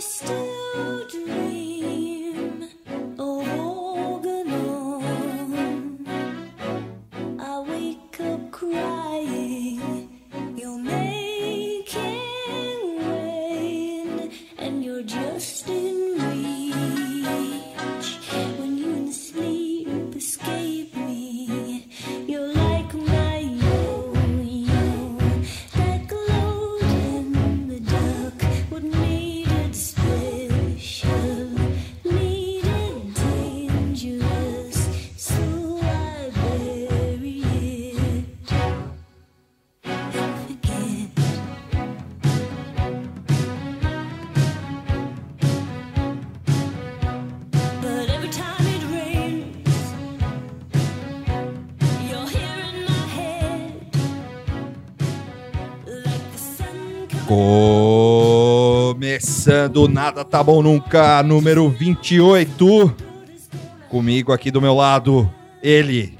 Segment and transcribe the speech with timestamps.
[0.00, 1.67] Still dream
[59.48, 62.94] Começando Nada Tá Bom Nunca, número 28.
[63.88, 65.26] Comigo aqui do meu lado,
[65.62, 66.18] ele.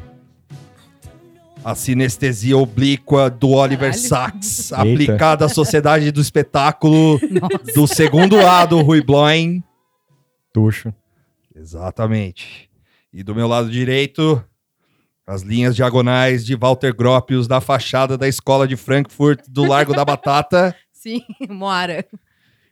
[1.62, 4.09] A sinestesia oblíqua do Oliver Caralho.
[4.09, 4.81] Sacks, Eita.
[4.81, 7.20] aplicada à sociedade do espetáculo
[7.75, 9.63] do segundo lado, Rui Bloin.
[10.51, 10.91] Tuxo.
[11.55, 12.70] Exatamente.
[13.13, 14.42] E do meu lado direito,
[15.27, 20.03] as linhas diagonais de Walter Gropius da fachada da escola de Frankfurt do Largo da
[20.03, 20.75] Batata.
[20.91, 22.07] Sim, Moara.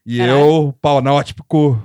[0.06, 0.38] E Caralho.
[0.38, 1.82] eu, panótipo.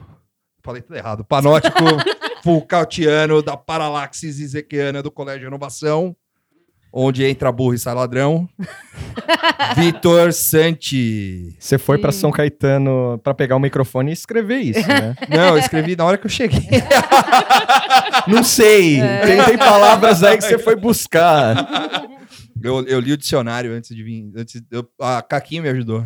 [0.63, 1.25] Falei tudo errado.
[1.25, 1.79] Panótico
[2.43, 6.15] Fulcautiano da Paralaxis Isequiana do Colégio Inovação.
[6.93, 8.47] Onde entra burro e sai ladrão.
[9.77, 11.55] Vitor Santi.
[11.57, 12.19] Você foi pra Sim.
[12.19, 15.15] São Caetano pra pegar o microfone e escrever isso, né?
[15.29, 16.67] Não, eu escrevi na hora que eu cheguei.
[18.27, 18.99] Não sei.
[18.99, 19.25] É.
[19.25, 21.55] Tem, tem palavras aí que você foi buscar.
[22.61, 24.29] Eu, eu li o dicionário antes de vir.
[24.35, 26.05] Antes, eu, a Caquinha me ajudou.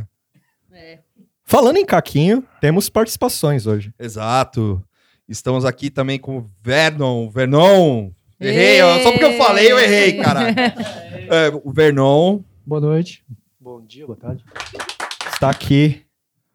[1.48, 3.94] Falando em Caquinho, temos participações hoje.
[4.00, 4.84] Exato.
[5.30, 7.30] Estamos aqui também com o Vernon.
[7.30, 8.10] Vernon!
[8.40, 10.42] Errei, ó, só porque eu falei, eu errei, cara.
[11.28, 12.42] É, o Vernon.
[12.64, 13.26] Boa noite.
[13.60, 14.46] Bom dia, boa tarde.
[15.34, 16.06] Está aqui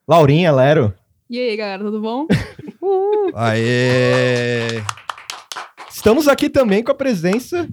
[0.06, 0.94] Laurinha Lero.
[1.28, 2.28] E aí, galera, tudo bom?
[3.34, 4.80] Aê!
[5.90, 7.66] Estamos aqui também com a presença.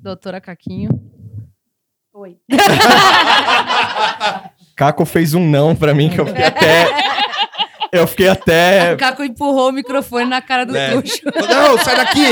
[0.00, 0.90] Doutora Caquinho.
[2.12, 2.36] Oi.
[4.82, 6.88] Caco fez um não pra mim que eu fiquei até.
[7.92, 8.94] Eu fiquei até.
[8.94, 10.90] O Caco empurrou o microfone na cara do É.
[10.90, 11.20] Tuxo.
[11.24, 12.26] Não, sai daqui!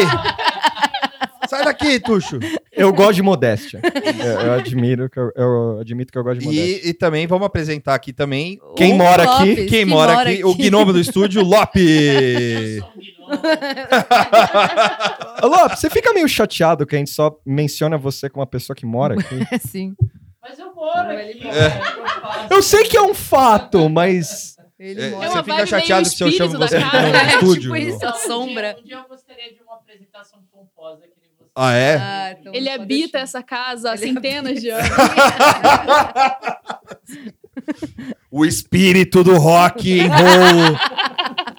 [1.48, 2.40] Sai daqui, Tuxo!
[2.72, 3.80] Eu gosto de modéstia.
[4.18, 6.86] Eu, eu admiro que eu, eu admito que eu gosto de modéstia.
[6.86, 9.50] E, e também vamos apresentar aqui também Quem O mora aqui?
[9.50, 12.80] Lopes, quem mora aqui, o gnomo do estúdio, Lope!
[15.40, 18.74] Ô, Lopes, você fica meio chateado que a gente só menciona você como uma pessoa
[18.74, 19.38] que mora aqui?
[19.68, 19.94] Sim.
[20.42, 21.42] Mas eu moro aqui.
[22.50, 24.56] Eu sei que é um fato, mas.
[24.78, 27.08] Ele É, você fica chateado meio se eu chamo espírito da você casa.
[27.10, 27.62] no É, estúdio?
[27.62, 28.04] tipo isso.
[28.04, 28.76] a Um dia- sombra.
[28.80, 31.50] Um dia eu gostaria de uma apresentação pomposa que nem você.
[31.54, 31.96] Ah, é?
[31.96, 33.18] Ah, então Ele habita deixar.
[33.24, 34.88] essa casa há Ele centenas de anos.
[38.30, 40.78] O espírito do rock and roll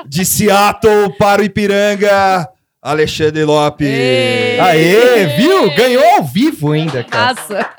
[0.07, 2.47] de Seattle para o Ipiranga,
[2.81, 3.87] Alexandre Lopes.
[3.87, 4.59] Ei.
[4.59, 5.69] Aê, viu?
[5.75, 7.33] Ganhou ao vivo ainda, cara.
[7.33, 7.69] Nossa,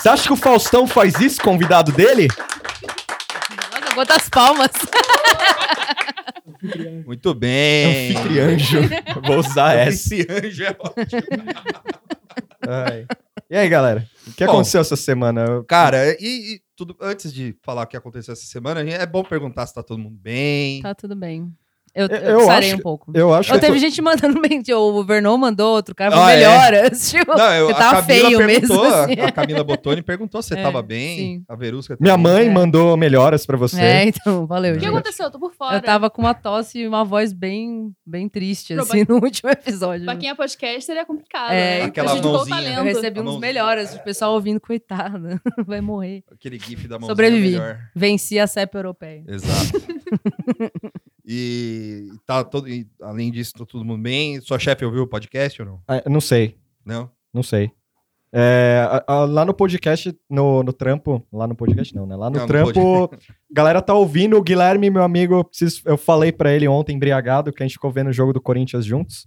[0.00, 2.26] Você acha que o Faustão faz isso, convidado dele?
[3.90, 4.70] nossa, quantas palmas.
[7.04, 8.16] Muito bem.
[8.16, 8.80] Anfitrianjo.
[9.26, 10.14] Vou usar essa.
[10.14, 11.22] Esse anjo é ótimo.
[12.66, 13.06] Ai.
[13.50, 14.08] E aí, galera?
[14.26, 14.52] O que Bom.
[14.52, 15.62] aconteceu essa semana?
[15.68, 19.66] Cara, e, e tudo antes de falar o que aconteceu essa semana, é bom perguntar
[19.66, 20.80] se tá todo mundo bem.
[20.80, 21.52] Tá tudo bem.
[21.94, 23.12] Eu, Eu- eu, sarei acho- um pouco.
[23.14, 23.60] Eu acho Eu que.
[23.66, 24.62] teve tô- gente mandando bem.
[24.74, 26.36] O Vernon mandou, outro cara falou Ah, é?
[26.36, 27.10] melhoras.
[27.10, 29.12] Tipo, Não, eu, tava Camila feio perguntou, mesmo, assim.
[29.20, 31.16] a, Camila Bottoni perguntou se você É, tava bem.
[31.18, 31.44] sim.
[31.48, 32.32] A Verusca Minha também.
[32.32, 32.50] mãe É.
[32.50, 33.80] mandou melhoras pra você.
[33.80, 34.72] É, então, valeu.
[34.72, 34.90] O que gente.
[34.94, 35.26] aconteceu?
[35.26, 35.76] Eu tô por fora.
[35.76, 39.50] Eu tava com uma tosse e uma voz bem, bem triste, Pro- assim, no último
[39.50, 40.04] episódio.
[40.04, 41.50] Pra quem é podcaster é complicado.
[41.52, 41.84] É, né?
[41.86, 42.76] Aquela Prejudicou o mãozinha.
[42.78, 46.22] Eu recebi uns melhoras, o pessoal ouvindo, coitada, vai morrer.
[46.32, 47.58] Aquele gif da mãozinha Sobrevivi.
[47.96, 49.24] Venci a CEP europeia.
[49.26, 49.80] Exato.
[51.24, 54.40] E tá todo, e, além disso, tá todo mundo bem.
[54.40, 55.82] Sua chefe ouviu o podcast ou não?
[55.88, 57.10] Ah, não sei, Não?
[57.32, 57.70] não sei.
[58.32, 62.14] É, a- a- lá no podcast, no, no trampo, lá no podcast não, né?
[62.14, 63.10] Lá no Não, no trampo,
[63.50, 64.36] galera tá ouvindo.
[64.36, 67.74] O Guilherme, meu amigo, eu, preciso- eu falei pra ele ontem, embriagado, que a gente
[67.74, 69.26] ficou vendo o jogo do Corinthians juntos.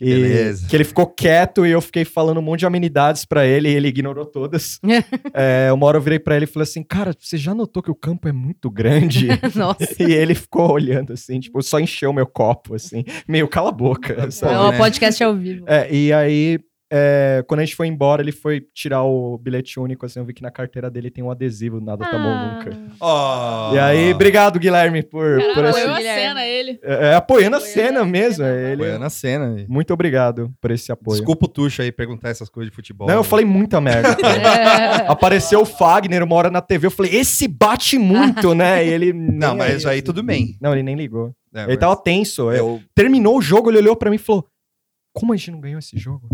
[0.00, 0.66] Que, Beleza.
[0.66, 3.74] que ele ficou quieto e eu fiquei falando um monte de amenidades pra ele e
[3.74, 4.80] ele ignorou todas.
[5.34, 7.90] é, uma hora eu virei pra ele e falei assim, cara, você já notou que
[7.90, 9.28] o campo é muito grande?
[9.54, 10.02] Nossa.
[10.02, 14.30] e ele ficou olhando assim, tipo, só encheu meu copo, assim, meio cala a boca.
[14.30, 14.54] Sabe?
[14.54, 14.78] É um né?
[14.78, 15.66] podcast ao vivo.
[15.68, 16.58] É, e aí
[16.92, 20.34] é, quando a gente foi embora, ele foi tirar o bilhete único, assim, eu vi
[20.34, 22.76] que na carteira dele tem um adesivo, nada tá bom nunca.
[23.00, 23.74] Ó.
[23.74, 25.80] E aí, obrigado, Guilherme, por, Caralho, por esse...
[25.80, 26.78] apoiou a cena ele.
[26.82, 28.44] É, é, apoiando a Apoiando cena a mesmo.
[28.44, 28.82] cena, é, ele...
[28.82, 29.54] Apoiando a cena.
[29.54, 29.66] aí.
[29.68, 31.16] Muito obrigado por esse apoio.
[31.18, 33.06] Desculpa o Tuxa aí perguntar essas coisas de futebol.
[33.06, 34.16] Não, eu falei muita merda.
[34.16, 34.96] cara.
[35.10, 38.84] Apareceu o Fagner uma hora na TV, eu falei, esse bate muito, né?
[38.84, 39.12] E ele.
[39.40, 40.56] Não, mas aí tudo bem.
[40.60, 41.32] Não, ele nem ligou.
[41.54, 42.50] É, ele mas tava tenso.
[42.50, 42.58] é.
[42.60, 44.46] eu- Terminou o jogo, ele olhou pra mim e falou:
[45.12, 46.28] Como a gente não ganhou esse jogo?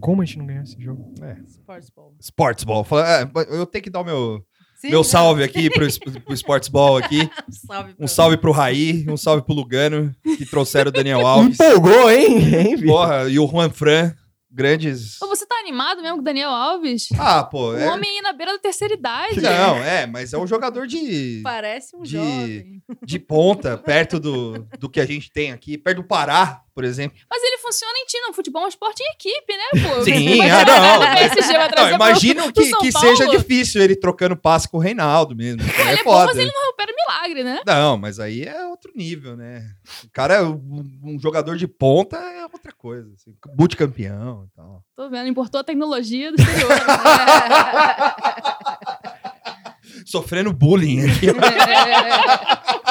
[0.00, 1.14] Como a gente não ganhou esse jogo?
[1.48, 2.14] Sports Ball.
[2.20, 2.84] Sports Ball.
[2.84, 4.44] Fala- é, eu tenho que dar o meu,
[4.76, 5.04] Sim, meu né?
[5.04, 5.86] salve aqui pro,
[6.24, 7.30] pro Sports Ball aqui.
[7.66, 7.94] Salve.
[7.98, 11.58] Um salve pro Raí, um salve pro Lugano, que trouxeram o Daniel Alves.
[11.58, 12.54] Empolgou, hein?
[12.54, 12.84] hein?
[12.84, 14.12] Porra, e o Juan Fran,
[14.50, 15.22] grandes.
[15.22, 17.08] Ô, você tá animado mesmo com o Daniel Alves?
[17.16, 17.90] Ah, pô, Um é...
[17.92, 19.40] homem aí na beira da terceira idade.
[19.40, 22.82] Não, é, mas é um jogador de, Parece um De- jovem.
[23.04, 27.16] de ponta, perto do, do que a gente tem aqui, perto do Pará, por exemplo.
[27.30, 30.02] Mas ele funciona em time, no futebol é um esporte em equipe, né, pô?
[30.04, 31.06] Sim, ah, não, Não,
[31.70, 35.62] pro- imagino pro que, São que seja difícil ele trocando passe com o Reinaldo mesmo.
[35.62, 36.26] É, Ele é bom, foda.
[36.26, 37.60] mas ele não opera milagre, né?
[37.66, 39.64] Não, mas aí é outro nível, né?
[40.04, 43.08] O cara, um, um jogador de ponta é outra coisa.
[43.14, 44.82] Assim, boot campeão e tal.
[44.96, 46.68] Tô vendo, importou a tecnologia do exterior.
[46.70, 46.76] né?
[50.06, 51.26] Sofrendo bullying aqui.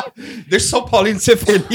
[0.48, 1.66] Deixa o São Paulino ser feliz.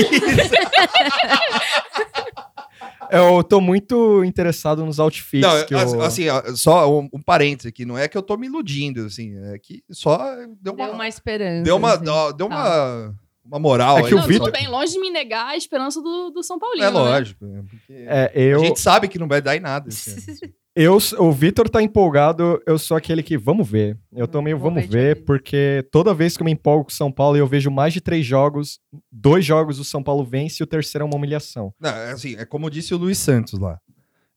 [3.10, 6.02] Eu tô muito interessado nos outfits Não, o...
[6.02, 7.84] assim, ó, só um, um parênteses aqui.
[7.84, 9.36] Não é que eu tô me iludindo, assim.
[9.54, 10.18] É que só
[10.60, 10.86] deu uma...
[10.86, 11.62] Deu uma esperança.
[11.62, 12.04] Deu uma, assim.
[12.36, 14.14] deu uma, uma moral É que aí.
[14.14, 16.84] o Vitor- bem, longe de me negar a esperança do, do São Paulino.
[16.84, 16.98] É né?
[16.98, 17.44] lógico.
[17.46, 17.62] né?
[17.70, 19.88] Porque É, eu, A gente sabe que não vai dar em nada.
[19.88, 20.16] assim.
[20.76, 23.98] eu, o Vitor tá empolgado, eu sou aquele que vamos ver.
[24.12, 26.94] Eu tô meio Vou vamos ver porque toda vez que eu me empolgo com o
[26.94, 28.78] São Paulo e eu vejo mais de três jogos,
[29.10, 31.72] dois jogos o São Paulo vence e o terceiro é uma humilhação.
[31.80, 33.80] Não, é assim, é como disse o Luiz Santos lá.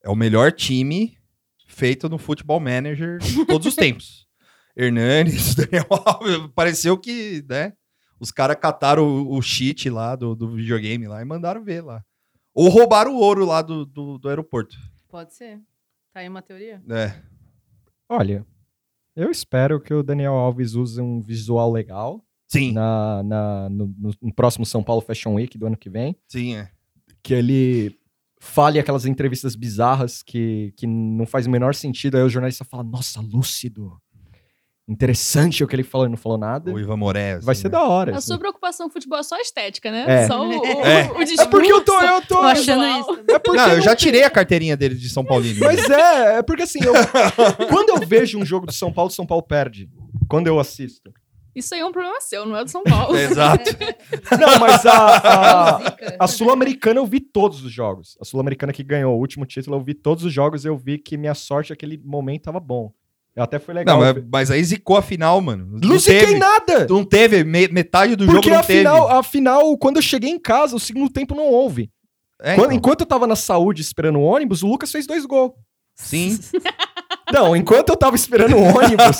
[0.01, 1.17] É o melhor time
[1.67, 4.25] feito no Futebol Manager de todos os tempos.
[4.77, 7.73] Hernanes, Daniel Alves, pareceu que, né?
[8.17, 12.01] Os caras cataram o, o cheat lá do, do videogame lá e mandaram ver lá.
[12.53, 14.77] Ou roubaram o ouro lá do, do, do aeroporto.
[15.09, 15.59] Pode ser.
[16.19, 16.83] Tá aí uma teoria?
[16.89, 17.13] É.
[18.09, 18.45] Olha,
[19.15, 24.11] eu espero que o Daniel Alves use um visual legal Sim, na, na- no, no-
[24.21, 26.13] no próximo São Paulo Fashion Week do ano que vem.
[26.27, 26.69] sim, é.
[27.23, 27.97] Que ele
[28.37, 32.17] fale aquelas entrevistas bizarras que, que não faz o menor sentido.
[32.17, 33.97] Aí o jornalista fala, nossa, lúcido.
[34.89, 36.73] Interessante o que ele falou e não falou nada.
[36.73, 37.37] O Ivan Moré.
[37.39, 37.73] Vai assim, ser né?
[37.73, 38.13] da hora.
[38.13, 38.27] A assim.
[38.27, 40.23] sua preocupação com futebol é só a estética, né?
[40.23, 40.27] É.
[40.27, 41.03] Só o, o, É.
[41.11, 41.41] o discurso.
[41.41, 42.35] É porque eu tô, eu tô.
[42.37, 43.23] Tô achando isso.
[43.29, 45.59] É porque Não, eu não- já tirei a carteirinha dele de São Paulino.
[45.59, 46.93] Mas é, é porque assim, eu-
[47.67, 49.87] quando eu vejo um jogo do São Paulo, São Paulo perde.
[50.27, 51.11] Quando eu assisto.
[51.55, 53.17] Isso aí é um problema seu, não é do São Paulo.
[53.17, 53.69] Exato.
[54.39, 55.81] Não, mas a, a,
[56.23, 58.17] a Sul-Americana eu vi todos os jogos.
[58.21, 60.97] A Sul-Americana que ganhou o último título, eu vi todos os jogos e eu vi
[60.97, 62.91] que minha sorte naquele momento tava bom.
[63.39, 63.99] Até foi legal.
[63.99, 65.67] Não, mas, mas aí zicou a final, mano.
[65.81, 66.39] Não fiquei teve.
[66.39, 66.87] nada!
[66.89, 69.19] Não teve, me- metade do Porque jogo não afinal, teve.
[69.19, 71.89] afinal, quando eu cheguei em casa, o segundo tempo não houve.
[72.41, 72.77] É, Quando- então.
[72.77, 75.51] enquanto eu tava na saúde esperando o ônibus, o Lucas fez dois gols.
[75.95, 76.37] Sim.
[77.31, 79.19] Não, enquanto eu tava esperando o ônibus,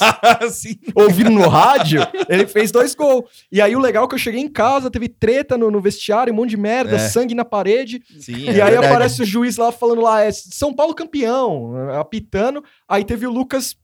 [0.95, 3.25] ouvindo no rádio, ele fez dois gols.
[3.51, 6.33] E aí o legal é que eu cheguei em casa, teve treta no, no vestiário,
[6.33, 6.99] um monte de merda, É.
[6.99, 8.01] sangue na parede.
[8.19, 8.87] Sim, e é aí verdade.
[8.87, 12.63] aparece o juiz lá falando lá, é São Paulo campeão, apitando.
[12.87, 13.75] Aí teve o Lucas,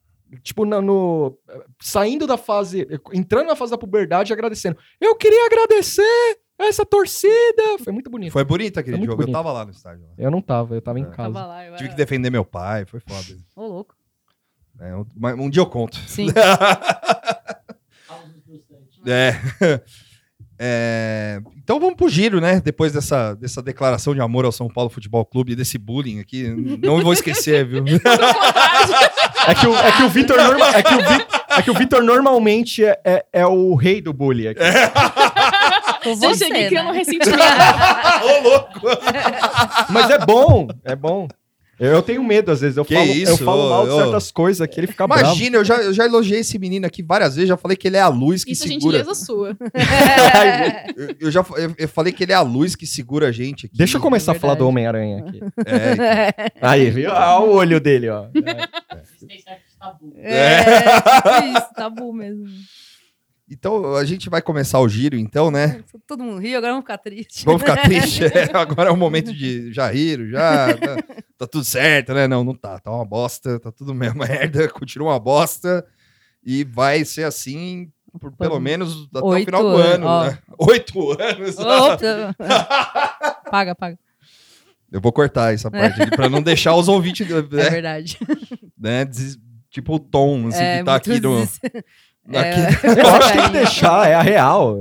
[0.44, 1.38] tipo, na- no,
[1.82, 4.78] saindo da fase, entrando na fase da puberdade e agradecendo.
[5.00, 7.78] Eu queria agradecer essa torcida.
[7.84, 8.32] Foi muito bonito.
[8.32, 9.22] Foi bonito aquele Foi jogo.
[9.22, 9.36] Eu bonito.
[9.36, 10.06] tava lá no estádio.
[10.18, 11.06] Eu não tava, eu tava em É.
[11.08, 11.34] casa.
[11.34, 11.98] Tava lá, eu Tive que era...
[11.98, 13.38] defender meu pai, foi foda.
[13.56, 13.96] Ô, louco.
[14.80, 15.98] É, um, mas um dia eu conto.
[16.08, 16.28] Sim.
[19.08, 19.34] É.
[20.58, 22.62] É, Então vamos pro giro, né?
[22.64, 26.44] Depois dessa, dessa declaração de amor ao São Paulo Futebol Clube e desse bullying aqui.
[26.82, 27.84] Não vou esquecer, viu?
[29.48, 31.74] É que o, é que o Vitor norma, é que o Vi- é que o
[31.76, 34.60] Vitor normalmente é, é, é o rei do bullying aqui.
[36.04, 36.98] Com Já você, cheguei criando um né?
[36.98, 37.38] ressentimento.
[38.26, 38.80] Ô, louco!
[39.90, 41.28] Mas é bom, é bom.
[41.80, 42.78] Eu, eu tenho medo, às vezes.
[42.78, 43.98] Eu, Que falo, eu isso, falo mal ô, de ô.
[44.04, 45.24] certas coisas que ele fica bravo.
[45.24, 47.98] Imagina, eu já, eu já elogiei esse menino aqui várias vezes, já falei que ele
[47.98, 48.98] é a luz que Isso é segura.
[49.00, 49.58] gentileza sua.
[50.96, 53.66] Eu, eu já eu, eu falei que ele é a luz que segura a gente
[53.66, 53.78] aqui.
[53.78, 54.68] Deixa eu começar É a falar do.
[54.68, 55.40] Homem-Aranha aqui.
[55.66, 57.12] É, Aí, viu?
[57.12, 58.26] Ah, o olho dele, ó.
[58.26, 60.14] Certos tabus.
[60.18, 62.46] É, tipo isso, tabu mesmo.
[63.50, 65.84] Então a gente vai começar o giro, então, né?
[66.08, 67.44] Todo mundo riu, agora vamos ficar tristes.
[67.44, 68.24] Vamos ficar triste.
[68.26, 70.74] É, agora é o momento de já rir, já.
[70.76, 70.98] Tá,
[71.40, 72.28] tá tudo certo, né?
[72.28, 72.80] Não, não tá.
[72.80, 75.86] Tá uma bosta, tá tudo mesmo merda, continua uma bosta.
[76.44, 80.06] E vai ser assim por pelo menos até o Oito final do ano.
[80.08, 80.24] ó.
[80.28, 80.38] Né?
[80.60, 81.58] Oito anos.
[81.58, 82.36] Opa.
[83.52, 84.00] paga, paga.
[84.92, 88.18] Eu vou cortar essa parte aqui pra não deixar os ouvintes, É né, verdade.
[88.78, 89.38] né, des-
[89.70, 91.46] tipo o tom, assim, é, que tá aqui no...
[92.30, 94.78] aqui- É, Eu acho que tem que deixar, é a real.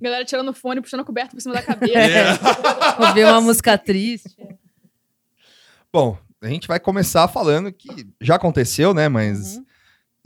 [0.00, 1.98] Galera tirando o fone, puxando a coberta por cima da cabeça.
[1.98, 2.32] É.
[3.08, 4.36] Ouvir uma música triste.
[5.92, 9.56] Bom, a gente vai começar falando que já aconteceu, né, mas...
[9.56, 9.66] Uhum.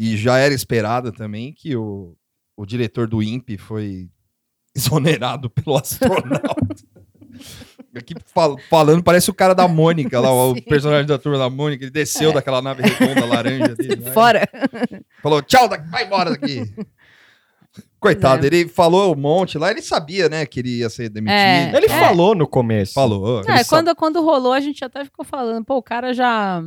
[0.03, 2.17] E já era esperado também que o,
[2.57, 4.09] o diretor do INPE foi
[4.75, 6.75] exonerado pelo astronauta.
[7.97, 10.63] Aqui fal- falando, parece o cara da Mônica, lá, o Sim.
[10.63, 11.85] personagem da turma da Mônica.
[11.85, 13.97] Ele desceu daquela nave redonda laranja dele.
[13.97, 14.13] né?
[14.13, 14.49] Fora.
[15.23, 16.63] Falou, tchau, vai embora daqui.
[18.01, 18.47] Coitado, É.
[18.47, 21.37] ele falou um monte lá, ele sabia, né, que ele ia ser demitido.
[21.37, 21.71] É.
[21.77, 21.99] Ele tal.
[22.01, 22.95] falou no começo.
[22.95, 23.43] Falou.
[23.43, 26.63] É, quando, quando rolou, a gente até ficou falando, pô, o cara já.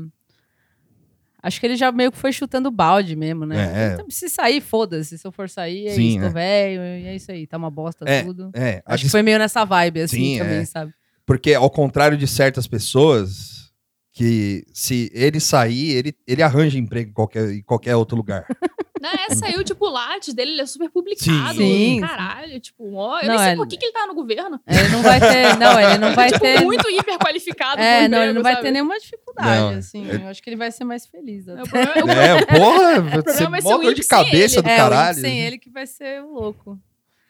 [1.41, 3.89] Acho que ele já meio que foi chutando balde mesmo, né?
[3.89, 3.93] É.
[3.95, 5.17] Então, se sair, foda-se.
[5.17, 6.29] Se eu for sair, é Sim, isso, tô é.
[6.29, 8.49] velho, e é isso aí, tá uma bosta É, tudo.
[8.53, 10.65] É, Acho que foi meio nessa vibe, assim, Sim, também, é.
[10.65, 10.93] sabe?
[11.25, 13.71] Porque ao contrário de certas pessoas,
[14.11, 18.45] que se ele sair, ele, ele arranja emprego em qualquer, em qualquer outro lugar.
[19.03, 19.35] Né?
[19.35, 21.57] Saiu, tipo, o Lattes dele, ele é super publicado.
[21.57, 21.99] Sim.
[21.99, 24.61] Caralho, tipo, ó, eu Não, nem sei é- por que, que ele tá no governo.
[24.65, 25.57] Ele não vai ter.
[25.57, 26.61] Não, ele não vai tipo, ter.
[26.61, 27.81] muito hiper qualificado.
[27.81, 28.63] É, não, ele não vai sabe?
[28.65, 30.09] ter nenhuma dificuldade, Não, assim.
[30.09, 31.45] é- Eu acho que ele vai ser mais feliz.
[31.49, 31.63] É, até.
[31.63, 34.61] o problema- é, porra, vai ser problema vai ser o dor de cabeça ele.
[34.61, 35.19] do é, o caralho.
[35.19, 36.79] Sem ele que vai ser o louco.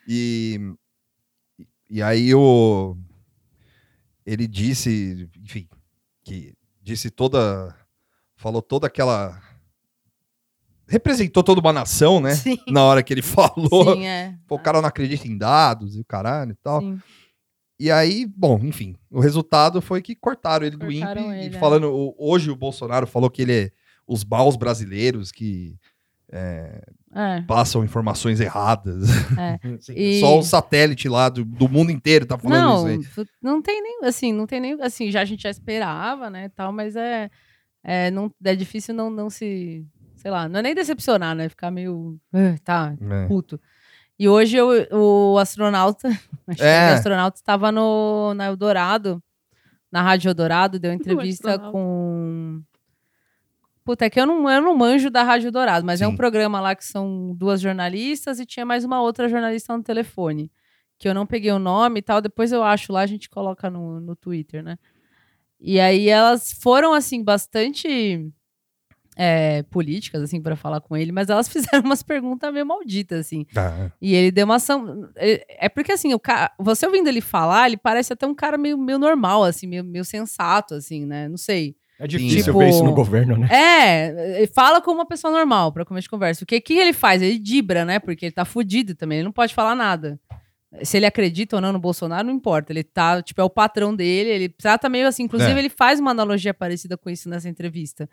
[0.08, 0.60] E,
[1.90, 2.96] e aí o
[4.25, 5.68] ele disse, enfim,
[6.24, 7.75] que disse toda
[8.36, 9.42] falou toda aquela
[10.88, 12.36] representou toda uma nação, né?
[12.36, 12.58] Sim.
[12.68, 14.38] Na hora que ele falou, Sim, é.
[14.48, 16.82] Pô, o cara não acredita em dados e o caralho e tal.
[16.82, 17.00] Sim.
[17.80, 21.34] E aí, bom, enfim, o resultado foi que cortaram ele do Cortaram INPE.
[21.46, 21.60] ele, e é.
[21.60, 23.72] falando, o- hoje o Bolsonaro falou que ele é
[24.08, 25.75] os baus brasileiros que
[26.36, 26.82] é,
[27.16, 29.06] É, passam informações erradas.
[29.96, 30.20] e...
[30.20, 33.28] Só o satélite lá do, do mundo inteiro tá falando Não, isso aí.
[33.42, 36.74] não tem nem, assim, não tem nem, assim, já a gente já esperava, né, tal,
[36.74, 37.30] mas é,
[37.84, 39.86] é, não, é difícil não, não se,
[40.16, 43.28] sei lá, não é nem decepcionar, né, ficar meio, "Ah, tá, É.
[43.28, 43.60] puto.
[44.18, 46.08] E hoje o, o astronauta,
[46.48, 46.92] acho que É.
[46.92, 49.22] o astronauta estava no, na Eldorado,
[49.92, 52.60] na Rádio Eldorado, deu entrevista com...
[53.84, 56.18] Puta, é que eu não, eu não manjo da Rádio Eldorado, mas é um Sim.
[56.18, 60.50] programa lá que são duas jornalistas e tinha mais uma outra jornalista no telefone.
[60.98, 63.70] Que eu não peguei o nome e tal, depois eu acho lá, a gente coloca
[63.70, 64.78] no, no Twitter, né?
[65.60, 68.32] E aí elas foram, assim, bastante
[69.16, 73.46] é, políticas, assim, para falar com ele, mas elas fizeram umas perguntas meio malditas, assim.
[73.56, 75.10] Ah, E ele deu uma ação.
[75.16, 76.54] É é porque, assim, o ca...
[76.60, 80.06] você ouvindo ele falar, ele parece até um cara meio, meio normal, assim, meio, meio
[80.06, 81.28] sensato, assim, né?
[81.28, 81.75] Não sei.
[82.00, 83.48] É difícil Tipo- ver isso no governo, né?
[83.52, 86.44] É, fala como uma pessoa normal pra começo de conversa.
[86.44, 87.22] O que, que ele faz?
[87.22, 88.00] Ele dibra, né?
[88.00, 90.20] Porque ele tá fudido também, ele não pode falar nada.
[90.82, 92.74] Se ele acredita ou não no Bolsonaro, não importa.
[92.74, 95.24] Ele tá, tipo, é o patrão dele, ele trata meio assim.
[95.24, 95.60] Inclusive, É.
[95.60, 98.10] ele faz uma analogia parecida com isso nessa entrevista.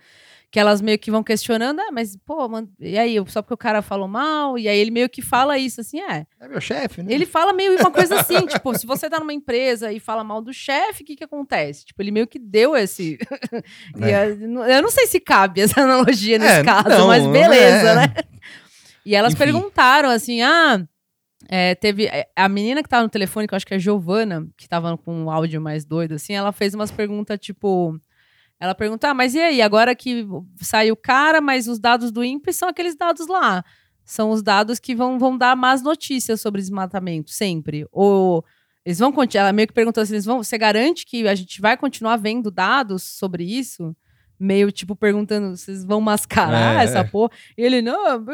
[0.51, 3.57] Que elas meio que vão questionando, ah, mas, pô, mano, e aí, só porque o
[3.57, 4.59] cara falou mal?
[4.59, 6.27] E aí ele meio que fala isso, assim, é.
[6.41, 7.13] é meu chefe, né?
[7.13, 10.43] Ele fala meio uma coisa assim, tipo, se você tá numa empresa e fala mal
[10.43, 11.87] do chefe, o que que acontece?
[11.87, 13.17] Tipo, ele meio que deu esse...
[14.03, 14.27] É.
[14.31, 17.95] eu, eu não sei se cabe essa analogia nesse É, caso, não, mas beleza, é.
[17.95, 18.15] né?
[19.07, 19.45] E elas Enfim.
[19.45, 20.85] perguntaram assim, ah...
[21.49, 23.81] é, teve é, a menina que tava no telefone, que eu acho que é a
[23.81, 27.99] Giovana, que tava com um áudio mais doido, assim, ela fez umas perguntas, tipo...
[28.59, 30.27] Ela perguntou, ah, mas e aí, agora que
[30.61, 33.65] saiu o cara, mas os dados do INPE são aqueles dados lá.
[34.05, 37.87] São os dados que vão, vão dar más notícias sobre desmatamento, sempre.
[37.91, 38.45] Ou
[38.85, 39.45] eles vão continuar.
[39.45, 42.51] Ela meio que perguntou assim: eles vão, você garante que a gente vai continuar vendo
[42.51, 43.95] dados sobre isso?
[44.39, 47.05] Meio tipo perguntando, vocês vão mascarar É, essa é.
[47.05, 47.31] porra?
[47.57, 48.25] E ele, não,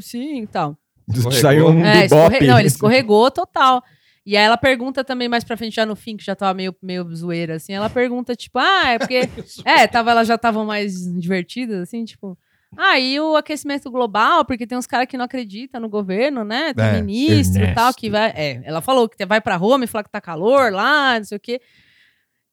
[0.00, 0.78] sim e tal.
[1.12, 1.32] Escorregou.
[1.40, 2.46] Saiu um É, escorre...
[2.46, 3.82] Não, ele escorregou total.
[4.26, 6.76] E aí ela pergunta também mais pra frente, já no fim, que já tava meio,
[6.82, 7.72] meio zoeira, assim.
[7.72, 9.20] Ela pergunta, tipo, ah, é porque.
[9.64, 12.36] é, tava, elas já estavam mais divertidas, assim, tipo.
[12.76, 16.74] Ah, e o aquecimento global, porque tem uns caras que não acreditam no governo, né?
[16.74, 18.28] Tem É, ministro e tal, que vai.
[18.36, 21.36] É, ela falou que vai pra Roma e falar que tá calor lá, não sei
[21.38, 21.58] o quê.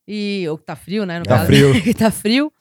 [0.07, 0.45] E.
[0.49, 1.19] Ou que tá frio, né?
[1.19, 1.47] No Tá caso.
[1.47, 1.73] frio.
[1.83, 2.53] que tá frio.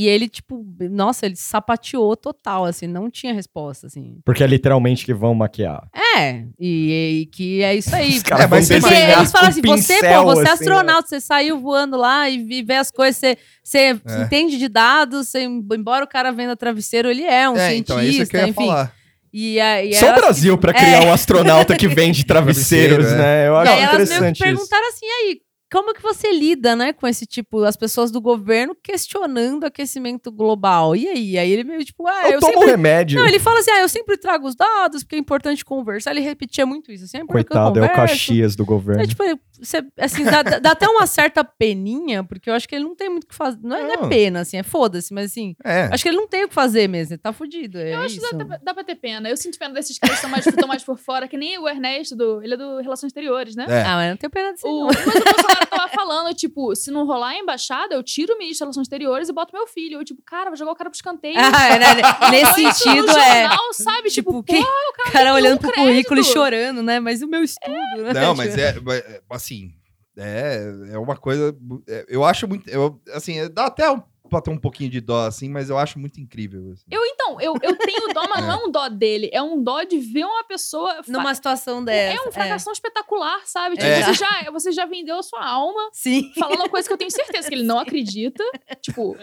[0.00, 4.20] E ele, tipo, nossa, ele sapateou total, assim, não tinha resposta, assim.
[4.24, 5.88] Porque é literalmente que vão maquiar.
[6.16, 8.10] É, e, e que é isso aí.
[8.18, 10.40] Os caras É, mas vão você- Porque desenhar eles falam assim, você, pincel, pô, você
[10.40, 14.22] é assim, astronauta, você saiu voando lá e vê as coisas, você, você É.
[14.22, 17.98] entende de dados, você, embora o cara venda travesseiro, ele é um é, cientista, então
[17.98, 18.66] é isso que eu ia enfim.
[18.66, 18.94] falar.
[19.32, 23.20] E, a- e Só o elas- Brasil pra criar um astronauta que vende travesseiros, Travesseiro,
[23.22, 23.48] né?
[23.48, 26.32] Eu e acho aí elas meio que interessante perguntaram assim, e aí, como que você
[26.32, 30.96] lida, né, com esse tipo, as pessoas do governo questionando o aquecimento global?
[30.96, 31.38] E aí?
[31.38, 32.70] Aí ele meio tipo, ah, Eu, eu, tomo sempre...
[32.70, 33.18] remédio.
[33.18, 36.12] Não, ele fala assim, ah, eu sempre trago os dados, porque é importante conversar.
[36.12, 37.92] Ele repetia muito isso, assim, é Coitado, é o.
[37.92, 39.02] Caxias do governo.
[39.02, 39.22] É, tipo,
[39.60, 43.08] você, assim, dá, dá- até uma certa peninha, porque eu acho que ele não tem
[43.08, 43.58] muito o que fazer.
[43.62, 44.08] Não é, não é Não.
[44.08, 45.88] pena, assim, é foda-se, mas assim, É.
[45.92, 47.78] acho que ele não tem o que fazer mesmo, ele tá fudido.
[47.78, 48.28] É Eu acho isso.
[48.28, 49.28] que dá, dá pra ter pena.
[49.28, 52.14] Eu sinto pena desses que estão mais, estão mais por fora, que nem o Ernesto,
[52.16, 53.66] do, ele é do Relações Exteriores, né?
[53.68, 53.82] É.
[53.82, 54.66] Ah, mas não tenho pena disso.
[54.66, 54.86] O, não.
[54.86, 58.66] mas o Bolsonaro tava falando, tipo, se não rolar a embaixada, eu tiro o ministro
[58.66, 59.98] das Relações Exteriores e boto meu filho.
[60.00, 61.36] Eu, tipo, cara, vou jogar o cara pro escanteio.
[61.38, 61.86] Ah, é, né,
[62.30, 63.42] Nesse Isso sentido, no é.
[63.42, 64.10] jornal, sabe?
[64.10, 65.88] Tipo, Tipo, pô, quem- O cara olhando pro crédito.
[65.90, 66.98] currículo e chorando, né?
[67.00, 67.72] Mas o meu estudo,
[68.02, 68.12] né?
[68.12, 69.72] Não, mas é, é, assim,
[70.16, 74.50] é, é uma coisa, é, eu acho muito, eu, assim, dá até um, pra ter
[74.50, 76.72] um pouquinho de dó, assim, mas eu acho muito incrível.
[76.72, 76.84] assim.
[76.90, 79.28] Eu, então, eu, eu tenho dó, mas não é um dó dele.
[79.32, 81.00] É um dó de ver uma pessoa...
[81.06, 82.16] Numa situação dessa.
[82.16, 83.76] É um fracassão espetacular, sabe?
[83.76, 84.02] Tipo, É.
[84.02, 86.30] você, já, você já vendeu a sua alma Sim.
[86.38, 88.42] falando uma coisa que eu tenho certeza que ele não acredita.
[88.80, 89.16] Tipo,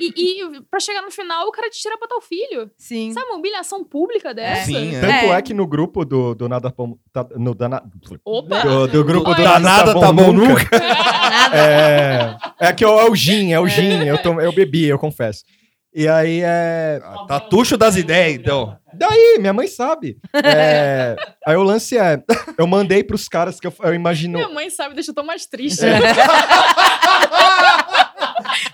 [0.00, 2.70] e, e pra chegar no final, o cara te tira pra teu filho.
[2.76, 3.12] Sim.
[3.12, 4.66] Sabe uma humilhação pública dessa?
[4.66, 5.00] Sim, é.
[5.00, 5.38] Tanto é.
[5.38, 5.42] É.
[5.42, 7.82] que no grupo do, do Nada Bom- tá- no Dana-
[8.24, 8.60] Opa!
[8.60, 9.36] do, do grupo Oi.
[9.36, 10.62] do Danada tá bom nunca.
[11.54, 14.04] É, é que é o gin, é o gin.
[14.04, 15.44] Eu, tom- eu bebi, eu confesso.
[15.94, 17.00] E aí é.
[17.04, 18.76] Ah, Tá tucho das ideias, então.
[18.94, 20.18] Daí, minha mãe sabe.
[20.32, 22.22] É, aí o lance é.
[22.58, 24.38] Eu mandei pros caras que eu, eu imagino.
[24.38, 25.84] Minha mãe sabe, deixa eu tão mais triste.
[25.84, 25.98] É.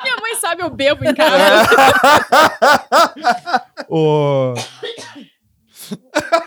[0.03, 1.69] Minha mãe sabe, eu bebo em casa.
[3.89, 4.55] o...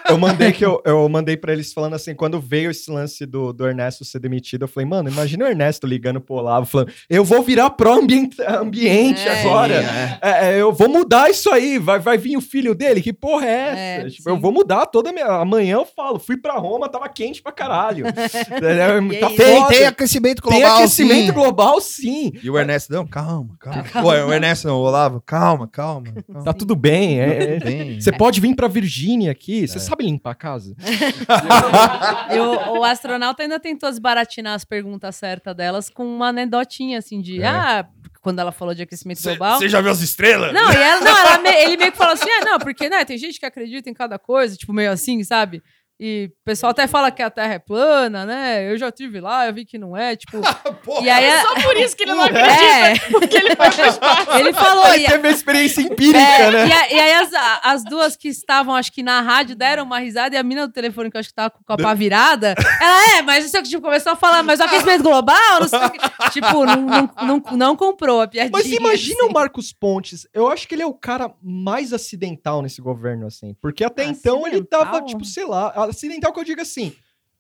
[0.10, 3.54] Eu mandei que eu, eu mandei para eles falando assim, quando veio esse lance do,
[3.54, 7.24] do Ernesto ser demitido, eu falei, mano, imagina o Ernesto ligando pro Olavo falando, eu
[7.24, 9.42] vou virar pró-ambiente ambiente É.
[9.42, 9.82] agora.
[9.82, 10.20] Sim, é.
[10.22, 13.46] É, é, eu vou mudar isso aí, vai, vai vir o filho dele, que porra
[13.46, 13.52] é
[13.96, 14.08] essa?
[14.08, 15.26] É, Tipo, eu vou mudar toda a minha...
[15.28, 18.06] Amanhã eu falo, fui pra Roma, tava quente pra caralho.
[18.62, 19.30] É, tá?
[19.30, 21.32] Tem, tem aquecimento global, Tem aquecimento sim.
[21.32, 22.32] global, sim.
[22.44, 23.84] E o Ernesto, não, calma, calma.
[24.04, 26.08] Ué, o Ernesto não, o Olavo, calma, calma.
[26.28, 26.44] calma.
[26.44, 27.20] Tá tudo bem.
[27.20, 28.00] é- é- Bem.
[28.02, 29.68] Você pode vir pra Virgínia aqui.
[29.68, 30.76] Você sabe limpar a casa?
[32.32, 37.22] E o, o astronauta ainda tentou desbaratinar as perguntas certas delas com uma anedotinha, assim,
[37.22, 37.42] de...
[37.42, 37.48] É.
[37.48, 37.88] Ah,
[38.22, 39.58] quando ela falou de aquecimento global...
[39.58, 40.54] Você já viu as estrelas?
[40.54, 43.04] Não, e ela, não, ela me- ele meio que falou assim, ah, não, porque, né,
[43.04, 45.62] tem gente que acredita em cada coisa, tipo, meio assim, sabe?
[46.04, 48.72] E o pessoal até fala que a Terra é plana, né?
[48.72, 50.42] Eu já tive lá, eu vi que não é, tipo...
[50.84, 51.26] Porra, e aí...
[51.26, 52.56] É só por isso que ele não acredita.
[52.56, 54.32] É, Porque ele foi pro espaço.
[54.40, 54.84] ele falou...
[54.86, 56.68] Aí e- teve a experiência empírica, É, né?
[56.68, 57.30] e, a- e aí as,
[57.64, 60.74] as duas que estavam, acho que na rádio, deram uma risada e a mina do
[60.74, 63.70] telefone, que eu acho que tava com a pá virada, ela é, mas isso que
[63.70, 66.00] tipo, começou a falar, mas o aquecimento global, não sei o que.
[66.32, 68.52] Tipo, não, não, não, não comprou a piadinha.
[68.54, 69.30] Mas imagina assim.
[69.30, 70.26] o Marcos Pontes.
[70.34, 73.54] Eu acho que ele é o cara mais acidental nesse governo, assim.
[73.62, 75.08] Porque até então ele tava, Acidental?
[75.08, 75.91] tipo, sei lá.
[75.92, 76.94] Acidental que eu digo assim.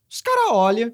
[0.09, 0.93] Os caras olham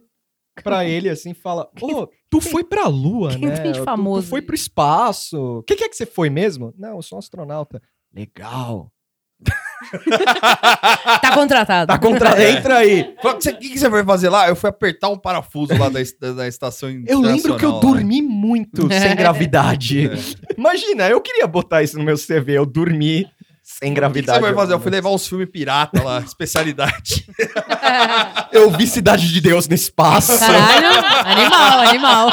[0.63, 3.57] pra ele assim e falam: Ô, tu foi pra lua, quem né?
[3.59, 5.59] tem de Tu- famoso Tu, foi aí?" pro espaço.
[5.59, 6.73] O que, que é que você foi mesmo?
[6.77, 7.81] Não, eu sou um astronauta.
[8.13, 8.91] Legal.
[11.21, 11.87] Tá contratado.
[11.87, 12.49] Tá contra...
[12.51, 13.15] Entra aí.
[13.23, 14.47] O que, que você foi fazer lá?
[14.49, 17.79] Eu fui apertar um parafuso lá da, est- da estação Eu lembro que eu lá.
[17.79, 20.07] dormi muito sem gravidade.
[20.09, 20.13] É.
[20.57, 22.53] Imagina, eu queria botar isso no meu CV.
[22.57, 23.27] Eu dormi
[23.69, 24.39] sem O que, que gravidade.
[24.39, 24.73] você vai fazer?
[24.73, 27.25] Eu fui levar uns filmes pirata lá, especialidade.
[28.51, 30.37] Eu vi Cidade de Deus no espaço.
[30.39, 30.87] Caralho,
[31.25, 32.29] animal, animal.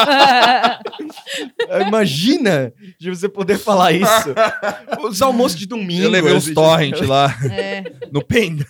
[1.89, 4.35] Imagina de você poder falar isso.
[5.03, 6.05] Os almoços de domingo.
[6.05, 8.65] Eu levei uns torrent lá É, no pendrive.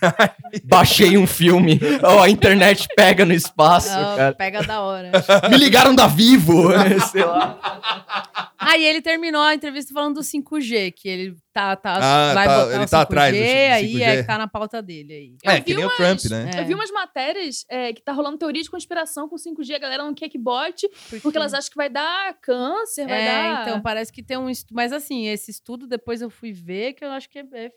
[0.65, 1.79] Baixei um filme.
[2.03, 4.33] Ó, a internet pega no espaço, cara.
[4.33, 5.11] pega da hora.
[5.49, 6.69] Me ligaram da Vivo.
[7.11, 7.57] Sei lá.
[8.75, 12.57] Aí ele terminou a entrevista falando do 5G, que ele tá, tá, Ah, vai tá,
[12.59, 13.71] botar ele o tá atrás do 5G.
[13.71, 15.35] aí é que tá na pauta dele aí.
[15.43, 16.51] Eu É, vi que nem o umas- Trump, né?
[16.55, 16.59] É.
[16.61, 20.03] Eu vi umas matérias é, que tá rolando teoria de conspiração com 5G, a galera
[20.03, 20.89] não quer que bote,
[21.21, 23.61] porque elas acham que vai dar câncer, vai É, dar...
[23.61, 24.75] então parece que tem um estudo.
[24.75, 27.71] Mas assim, esse estudo depois eu fui ver que eu acho que é, é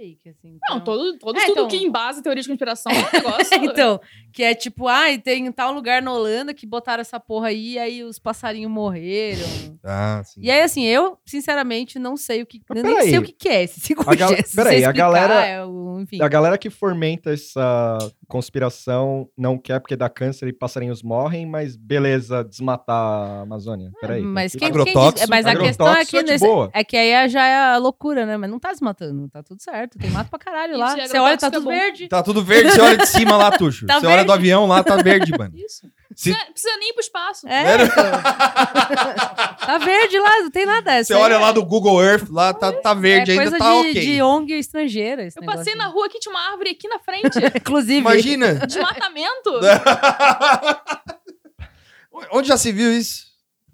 [0.00, 0.58] fake, assim.
[0.68, 3.64] Não, então- todo, todo É, estudo então- que embasa teoria de conspiração é um negócio...
[3.64, 4.00] então,
[4.32, 8.02] que é tipo, ai, tem tal lugar na Holanda que botaram essa porra aí, aí
[8.02, 9.46] os passarinhos morreram.
[9.84, 10.40] Ah, sim.
[10.42, 12.60] E aí, assim, eu, sinceramente, não sei o que.
[12.68, 14.04] Mas Eu nem sei o que, que é esse 5G.
[14.08, 16.20] A gal- se peraí, a galera- é o- enfim.
[16.22, 21.76] A galera que fomenta essa conspiração não quer porque dá câncer e passarinhos morrem, mas
[21.76, 23.90] beleza, desmatar a Amazônia.
[24.00, 24.22] Peraí.
[24.22, 26.70] Mas, que- quem, Agrotóxico- quem diz- mas a questão é que, é nesse- boa.
[26.72, 28.36] é que aí já é a loucura, né?
[28.36, 29.89] Mas não tá desmatando, tá tudo certo.
[29.98, 30.94] Tem mato pra caralho lá.
[30.96, 31.70] Você olha, tá agrotóxico é tudo bom.
[31.70, 32.08] verde.
[32.08, 33.86] Tá tudo verde, você olha de cima lá, Tuxo.
[33.90, 35.52] Tá você olha do avião lá, tá verde, mano.
[35.56, 35.86] Isso.
[36.14, 37.48] Se- Precisa, precisa nem ir pro espaço.
[37.48, 37.78] É,
[39.66, 40.92] tá verde lá, não tem nada.
[40.96, 43.44] Você Isso aí olha é- lá do Google Earth, lá tá, tá verde, é ainda
[43.50, 44.00] coisa tá de, ok.
[44.00, 45.22] de ONG estrangeira.
[45.24, 47.38] esse Eu passei na rua aqui, tinha uma árvore aqui na frente.
[47.56, 47.98] Inclusive.
[48.00, 48.54] Imagina.
[48.66, 49.60] Desmatamento.
[52.32, 53.29] Onde já se viu isso?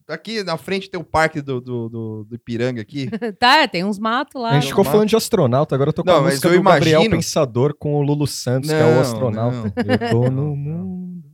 [0.09, 3.09] Aqui na frente tem o parque do, do, do, do Ipiranga aqui.
[3.40, 4.51] Tá, é, tem uns matos lá.
[4.51, 6.62] A gente ficou Não, falando de astronauta, agora eu tô com Não, a música do
[6.62, 9.57] Gabriel imagino- Pensador com o Lulu Santos, que é Não, o astronauta.
[9.57, 9.64] não.
[9.92, 10.57] Eu tô Não, no não.
[10.57, 11.25] mundo.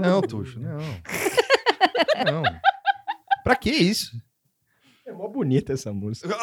[0.00, 0.76] Não, Tuxo, não.
[2.24, 2.42] Não.
[3.42, 4.12] Pra que isso?
[5.06, 6.28] É mó bonita essa música.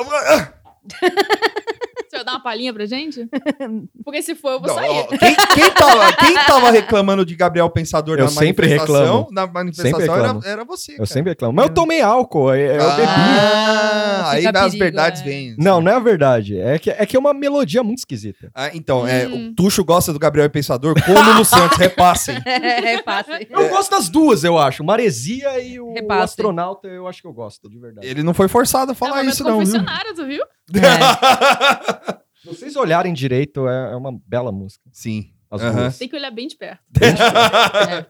[2.32, 3.28] Dar uma palhinha pra gente?
[4.06, 4.90] Porque se for, eu vou Não, sair.
[4.90, 9.04] ó, quem, quem tava, quem tava reclamando de Gabriel Pensador Eu na sempre manifestação?
[9.04, 9.28] reclamo.
[9.32, 10.42] Na manifestação Sempre era, reclamo.
[10.46, 10.92] era você.
[10.94, 11.06] Eu cara.
[11.08, 11.54] sempre reclamo.
[11.54, 13.02] Mas eu tomei álcool, é- eu bebi.
[13.08, 15.24] Ah, aí as perigo, verdades é.
[15.26, 15.56] vêm.
[15.58, 15.84] Não, assim.
[15.86, 16.58] não é a verdade.
[16.60, 18.50] É que, é que é uma melodia muito esquisita.
[18.56, 19.50] Ah, então, é, Hum.
[19.50, 22.36] o Tuxo gosta do Gabriel Pensador como no Santos, repassem.
[22.46, 23.40] É, passa.
[23.50, 24.84] Eu gosto das duas, eu acho.
[24.84, 28.06] Maresia e o astronauta, eu acho que eu gosto, de verdade.
[28.08, 29.60] Ele não foi forçado a É falar momento isso, não.
[29.64, 29.84] viu?
[30.28, 30.44] viu?
[30.82, 32.21] É.
[32.42, 34.84] Se vocês olharem direito, é, é uma bela música.
[34.92, 35.32] Sim.
[35.50, 35.76] As Aham.
[35.82, 35.98] duas.
[35.98, 36.82] Tem que olhar bem de perto.
[37.02, 38.06] É.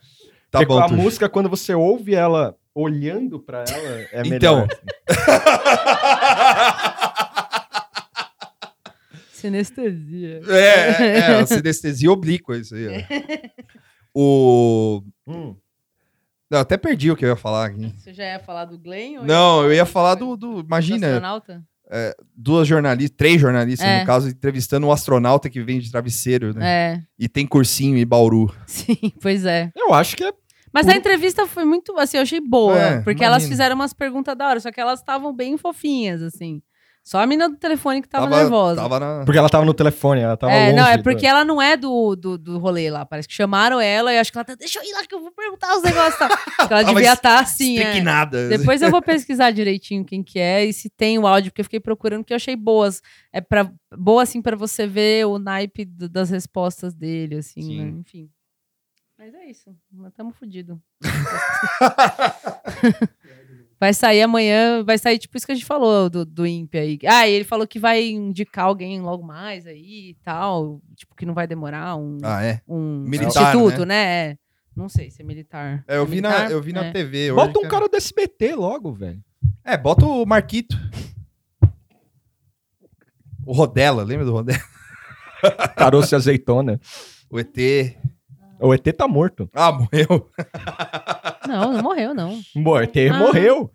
[0.51, 0.95] Tá Porque bom, a Tuxo.
[1.01, 4.67] música, quando você ouve ela olhando pra ela, é Então.
[4.67, 4.67] melhor.
[5.07, 5.31] assim.
[9.33, 10.41] Sinestesia.
[10.47, 12.87] É, é, é, sinestesia oblíqua isso aí.
[12.87, 12.91] ó.
[14.13, 15.03] O...
[15.27, 15.55] Hum.
[16.49, 17.93] Não, até perdi o que eu ia falar aqui.
[17.97, 19.19] Você já ia falar do Glenn?
[19.19, 20.35] ou Não, eu ia falar do...
[20.35, 21.39] do do imagina,
[21.91, 22.13] astronauta?
[22.35, 23.99] duas jornalistas, três jornalistas, É.
[23.99, 26.65] no caso, entrevistando um astronauta que vem de travesseiro, né?
[26.65, 28.53] É, E tem cursinho em Bauru.
[28.65, 29.71] sim, pois é.
[29.75, 30.31] Eu acho que é.
[30.73, 32.79] Mas a entrevista foi muito, assim, eu achei boa.
[32.79, 33.51] É, porque elas imagino.
[33.51, 36.61] fizeram umas perguntas da hora, só que elas estavam bem fofinhas, assim.
[37.03, 38.79] Só a mina do telefone que tava, nervosa.
[38.79, 39.25] Tava na...
[39.25, 40.75] Porque ela tava no telefone, ela tava é, longe.
[40.77, 43.03] não, é do- porque ela não é do, do, do rolê lá.
[43.05, 44.53] Parece que chamaram ela e acho que ela tá.
[44.55, 46.17] Deixa eu ir lá que eu vou perguntar os negócios.
[46.19, 46.29] Tá?
[46.37, 47.79] Porque ela Tava devia estar assim.
[47.79, 48.01] É.
[48.49, 51.65] Depois eu vou pesquisar direitinho quem que é e se tem o áudio, porque eu
[51.65, 53.01] fiquei procurando, que eu achei boas.
[53.33, 57.81] É pra, boa, assim, pra você ver o naipe do- das respostas dele, assim, Sim.
[57.83, 57.89] né?
[57.99, 58.29] Enfim.
[59.17, 59.75] Mas é isso.
[59.91, 60.77] Nós estamos fodidos.
[63.81, 66.99] vai sair amanhã, vai sair tipo isso que a gente falou do, do INPE aí.
[67.07, 70.79] Ah, e ele falou que vai indicar alguém logo mais aí e tal.
[70.95, 72.61] Tipo, que não vai demorar um, Ah, é?
[72.67, 73.95] um Militar, substituto, né?
[74.29, 74.37] É.
[74.75, 75.83] Não sei se é militar.
[75.87, 76.51] É, eu É vi, na, militar?
[76.51, 76.91] eu vi na É.
[76.91, 77.31] TV.
[77.31, 79.19] hoje Bota um cara do SBT logo, velho.
[79.65, 80.77] É, bota o Marquito.
[83.45, 84.61] O Rodela, lembra do Rodela?
[85.75, 86.79] Caroço e azeitona.
[87.31, 87.57] O ET.
[88.59, 89.49] O ET tá morto.
[89.53, 90.29] Ah, morreu.
[91.51, 92.39] Não, não morreu, não.
[92.55, 93.17] Bom, o ET Ah.
[93.17, 93.69] morreu.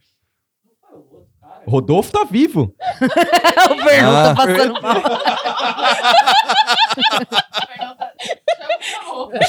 [1.69, 2.73] Rodolfo tá vivo.
[3.71, 4.35] o Fernando Ah.
[4.35, 5.03] tá passando mal.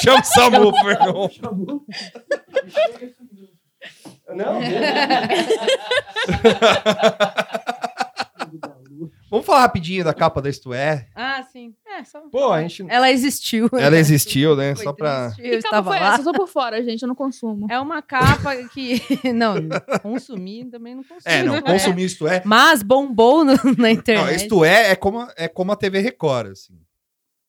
[0.02, 1.30] Chama o Samu, Fernão.
[4.34, 4.60] Não,
[9.30, 11.06] Vamos falar rapidinho da capa da Isto É.
[11.14, 11.74] Ah, sim.
[11.86, 12.20] É, só...
[12.30, 12.84] Pô, a gente.
[12.88, 13.68] Ela existiu.
[13.78, 14.74] Ela existiu, né?
[14.74, 15.30] Foi Só pra.
[15.32, 16.14] triste, Eu estava lá.
[16.14, 16.20] essa?
[16.20, 17.02] Eu tô por fora, gente.
[17.02, 17.66] Eu não consumo.
[17.70, 19.00] É uma capa que.
[19.34, 19.56] Não,
[20.02, 21.20] consumir também não consumo.
[21.24, 22.42] É, não, consumir Isto É.
[22.44, 24.24] Mas bombou no- na internet.
[24.26, 26.74] Não, Isto É é como, a- é como a TV Record, assim.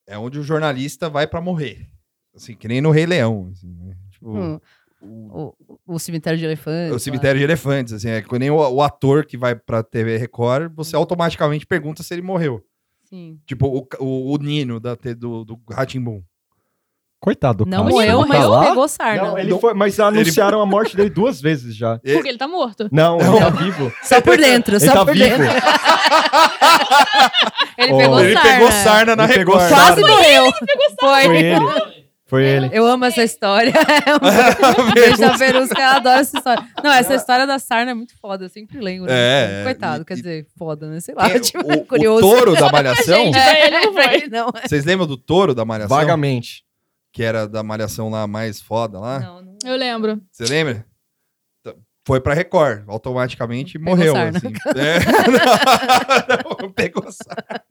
[0.08, 1.88] É onde o jornalista vai pra morrer.
[2.36, 3.50] Assim, que nem no Rei Leão.
[3.54, 3.96] assim, né?
[4.12, 4.60] Tipo, Hum,
[5.02, 6.96] o, o, o cemitério de elefantes.
[6.96, 8.10] o cemitério de elefantes, assim.
[8.10, 11.00] É que nem o, o ator que vai pra TV Record, você Hum.
[11.00, 12.62] automaticamente pergunta se ele morreu.
[13.10, 13.40] Sim.
[13.46, 16.22] Tipo, o, o, o Nino da, do, do Ratimbum.
[17.22, 17.90] Coitado do Não cara.
[17.90, 19.24] morreu, Ele mas tá pegou sarna.
[19.24, 22.00] Não, ele foi, mas anunciaram a morte dele duas vezes já.
[22.14, 22.88] Porque ele tá morto.
[22.94, 23.92] Não, ele tá vivo.
[24.04, 25.26] Só por dentro, Ele só tá por vivo.
[25.38, 25.46] dentro.
[27.78, 27.98] Ele Oh.
[27.98, 28.50] pegou Ele sarna.
[28.52, 29.70] pegou sarna na Ele pegou Record.
[29.78, 29.86] sarna.
[29.86, 30.44] Quase morreu.
[31.00, 31.24] Foi.
[31.26, 31.99] Foi ele.
[32.30, 32.70] Foi ele.
[32.72, 33.74] Eu amo essa história.
[34.06, 36.64] É um beijo da Verusca, ela adora essa história.
[36.84, 39.10] Não, essa história da sarna é muito foda, eu sempre lembro.
[39.12, 41.00] É, Coitado, e- quer dizer, foda, né?
[41.00, 42.26] Sei lá, É, tipo, o, curioso.
[42.26, 43.32] o touro da Malhação.
[43.36, 44.52] É, ele não ele não.
[44.64, 45.98] Vocês lembram do touro da Malhação?
[45.98, 46.64] Vagamente.
[47.12, 49.20] Que era da Malhação lá mais foda lá?
[49.20, 49.58] Não, não.
[49.66, 50.22] Eu lembro.
[50.32, 50.86] Você lembra?
[51.64, 54.14] T- Foi pra Record, automaticamente Pegou morreu.
[54.14, 54.38] sarna.
[54.38, 54.54] Assim.
[54.78, 55.00] É.
[56.62, 57.62] Não, pegou sarna.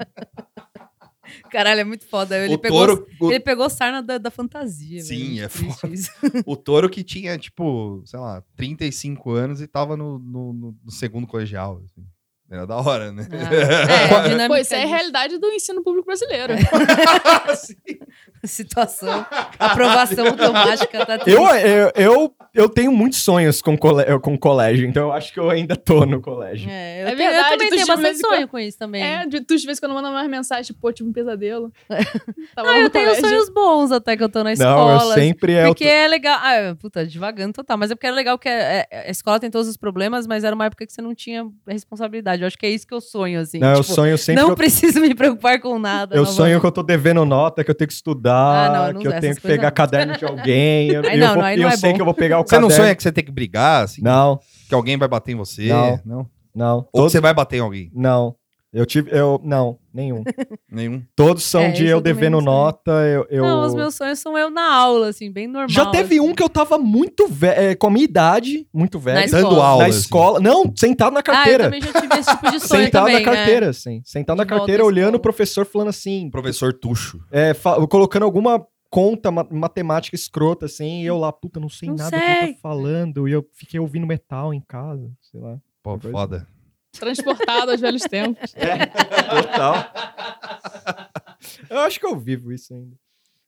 [1.50, 2.36] Caralho, é muito foda.
[2.36, 5.00] Ele o pegou, touro, o, ele pegou sarna da, da fantasia.
[5.02, 5.44] Sim, velho.
[5.44, 5.94] é foda.
[5.94, 6.10] isso.
[6.46, 10.90] o touro que tinha, tipo, sei lá, 35 anos e tava no, no, no- no
[10.90, 11.82] segundo colegial.
[11.84, 12.04] assim.
[12.50, 13.26] Era da hora, né?
[13.30, 16.54] Ah, é, a dinâmica Pô, isso é a realidade do ensino público brasileiro.
[18.44, 19.26] Situação.
[19.58, 25.04] Aprovação automática tá Eu, eu, eu, eu tenho muitos sonhos com, cole, com colégio, então
[25.08, 26.70] eu acho que eu ainda tô no colégio.
[26.70, 29.02] É, eu, É tenho- eu verdade, também tenho bastante sonho com isso também.
[29.02, 31.72] É, de tu de vez quando manda mais mensagem, tipo, pô, tive um pesadelo.
[31.88, 33.28] Tava Ah, lá eu tenho colégio.
[33.28, 34.92] sonhos bons até que eu tô na Não, escola.
[34.94, 35.66] eu sempre é.
[35.66, 36.38] Porque é legal.
[36.40, 37.76] Ah, puta, devagando total.
[37.76, 40.44] Mas é porque era legal que é- é- a escola tem todos os problemas, mas
[40.44, 42.37] era uma época que você não tinha responsabilidade.
[42.44, 43.58] Eu acho que é isso que eu sonho, assim.
[43.58, 44.42] Não, eu tipo, sonho sempre.
[44.42, 46.16] não eu- preciso me preocupar com nada.
[46.16, 48.68] Eu não sonho vou- que eu tô devendo nota, que eu tenho que estudar, Ah,
[48.72, 50.90] não, eu não que eu tenho que pegar caderno de alguém.
[50.90, 51.96] Eu, Aí eu não, vou- não, aí eu não é sei bom.
[51.96, 52.84] que eu vou pegar o Você não caderno.
[52.84, 54.02] sonha que você tem que brigar, assim?
[54.02, 55.68] Não, Que alguém vai bater em você?
[55.68, 56.00] Não.
[56.04, 56.26] Não?
[56.54, 56.76] não.
[56.76, 57.90] Ou Todos- você vai bater em alguém?
[57.94, 58.34] Não.
[58.72, 59.10] Eu tive.
[59.10, 60.22] Eu, não, nenhum.
[60.70, 61.02] Nenhum.
[61.16, 62.44] Todos são É, de eu devendo sei.
[62.44, 62.90] nota.
[63.06, 65.70] Eu, eu- Não, os meus sonhos são eu na aula, assim, bem normal.
[65.70, 66.20] Já teve assim.
[66.28, 69.20] um que eu tava muito velho, com a minha idade, muito velho.
[69.20, 69.42] Na escola.
[69.42, 69.82] Dando aula.
[69.84, 69.98] Na assim.
[70.00, 70.40] escola.
[70.40, 71.64] Não, sentado na Ah, eu carteira.
[71.64, 73.36] também já tive esse tipo de sonho sentado também, na né?
[73.36, 74.02] carteira, assim.
[74.04, 76.28] Sentado na carteira, olhando o professor falando assim.
[76.30, 77.18] Professor Tuxo.
[77.32, 77.54] é,
[77.88, 82.10] colocando alguma conta ma- matemática escrota, assim, e eu lá, puta, não sei Não nada
[82.10, 82.42] do que sei.
[82.44, 83.26] ele tá falando.
[83.26, 85.56] E eu fiquei ouvindo metal em casa, sei lá.
[85.82, 86.46] Pô, foda.
[86.98, 88.52] Transportado aos velhos tempos.
[88.52, 89.84] Total.
[91.70, 92.96] eu acho que eu vivo isso ainda.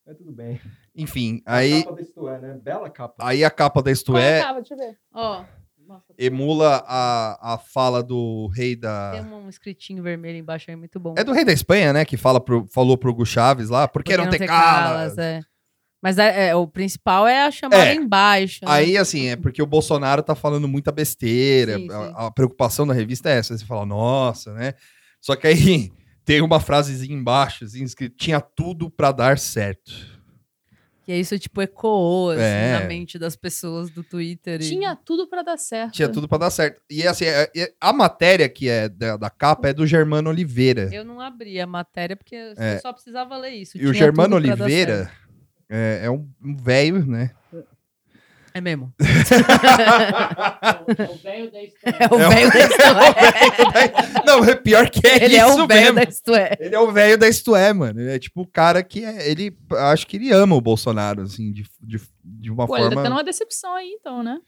[0.05, 0.59] Mas tudo bem.
[0.95, 2.59] Enfim, A aí, capa desse é, né?
[2.61, 3.15] Bela capa.
[3.19, 4.59] aí a capa da Isto Qual é a É capa?
[4.61, 4.97] Deixa eu ver.
[5.13, 5.45] Ó,
[5.87, 9.11] nossa, emula a, a fala do rei da...
[9.11, 11.15] tem um escritinho vermelho embaixo aí, muito bom.
[11.17, 12.05] É do rei da Espanha, né?
[12.05, 15.17] Que fala pro, falou pro Hugo Chaves lá, por que não, ter calas?
[15.17, 15.41] é.
[16.01, 17.93] Mas é, é, o principal é a chamada É.
[17.93, 18.59] embaixo.
[18.65, 18.71] né?
[18.71, 21.75] Aí, assim, é porque o Bolsonaro tá falando muita besteira.
[21.77, 21.93] Sim, sim.
[21.93, 23.55] A, a preocupação da revista é essa.
[23.55, 24.73] Você fala, nossa, né?
[25.21, 25.91] Só que aí
[26.25, 30.09] tem uma frasezinha embaixo, assim, escrito, tinha tudo pra dar certo.
[31.03, 32.79] Que isso, tipo, ecoou assim, É.
[32.79, 34.61] na mente das pessoas do Twitter.
[34.61, 35.93] e- Tinha tudo pra dar certo.
[35.93, 36.79] Tinha tudo pra dar certo.
[36.89, 40.89] E assim, é- é- a matéria que é da, da capa é do Germano Oliveira.
[40.93, 42.75] Eu não abri a matéria porque É.
[42.75, 43.77] eu só precisava ler isso.
[43.77, 45.11] E o Tinha Germano pra dar Oliveira.
[45.71, 47.31] É, é um um velho, né?
[48.53, 48.93] É mesmo.
[50.91, 51.97] É o velho da história.
[51.99, 52.81] É o É velho da Isto
[53.77, 54.25] É.
[54.25, 56.57] Não, é pior que é Ele isso é o velho da Isto É.
[56.59, 58.01] Ele é o velho da Isto É, mano.
[58.01, 59.29] Ele é tipo o cara que é.
[59.29, 59.55] Ele.
[59.71, 63.03] Acho que ele ama o Bolsonaro, assim, de, de, de uma Pô, ele tá forma.
[63.03, 64.39] tendo uma decepção aí, então, né?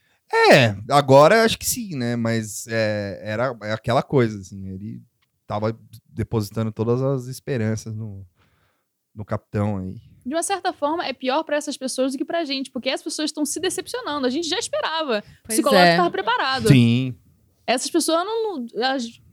[0.52, 2.16] É, agora acho que sim, né?
[2.16, 4.68] Mas é, era é aquela coisa, assim.
[4.68, 5.02] Ele
[5.48, 5.78] tava
[6.10, 8.26] depositando todas as esperanças no,
[9.16, 9.96] no capitão aí.
[10.26, 13.02] De uma certa forma, é pior pra essas pessoas do que pra gente, porque as
[13.02, 14.26] pessoas estão se decepcionando.
[14.26, 15.24] A gente já esperava.
[15.44, 15.98] O psicológico é.
[15.98, 16.68] tava preparado.
[16.70, 17.16] Sim.
[17.68, 18.66] Essas pessoas não.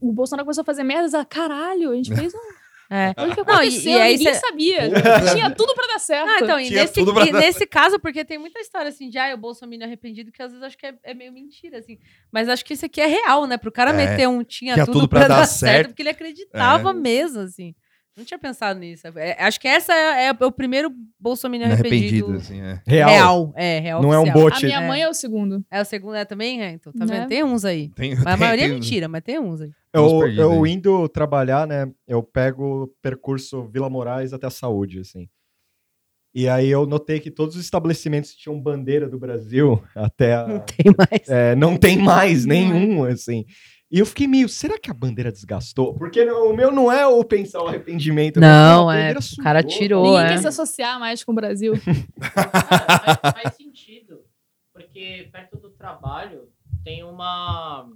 [0.00, 1.14] o Bolsonaro começou a fazer merdas.
[1.14, 2.38] Ah, caralho, a gente fez um.
[2.92, 3.14] É.
[3.16, 4.90] Olha o que Não, e- aconteceu, e aí ninguém cê- sabia.
[5.32, 6.28] Tinha tudo pra dar certo.
[6.28, 8.88] Ah, então, e Tinha nesse, tudo pra e dar nesse caso, porque tem muita história
[8.88, 11.78] assim de, ah, o Bolsonaro arrependido, que às vezes acho que é, é meio mentira,
[11.78, 11.98] assim.
[12.32, 13.56] Mas acho que isso aqui é real, né?
[13.56, 13.92] Pro cara É.
[13.92, 15.86] meter um tinha, Tinha tudo, pra, dar certo, certo.
[15.90, 16.92] porque ele acreditava É.
[16.92, 17.76] mesmo, assim.
[18.16, 19.06] Não tinha pensado nisso.
[19.16, 22.32] É, acho que essa é, é o primeiro Bolsonaro Arrependido, arrependido.
[22.36, 22.82] assim, é.
[22.86, 23.08] Real.
[23.10, 23.52] Real.
[23.56, 24.02] É, real.
[24.02, 24.42] Não é um oficial.
[24.44, 24.56] bot.
[24.56, 24.86] A minha É.
[24.88, 25.64] mãe é o segundo.
[25.70, 26.72] É o segundo é também, é?
[26.72, 27.20] Então, tá Né?
[27.20, 27.28] vendo?
[27.28, 27.88] Tem uns aí.
[27.90, 29.70] Tem, Mas a tem- maioria é tem- mentira, mas tem uns aí.
[29.94, 30.72] Eu, eu aí.
[30.72, 31.90] indo trabalhar, né?
[32.06, 35.28] Eu pego o percurso Vila Moraes até a saúde, assim.
[36.32, 40.60] E aí eu notei que todos os estabelecimentos tinham bandeira do Brasil até a, Não
[40.60, 41.28] tem mais.
[41.28, 42.48] é, não tem mais é.
[42.48, 43.44] nenhum, assim.
[43.90, 45.94] E eu fiquei meio, será que a bandeira desgastou?
[45.94, 48.38] Porque o meu não é o pensar o arrependimento.
[48.38, 50.28] Não, é, o cara tirou, Ninguém é.
[50.28, 51.72] quer se associar mais com o Brasil.
[52.20, 52.50] Cara,
[53.20, 54.24] faz, faz sentido.
[54.72, 56.48] Porque perto do trabalho
[56.84, 57.90] tem uma.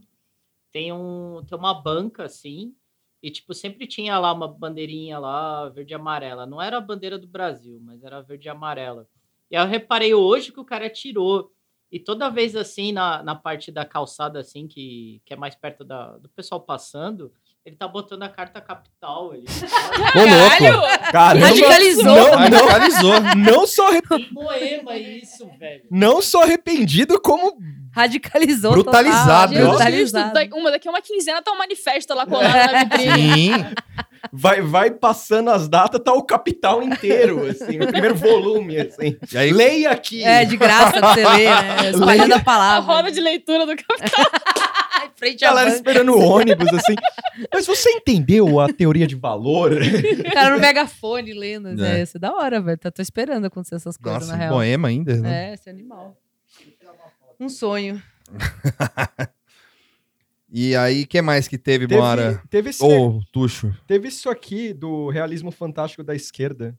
[0.72, 2.74] Tem, um, tem uma banca, assim.
[3.22, 6.44] E, tipo, sempre tinha lá uma bandeirinha lá, verde e amarela.
[6.44, 9.08] Não era a bandeira do Brasil, mas era verde e amarela.
[9.50, 11.50] E aí eu reparei hoje que o cara tirou.
[11.94, 15.84] E toda vez, assim, na, na parte da calçada, assim, que, que é mais perto
[15.84, 17.32] da, do pessoal passando,
[17.64, 19.32] ele tá botando a carta capital.
[19.32, 19.44] Ele...
[19.46, 21.12] Ô, louco!
[21.12, 22.04] Caramba, Radicalizou.
[22.04, 23.20] Não, não, Radicalizou.
[23.36, 25.84] não, só, arre- Tem poema isso, velho.
[25.88, 27.56] não só arrependido, como
[27.92, 28.72] Radicalizou.
[28.72, 29.52] Brutalizado.
[29.54, 30.56] total, Brutalizado.
[30.56, 33.54] Uma daqui a uma quinzena tá um manifesto lá colado na vitrine.
[33.54, 33.74] Sim.
[34.32, 39.16] Vai, vai passando as datas, tá o capital inteiro, assim, o primeiro volume, assim.
[39.32, 40.22] E aí, Leia aqui.
[40.24, 41.90] É, de graça pra você ler, né?
[41.94, 42.94] Espalhando a A palavra.
[42.94, 44.24] roda de leitura do capitão.
[45.04, 45.76] Em frente à galera banca.
[45.76, 46.94] esperando o ônibus, assim.
[47.52, 49.72] Mas você entendeu a teoria de valor?
[49.72, 51.82] O cara no megafone lendo.
[51.84, 52.00] É.
[52.00, 52.02] É.
[52.02, 52.78] Isso é da hora, velho.
[52.78, 54.54] Tá- Tô esperando acontecer essas coisas, nossa, na real.
[54.54, 55.50] poema ainda, né?
[55.50, 56.16] É, esse animal.
[57.38, 58.02] Um sonho.
[60.56, 61.88] E aí, o que mais que teve?
[61.88, 62.00] Teve,
[62.48, 63.74] teve, esse, Ou Tuxo?
[63.88, 66.78] teve isso aqui do realismo fantástico da esquerda.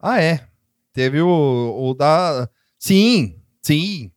[0.00, 0.46] Ah, é.
[0.92, 1.28] Teve o,
[1.76, 2.48] o da...
[2.78, 4.12] Sim, sim.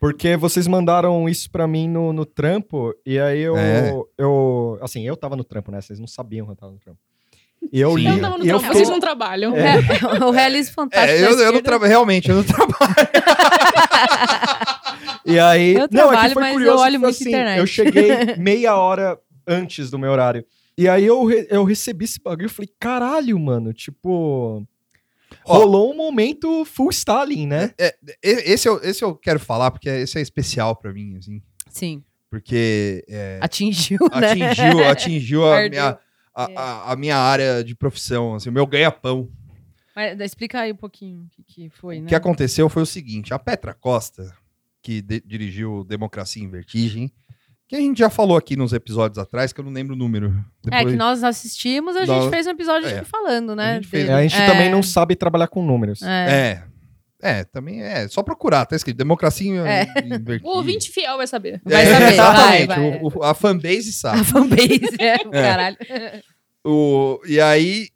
[0.00, 3.92] Porque vocês mandaram isso pra mim no, no trampo, e aí eu, É.
[4.16, 4.78] eu.
[4.80, 5.80] Assim, eu tava no trampo, né?
[5.80, 6.98] Vocês não sabiam que eu tava no trampo.
[7.72, 8.06] E eu li.
[8.06, 9.54] Eu não tava no e trampo, fiquei- vocês não trabalham.
[9.56, 9.74] É.
[10.20, 11.12] É, o realismo fantástico.
[11.12, 13.08] É, da eu, eu não trabalho, realmente, eu não trabalho.
[15.26, 15.74] E aí.
[15.74, 16.72] Eu não, é trabalho, que foi mas curioso.
[16.78, 17.58] eu olho foi muito assim, internet.
[17.58, 20.44] Eu cheguei meia hora antes do meu horário.
[20.78, 24.66] E aí eu, re- eu recebi esse bagulho e falei, caralho, mano, tipo.
[25.44, 25.58] Ó.
[25.58, 27.74] rolou um momento full Stalin, né?
[27.78, 31.42] E- Esse eu, esse eu quero falar, porque esse é especial pra mim, assim.
[31.68, 32.02] Sim.
[32.30, 34.28] Porque é, Atingiu, né?
[34.28, 35.98] atingiu, atingiu a minha,
[36.34, 39.28] a, a- a minha área de profissão, assim, o meu ganha-pão.
[39.94, 42.08] Mas explica aí um pouquinho o que, que foi, O né?
[42.08, 44.32] que aconteceu foi o seguinte: a Petra Costa,
[44.86, 47.10] que de- dirigiu Democracia em Vertigem,
[47.68, 50.28] Que a gente já falou aqui nos episódios atrás, que eu não lembro o número.
[50.66, 52.98] É, Depois- que nós assistimos, a Nós- gente fez um episódio É.
[53.00, 53.72] aqui falando, né?
[53.72, 54.08] A gente fez-.
[54.08, 56.00] É, a gente É, também não sabe trabalhar com números.
[56.02, 56.62] É.
[57.20, 57.30] É.
[57.40, 58.06] É, também é.
[58.06, 58.96] Só procurar, tá escrito.
[58.98, 59.82] Democracia É.
[60.06, 60.48] invertida.
[60.48, 61.60] O ouvinte fiel vai saber.
[61.64, 62.66] Vai É, saber, exatamente.
[62.68, 63.00] vai, vai.
[63.02, 64.20] O- o- a fanbase sabe.
[64.20, 65.76] A fanbase, é, caralho.
[66.64, 67.88] O, e aí,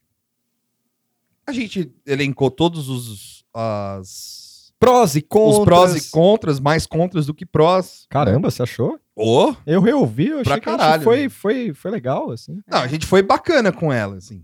[1.47, 4.40] a gente elencou todos os, as,
[4.81, 5.59] Prós e contras.
[5.59, 8.07] os prós e contras, mais contras do que prós.
[8.11, 8.99] Caramba, você achou?
[9.15, 11.03] Ô, Eu reouvi, eu achei Pra que a gente caralho.
[11.03, 12.61] foi, foi, foi legal, assim.
[12.67, 14.43] não, a gente foi bacana com ela, assim.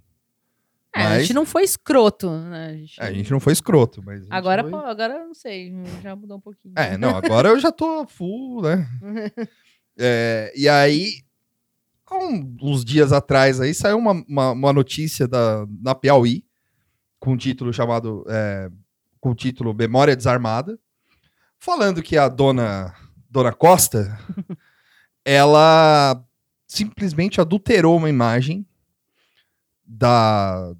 [0.94, 2.66] É, a Mas- gente não foi escroto, né?
[2.68, 4.18] A gente- A gente não foi escroto, mas.
[4.20, 5.72] a gente Agora, foi- pô, agora eu não sei,
[6.02, 6.74] já mudou um pouquinho.
[6.76, 8.86] É, não, agora eu já tô full, né?
[9.98, 11.22] É, e aí,
[12.06, 16.44] há um- uns dias atrás aí, saiu uma, uma, uma notícia da, na Piauí,
[17.18, 18.68] com um título chamado, é,
[19.26, 20.78] com o título Memória Desarmada,
[21.58, 22.94] falando que a dona,
[23.28, 24.16] dona Costa,
[25.24, 26.22] ela
[26.68, 28.64] simplesmente adulterou uma imagem
[29.84, 30.72] da...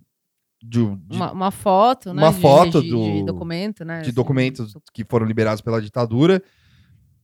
[0.63, 2.23] De, de- Uma, uma foto, né?
[2.23, 3.97] Uma de- foto de, do- de documento, né?
[3.97, 4.13] de assim.
[4.15, 6.41] documentos que foram liberados pela ditadura,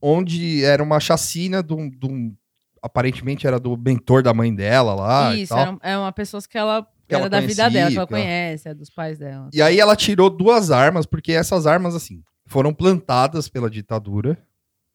[0.01, 2.35] onde era uma chacina de um,
[2.81, 5.59] aparentemente era do mentor da mãe dela lá e Isso, tal.
[5.59, 6.85] era, é uma pessoa que ela
[7.17, 9.49] Que era ela da vida dela, que ela conhecia, conhece, é dos pais dela.
[9.53, 14.37] E aí ela tirou duas armas, porque essas armas, assim, foram plantadas pela ditadura,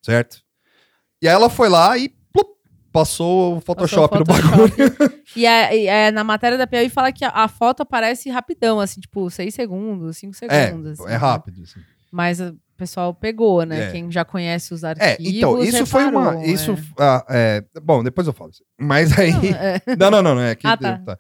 [0.03, 0.43] certo?
[1.23, 2.49] E aí ela foi lá e plup,
[2.93, 4.69] passou o Photoshop, Passou o no bagulho.
[4.91, 5.19] Photoshop.
[5.37, 8.99] E, é- é, na matéria da Piauí fala que a, a foto aparece rapidão, assim,
[8.99, 10.99] tipo, seis segundos, cinco É, segundos.
[10.99, 11.63] assim, é rápido.
[11.63, 11.81] assim.
[12.11, 13.89] Mas o pessoal pegou, né?
[13.89, 13.93] É.
[13.93, 15.33] Quem já conhece os É, arquivos.
[15.35, 16.31] então, isso foi uma.
[16.31, 16.77] reparou, Isso, é.
[16.99, 18.51] ah, é, bom, depois eu falo.
[18.81, 19.33] Mas aí.
[19.33, 19.83] Não, é.
[19.99, 20.43] Não, não, não, não.
[20.43, 20.99] É que, Ah, tá.
[21.05, 21.19] tá.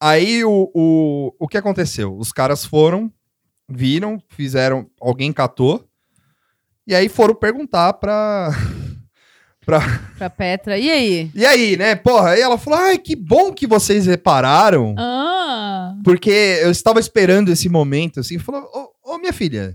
[0.00, 2.16] Aí o, o, o que aconteceu?
[2.16, 3.10] Os caras foram,
[3.68, 4.88] viram, fizeram.
[5.00, 5.86] Alguém catou.
[6.86, 8.50] E aí foram perguntar pra.
[10.18, 10.76] Pra Petra.
[10.76, 11.30] E aí?
[11.34, 11.94] E aí, né?
[11.94, 14.94] Porra, aí ela falou: ai, que bom que vocês repararam.
[14.98, 15.94] Ah.
[16.04, 18.38] Porque eu estava esperando esse momento, assim.
[18.38, 18.68] Falou:
[19.04, 19.74] ô, ô, minha filha,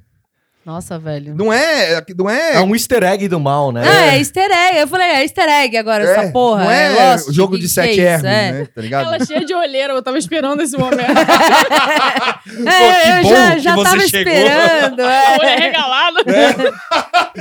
[0.70, 1.34] Nossa, velho.
[1.36, 2.00] não é.
[2.16, 2.54] Não é.
[2.58, 3.82] É um easter egg do mal, né?
[3.84, 4.78] Ah, é easter egg.
[4.78, 6.64] Eu falei, é easter egg agora, é, essa porra.
[6.66, 8.52] Não é, é Lost, jogo de sete é erros, É.
[8.52, 8.68] né?
[8.76, 9.08] Tá ligado?
[9.08, 11.00] Ela cheia de olheira, eu tava esperando esse momento.
[12.70, 14.34] É, que eu bom já, que já você tava chegou.
[14.34, 15.02] esperando.
[15.02, 15.56] É.
[15.60, 16.18] regalado.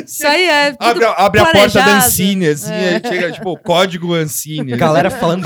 [0.05, 0.71] Isso aí é.
[0.73, 1.97] tudo Abre, a- abre a porta da.
[1.99, 2.95] Ancine, assim, É.
[2.97, 4.77] aí chega, tipo, código Ancine.
[4.77, 5.43] Galera falando,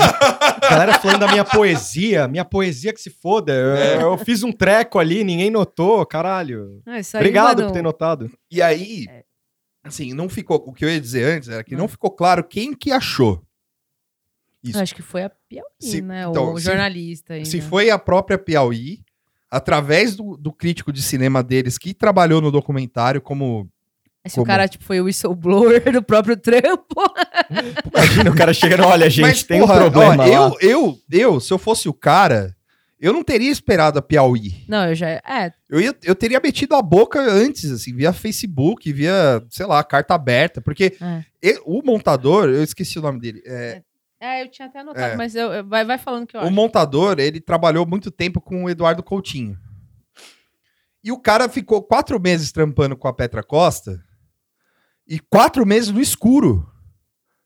[0.69, 3.51] galera falando da minha poesia, minha poesia que se foda.
[3.53, 4.03] Eu, É.
[4.03, 6.81] eu fiz um treco ali, ninguém notou, caralho.
[6.85, 8.31] Ah, isso aí, Obrigado mano, ter notado.
[8.49, 9.23] E aí, É.
[9.83, 10.63] assim, não ficou.
[10.67, 11.79] O que eu ia dizer antes era que Hum.
[11.79, 13.43] não ficou claro quem que achou.
[14.63, 14.79] Isso.
[14.79, 16.23] Acho que foi a Piauí, Se- né?
[16.29, 17.43] então, o se- jornalista.
[17.43, 19.03] Se foi a própria Piauí,
[19.51, 23.69] através do, do crítico de cinema deles que trabalhou no documentário como.
[24.25, 26.95] Se como- o cara, tipo, foi o whistleblower do próprio trampo.
[27.93, 30.27] Imagina o cara chegando, olha, gente, Mas, tem porra, um problema ó, lá.
[30.29, 32.55] eu, eu, eu, se eu fosse o cara,
[33.03, 34.63] eu não teria esperado a Piauí.
[34.67, 35.09] Não, eu já.
[35.09, 39.83] É, Eu, ia, eu teria metido a boca antes, assim, via Facebook, via, sei lá,
[39.83, 41.59] carta aberta, porque É.
[41.65, 43.83] o montador, eu esqueci o nome dele, é,
[44.19, 45.15] é eu tinha até anotado, É.
[45.17, 46.53] mas eu, eu- vai, vai falando que eu o acho.
[46.53, 49.57] montador, ele trabalhou muito tempo com o Eduardo Coutinho.
[51.03, 54.01] E o cara ficou quatro meses trampando com a Petra Costa
[55.05, 56.65] e quatro meses no escuro,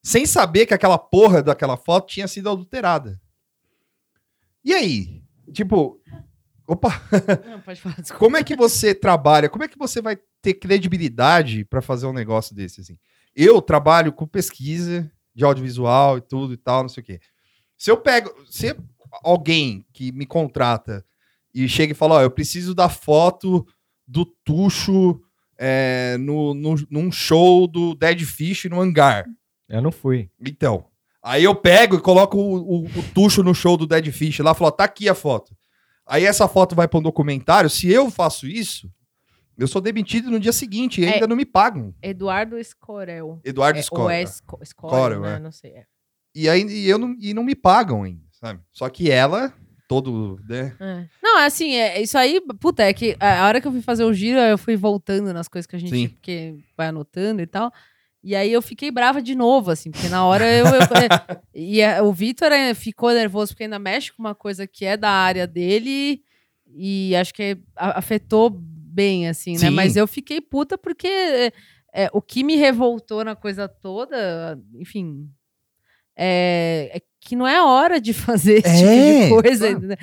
[0.04, 3.20] sem saber que aquela porra daquela foto tinha sido adulterada.
[4.64, 5.24] E aí?
[5.52, 6.00] Tipo,
[6.68, 7.02] opa,
[7.46, 8.20] Não, pode falar, desculpa.
[8.20, 9.50] como é que você trabalha?
[9.50, 12.98] Como é que você vai ter credibilidade pra fazer um negócio desse assim?
[13.36, 17.20] Eu trabalho com pesquisa de audiovisual e tudo e tal, não sei o quê.
[17.78, 18.76] Se eu pego, se
[19.24, 21.06] alguém que me contrata
[21.54, 23.66] e chega e fala, ó, eu preciso da foto
[24.08, 25.22] do Tuxo
[25.58, 29.26] é, no, no, num show do Dead Fish no hangar.
[29.70, 30.30] Eu não fui.
[30.40, 30.86] Então,
[31.24, 34.52] aí eu pego e coloco o, o, o tucho no show do Dead Fish lá
[34.52, 35.56] e falo, ó, tá aqui a foto.
[36.06, 37.70] Aí essa foto vai para um documentário.
[37.70, 38.90] Se eu faço isso,
[39.58, 41.14] eu sou demitido no dia seguinte e É.
[41.16, 41.94] ainda não me pagam.
[42.02, 43.40] Eduardo Escorel.
[43.44, 44.02] Eduardo É, Scott.
[44.04, 45.36] Ou é Esco- Escorel, Escorel, né?
[45.36, 45.40] é.
[45.40, 45.72] Não sei.
[45.72, 45.84] é.
[46.36, 48.62] E aí e eu não, e não me pagam ainda, sabe?
[48.72, 49.52] Só que ela,
[49.88, 50.76] todo, né?
[50.80, 51.08] É.
[51.22, 54.04] Não, assim, é, isso aí, puta, é que a a hora que eu fui fazer
[54.04, 56.10] o giro, eu fui voltando nas coisas que a gente Sim.
[56.10, 57.72] porque vai anotando e tal.
[58.30, 60.66] E aí eu fiquei brava de novo, assim, porque na hora eu.
[60.66, 64.68] eu- é, e é, o Vitor é, ficou nervoso porque ainda mexe com uma coisa
[64.68, 66.22] que é da área dele
[66.76, 69.60] e acho que afetou bem, assim, né?
[69.60, 69.70] Sim.
[69.70, 71.54] Mas eu fiquei puta porque é,
[71.94, 75.30] é, o que me revoltou na coisa toda, enfim.
[76.16, 79.68] É, é que não é hora de fazer esse É, tipo de coisa.
[79.70, 79.78] claro.
[79.78, 79.98] entendeu?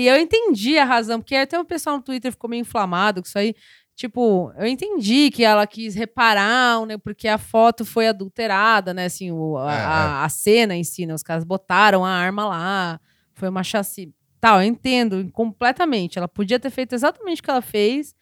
[0.00, 3.26] E eu entendi a razão, porque até o pessoal no Twitter ficou meio inflamado com
[3.28, 3.54] isso aí.
[4.00, 6.96] Tipo, eu entendi que ela quis reparar, né?
[6.96, 9.04] Porque a foto foi adulterada, né?
[9.04, 9.78] Assim, o, a, É, é.
[9.84, 11.12] a- a cena em si, né?
[11.12, 12.98] Os caras botaram a arma lá,
[13.34, 14.10] foi uma chassi.
[14.40, 16.16] Tal, eu entendo completamente.
[16.16, 18.14] Ela podia ter feito exatamente o que ela fez,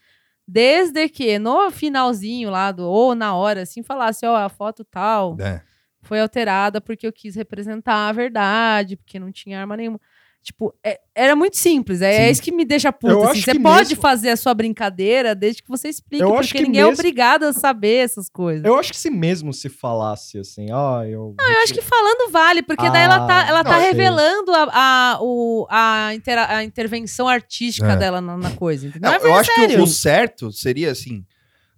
[0.48, 5.36] desde que no finalzinho lá, do, ou na hora, assim, falasse, ó, a foto tal
[5.38, 5.62] É.
[6.02, 10.00] foi alterada porque eu quis representar a verdade, porque não tinha arma nenhuma.
[10.42, 12.00] Tipo, é- era muito simples.
[12.00, 13.12] É, é isso que me deixa puta.
[13.12, 13.42] Eu assim.
[13.42, 16.84] Você pode mesmo- fazer a sua brincadeira desde que você explique, Eu porque ninguém é
[16.84, 18.64] mesmo- obrigado a saber essas coisas.
[18.64, 21.34] Eu, Eu acho que se mesmo se falasse assim, ah, eu.
[21.62, 23.90] acho que falando vale, porque daí ela tá, Ah, ela tá não, sei.
[23.90, 27.96] revelando a, a, o- a, intera- a intervenção artística É.
[27.96, 28.86] dela na, na coisa.
[28.86, 29.10] Entendeu?
[29.10, 29.74] Não, eu é acho sério.
[29.74, 31.26] que o, o certo seria assim.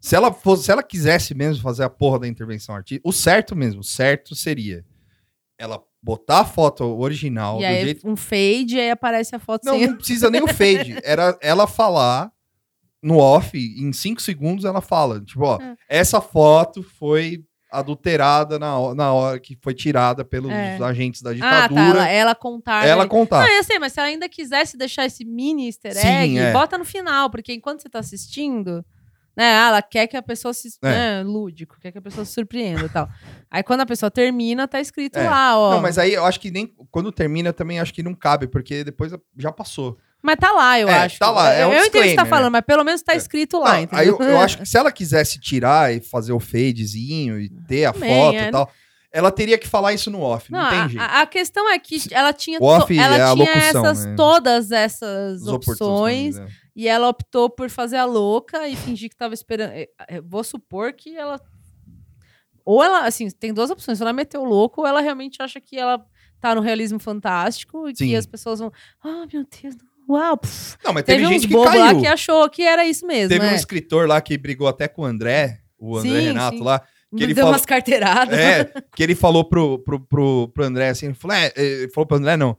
[0.00, 3.56] Se ela, fosse, se ela quisesse mesmo fazer a porra da intervenção artística, o certo
[3.56, 4.84] mesmo, o certo seria
[5.58, 8.08] ela botar a foto original E do aí jeito.
[8.08, 9.86] um fade e aí aparece a foto Não, sem.
[9.88, 10.96] não precisa nem o fade.
[11.04, 12.30] Era ela falar
[13.02, 15.20] no off, em cinco segundos ela fala.
[15.20, 15.74] Tipo, ó, É.
[15.88, 17.42] essa foto foi
[17.72, 20.76] adulterada na, na hora que foi tirada pelos É.
[20.82, 21.68] agentes da Ah, ditadura.
[21.68, 21.88] tá.
[21.90, 22.84] Ela, ela contar.
[22.86, 23.10] ela ali.
[23.10, 23.46] contar.
[23.46, 26.52] Não, eu sei, mas se ela ainda quisesse deixar esse mini easter Sim, egg, é.
[26.52, 28.84] bota no final, porque enquanto você tá assistindo,
[29.36, 30.68] né, ah, ela quer que a pessoa se.
[30.82, 30.88] É.
[30.88, 33.08] Né, lúdico, quer que a pessoa se surpreenda e tal.
[33.50, 35.28] Aí quando a pessoa termina, tá escrito É.
[35.28, 35.70] lá, ó.
[35.72, 38.84] Não, mas aí eu acho que nem quando termina também acho que não cabe, porque
[38.84, 39.96] depois já passou.
[40.22, 41.18] Mas tá lá, eu É, acho.
[41.18, 43.00] tá lá, é eu um eu entendo o que você tá falando, mas pelo menos
[43.00, 43.16] tá É.
[43.16, 43.98] escrito lá, Não, entendeu?
[43.98, 47.86] aí eu, eu acho que se ela quisesse tirar e fazer o fadezinho e ter
[47.86, 48.48] a Também, foto é.
[48.48, 48.70] e tal,
[49.12, 51.02] ela teria que falar isso no off, não, Não, tem a- jeito.
[51.02, 54.14] a, questão é que ela tinha, off ela é tinha locução, essas, né?
[54.16, 56.48] todas essas As opções né?
[56.76, 59.72] e ela optou por fazer a louca e fingir que tava esperando.
[59.72, 61.40] eh, eh, Vou supor que ela.
[62.64, 64.00] Ou ela, assim, tem duas opções.
[64.00, 66.04] Ou ela meteu o louco, ou ela realmente acha que ela
[66.40, 68.08] tá no realismo fantástico e Sim.
[68.08, 68.70] que as pessoas vão.
[69.02, 69.74] Ah, meu Deus,
[70.08, 70.36] uau.
[70.36, 72.00] pff." Não, mas teve, Teve, uns gente que bobos lá caiu.
[72.00, 73.28] que achou que era isso mesmo.
[73.30, 73.54] Teve um é.
[73.56, 76.62] escritor lá que brigou até com o André, o André Sim, Renato sim.
[76.62, 76.82] lá,
[77.16, 78.38] que ele Deu falou- umas carteiradas.
[78.38, 82.06] é, que ele falou pro, pro, pro, pro André assim, ele falou, é, ele falou
[82.06, 82.56] pro André não,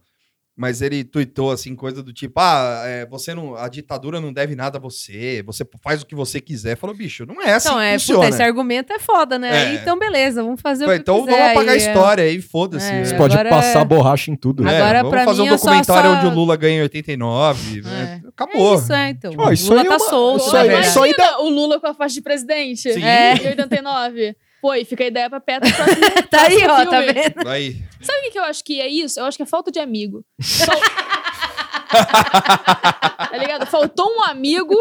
[0.56, 4.54] mas ele tuitou assim, coisa do tipo, ah, é, você não, a ditadura não deve
[4.54, 6.76] nada a você, você faz o que você quiser.
[6.76, 8.20] Falou, bicho, não é assim Então, que é, funciona.
[8.24, 9.48] puta, esse argumento é foda, né?
[9.48, 9.66] É.
[9.68, 11.30] Aí, Então, beleza, vamos fazer o que então quiser.
[11.32, 11.88] vamos apagar a aí, é.
[11.88, 12.86] história aí, foda-se.
[12.86, 13.04] É, né?
[13.06, 14.62] Você pode passar é- borracha em tudo.
[14.62, 14.74] né?
[14.74, 16.82] É, Agora, vamos fazer mim, um é só- documentário só- onde o Lula ganha em
[16.82, 17.80] 89.
[17.80, 18.20] né?
[18.28, 18.72] Acabou.
[18.72, 19.32] É isso, é, então.
[19.38, 20.86] Ó, isso Lula aí tá uma- solto, isso aí- verdade.
[20.88, 22.92] isso aí Imagina o Lula com a faixa de presidente.
[22.92, 23.02] Sim.
[23.02, 23.34] É.
[23.36, 24.36] Em 89.
[24.62, 27.12] Pô, e fica a ideia pra próximo- Tá aí, ó, tá filme.
[27.12, 27.48] vendo?
[27.48, 29.18] Aí, Sabe o que que eu acho que é isso?
[29.20, 30.24] Eu acho que é falta de amigo.
[30.40, 30.80] Fal-
[31.92, 33.66] tá ligado?
[33.66, 34.74] Faltou um amigo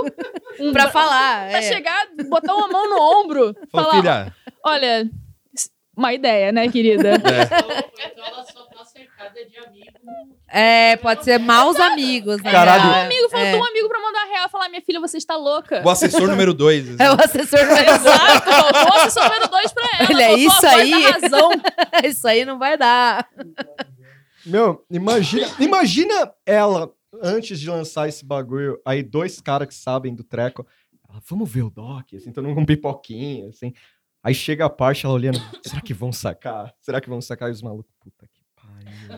[0.59, 1.49] um Pra falar.
[1.49, 1.61] pra é.
[1.63, 5.09] chegar, botar uma mão no ombro, falar, filha, olha,
[5.97, 7.11] uma ideia, né, querida?
[8.11, 8.25] Então,
[9.30, 9.82] de.
[10.47, 12.51] É, pode ser maus amigos, né?
[12.51, 12.91] Caralho.
[12.91, 13.57] É, Amigo, faltou é.
[13.59, 15.82] um amigo pra mandar real e falar, minha filha, você está louca.
[15.86, 16.99] o assessor número 2.
[17.01, 20.09] É o assessor Exato, faltou o assessor número dois pra ela.
[20.09, 21.03] Olha, isso aí.
[21.03, 21.51] razão.
[22.03, 23.28] Isso aí não vai dar.
[24.45, 26.91] Meu, imagina, imagina ela,
[27.22, 30.65] antes de lançar esse bagulho, aí dois caras que sabem do treco,
[31.07, 33.74] ela, vamos ver o Doc, assim, todo mundo com pipoquinha, assim.
[34.24, 36.74] Aí chega a parte, ela olhando, será que vão sacar?
[36.80, 37.49] Será que vão sacar?
[37.49, 38.30] E os malucos, puta.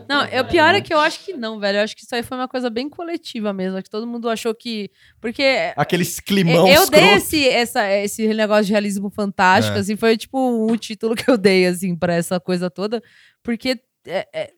[0.08, 1.78] Não, é, o pior é que eu acho que não, velho.
[1.78, 3.76] Eu acho que isso aí foi uma coisa bem coletiva mesmo.
[3.76, 4.90] Acho que todo mundo achou que.
[5.20, 9.80] Porque Aqueles climão eu dei esse, essa, esse negócio de realismo fantástico, É.
[9.80, 13.02] assim, foi tipo um título que eu dei, assim, pra essa coisa toda.
[13.42, 14.52] Porque é, é,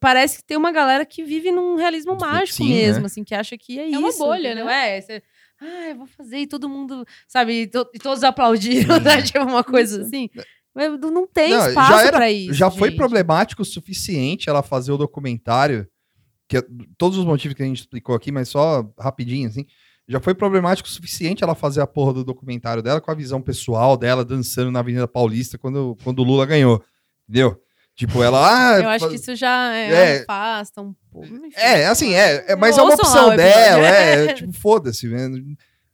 [0.00, 3.06] parece que tem uma galera que vive num realismo mágico Sim, mesmo, né?
[3.06, 4.18] assim, que acha que é, É uma isso.
[4.18, 4.66] bolha, entendeu?
[4.66, 4.96] né?
[4.96, 5.22] É, você,
[5.60, 9.22] ah, eu vou fazer e todo mundo, sabe, e, to- e todos aplaudiram, né?
[9.22, 10.28] Tipo, uma coisa assim.
[10.76, 12.52] Não tem Não, espaço já era- pra isso.
[12.52, 12.98] já foi gente.
[12.98, 15.86] problemático o suficiente ela fazer o documentário,
[16.48, 16.62] que é-
[16.98, 19.64] todos os motivos que a gente explicou aqui, mas só rapidinho, assim.
[20.08, 23.42] Já foi problemático o suficiente ela fazer a porra do documentário dela com a visão
[23.42, 26.80] pessoal dela dançando na Avenida Paulista quando, quando o Lula ganhou.
[27.28, 27.60] Entendeu?
[27.96, 28.74] Tipo, ela.
[28.74, 30.22] Ah, Eu acho que isso já é, É.
[30.22, 31.26] afasta um pouco.
[31.26, 31.50] enfim.
[31.56, 35.28] É, assim, é, é mas é uma opção dela, é, tipo, foda-se, né?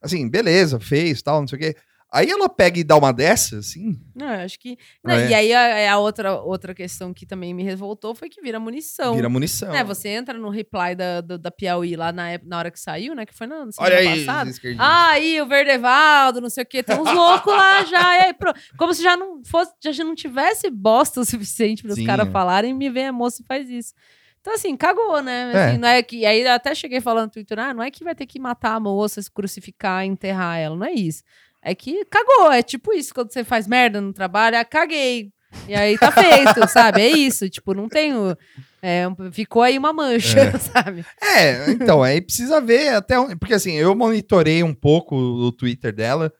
[0.02, 1.76] Assim, beleza, fez, tal, não sei o quê.
[2.14, 3.98] Aí ela pega e dá uma dessa, assim.
[4.14, 4.76] Não, eu acho que.
[5.02, 5.30] Não, É.
[5.30, 9.14] E aí a, a outra, outra questão que também me revoltou foi que vira munição.
[9.14, 9.74] Vira munição.
[9.74, 13.14] É, você entra no reply da, do- da Piauí lá na, na hora que saiu,
[13.14, 13.24] né?
[13.24, 14.50] Que foi na semana Olha aí, passada.
[14.50, 14.86] esquerdistas.
[14.86, 18.18] Ah, aí o Verdevaldo, não sei o quê, tem uns loucos lá já.
[18.18, 21.92] E aí, pro- como se já não fosse, já não tivesse bosta o suficiente para
[21.92, 22.30] os caras é.
[22.30, 23.94] falarem, me vem a moça e faz isso.
[24.42, 25.52] Então, assim, cagou, né?
[25.54, 25.64] É.
[25.68, 28.14] Assim, não é que, aí até cheguei falando no Twitter, ah, não é que vai
[28.14, 31.22] ter que matar a moça, se crucificar, enterrar ela, não é isso.
[31.62, 35.30] É que cagou, é tipo isso, quando você faz merda no trabalho, ah, caguei.
[35.68, 37.00] E aí tá feito, sabe?
[37.02, 38.36] É isso, tipo, não tenho...
[38.84, 40.58] É, ficou aí uma mancha, É.
[40.58, 41.04] sabe?
[41.22, 43.36] É, então, aí precisa ver até onde.
[43.36, 46.32] Porque assim, eu monitorei um pouco o Twitter dela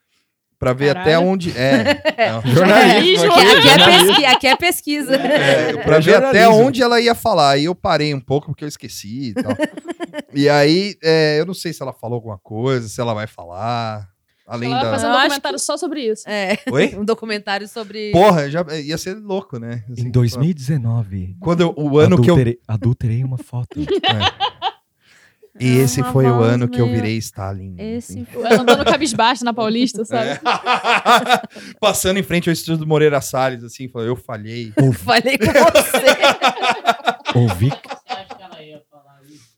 [0.58, 1.28] pra ver até Caralho.
[1.28, 1.56] onde.
[1.56, 2.42] É, não.
[2.52, 3.32] Jornalismo Jornalismo.
[3.32, 4.06] Aqui, aqui é jornalismo.
[4.08, 5.14] pesqui- aqui é pesquisa.
[5.14, 7.50] É, pra É ver até onde ela ia falar.
[7.50, 9.54] Aí eu parei um pouco porque eu esqueci e tal.
[10.34, 14.08] e aí, é, eu não sei se ela falou alguma coisa, se ela vai falar.
[14.46, 14.80] Além da.
[14.90, 16.28] fazer um Eu acho documentário só sobre isso.
[16.28, 16.94] É, Oi?
[16.96, 18.10] um documentário sobre.
[18.12, 19.84] Porra, já ia ser louco, né?
[19.90, 22.34] Assim, Em 2019, Quando eu- o ano que eu.
[22.34, 23.78] adulterei, adulterei uma foto.
[25.60, 27.74] E esse É uma foi o ano que eu virei Stalin.
[27.78, 28.26] Esse assim.
[28.34, 30.30] Ela andando cabisbaixo na Paulista, sabe?
[30.30, 30.40] É.
[31.78, 34.72] Passando em frente ao estúdio do Moreira Salles, assim, falou, eu falhei.
[34.80, 37.38] Ouvi, Falei com você.
[37.38, 39.50] ouvi, Você acha que ela ia falar isso?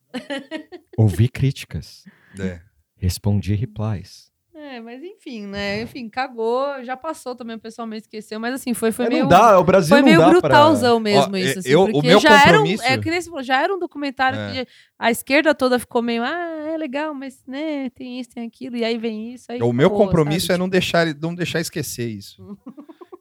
[0.99, 2.05] ouvi críticas.
[2.41, 2.59] É.
[2.97, 4.33] Respondi replies.
[4.75, 5.83] É, mas enfim, né?
[5.83, 6.83] Enfim, cagou.
[6.85, 8.41] Já passou também, o pessoal meio esqueceu.
[8.41, 9.23] Mas assim, foi, foi É, meio.
[9.23, 11.83] não dá, o Brasil Foi não meio dá brutalzão mesmo Ó, isso, é, assim, eu-
[11.85, 13.79] o porque meu já era um, compromisso- é, que nem você falou, já era um
[13.79, 14.53] documentário É.
[14.65, 14.69] que
[14.99, 18.85] a esquerda toda ficou meio, ah, é legal, mas, né, tem isso, tem aquilo, e
[18.85, 20.57] aí vem isso, aí O meu acabou, compromisso sabe?
[20.57, 22.57] é não deixar, não deixar esquecer isso.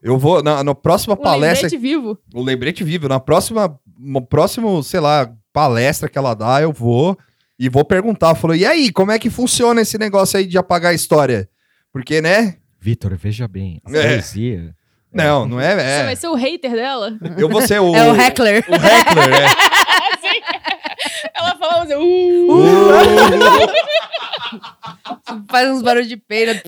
[0.02, 2.18] Eu vou, na, na próxima Um palestra, lembrete vivo.
[2.34, 7.16] o lembrete vivo, na próxima, no próximo, sei lá, palestra que ela dá, eu vou
[7.58, 8.34] e vou perguntar.
[8.34, 11.48] Falou, e aí, como é que funciona esse negócio aí de apagar a história?
[11.92, 12.56] Porque, né?
[12.80, 14.08] Vitor, veja bem, a É.
[14.14, 14.74] poesia.
[15.12, 15.74] Não, não é.
[15.76, 16.04] Você é.
[16.04, 17.16] vai ser o hater dela?
[17.38, 17.94] Eu vou ser o.
[17.94, 18.64] É o heckler.
[18.68, 19.44] O heckler, é.
[19.46, 20.40] Assim.
[21.34, 22.90] Ela fala, assim, uh, Uh,
[25.50, 26.60] Faz uns barulhos de peira.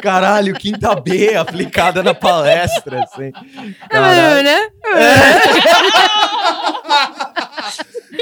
[0.00, 3.32] Caralho, quinta B aplicada na palestra, assim.
[3.88, 4.44] Caralho.
[4.44, 4.68] né?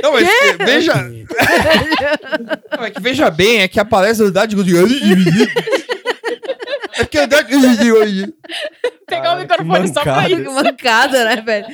[0.02, 0.94] Não, mas que- veja.
[2.76, 4.56] Não, é que veja bem, é que a palestra dá de.
[6.98, 8.32] É que eu dá de.
[9.06, 10.42] pegar o microfone só pra isso.
[10.42, 11.66] Que mancada, né, velho?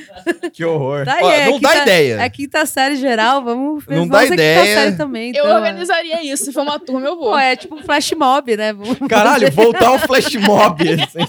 [0.51, 1.05] Que horror.
[1.05, 2.21] Tá aí, Ó, é não dá quinta- ideia.
[2.21, 4.65] É quinta série geral, vamos Não vamos dá quinta ideia.
[4.75, 5.31] série também.
[5.35, 6.45] Eu então, organizaria isso.
[6.45, 7.31] Se for uma turma, eu vou.
[7.31, 8.73] Pô, é tipo um flash mob, né?
[8.73, 10.83] Vamos Caralho, fazer- voltar ao flash mob.
[11.03, 11.25] Assim.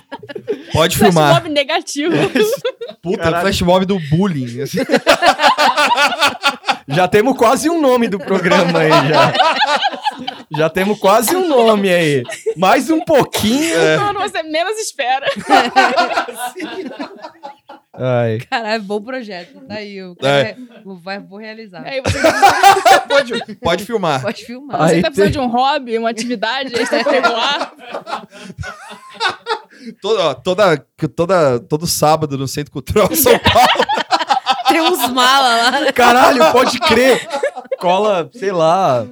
[0.72, 1.34] Pode Flash filmar.
[1.34, 2.14] mob negativo.
[3.02, 3.42] Puta, Caralho.
[3.42, 4.62] flash mob do bullying.
[4.62, 4.78] assim.
[6.86, 9.32] Já temos quase um nome do programa aí, já.
[10.56, 12.22] Já temos quase um nome aí.
[12.56, 13.74] Mais um pouquinho.
[13.98, 15.26] Quando você menos espera.
[17.96, 18.38] Ai.
[18.50, 19.60] Caralho, bom projeto.
[19.68, 19.96] Tá aí.
[19.96, 20.44] Eu É.
[20.54, 21.84] quero- vou, vai- vou realizar.
[21.86, 22.18] Aí você,
[23.08, 24.20] Pode, pode filmar.
[24.20, 24.82] Pode filmar.
[24.82, 24.96] Ai.
[24.96, 27.72] você tá precisando tem- de um hobby, uma atividade extracurricular.
[30.00, 33.83] Toda, toda, toda, todo sábado no Centro Cultural São Paulo.
[34.74, 35.92] Tem uns mala lá.
[35.92, 37.26] Caralho, pode crer.
[37.78, 39.04] Cola, sei lá,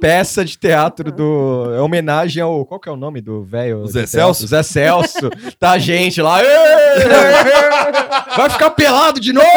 [0.00, 1.72] peça de teatro do.
[1.74, 2.64] É homenagem ao.
[2.64, 3.80] Qual que é o nome do velho?
[3.82, 4.06] O Zé?
[4.06, 4.46] Celso?
[4.46, 5.28] Zé Celso.
[5.58, 6.40] Tá a gente lá.
[6.42, 6.46] "Ê!
[8.36, 9.48] Vai ficar pelado de novo!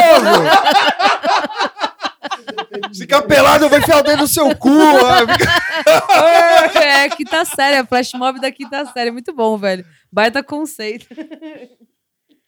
[2.91, 4.69] Se ficar pelado, vai enfiar o dedo no seu cu.
[4.69, 6.79] ó.
[6.79, 9.11] É, quinta série, a flash mob da quinta série.
[9.11, 9.85] Muito bom, velho.
[10.11, 11.05] Baita conceito.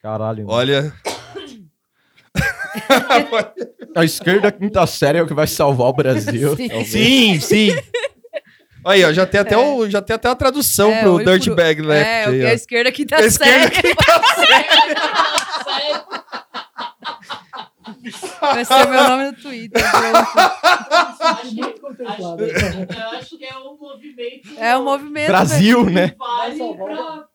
[0.01, 0.45] Caralho.
[0.47, 0.93] Olha.
[3.95, 6.55] A esquerda quinta série é o que vai salvar o Brasil.
[6.55, 6.67] Sim.
[6.69, 6.89] talvez.
[6.91, 7.75] Sim, sim.
[8.85, 11.49] Aí, ó, já tem até, o, já tem até a tradução É, pro olho Dirty
[11.49, 12.07] por- Bag Left.
[12.09, 12.49] É, o aí, que ó.
[12.49, 13.89] a esquerda quinta A esquerda série.
[18.41, 19.83] Vai ser meu nome no Twitter.
[19.91, 20.17] pronto.
[21.23, 24.49] Acho que, acho, eu acho que é um movimento.
[24.57, 25.27] É o movimento.
[25.27, 26.13] Brasil, né?
[26.17, 27.25] Vale pra.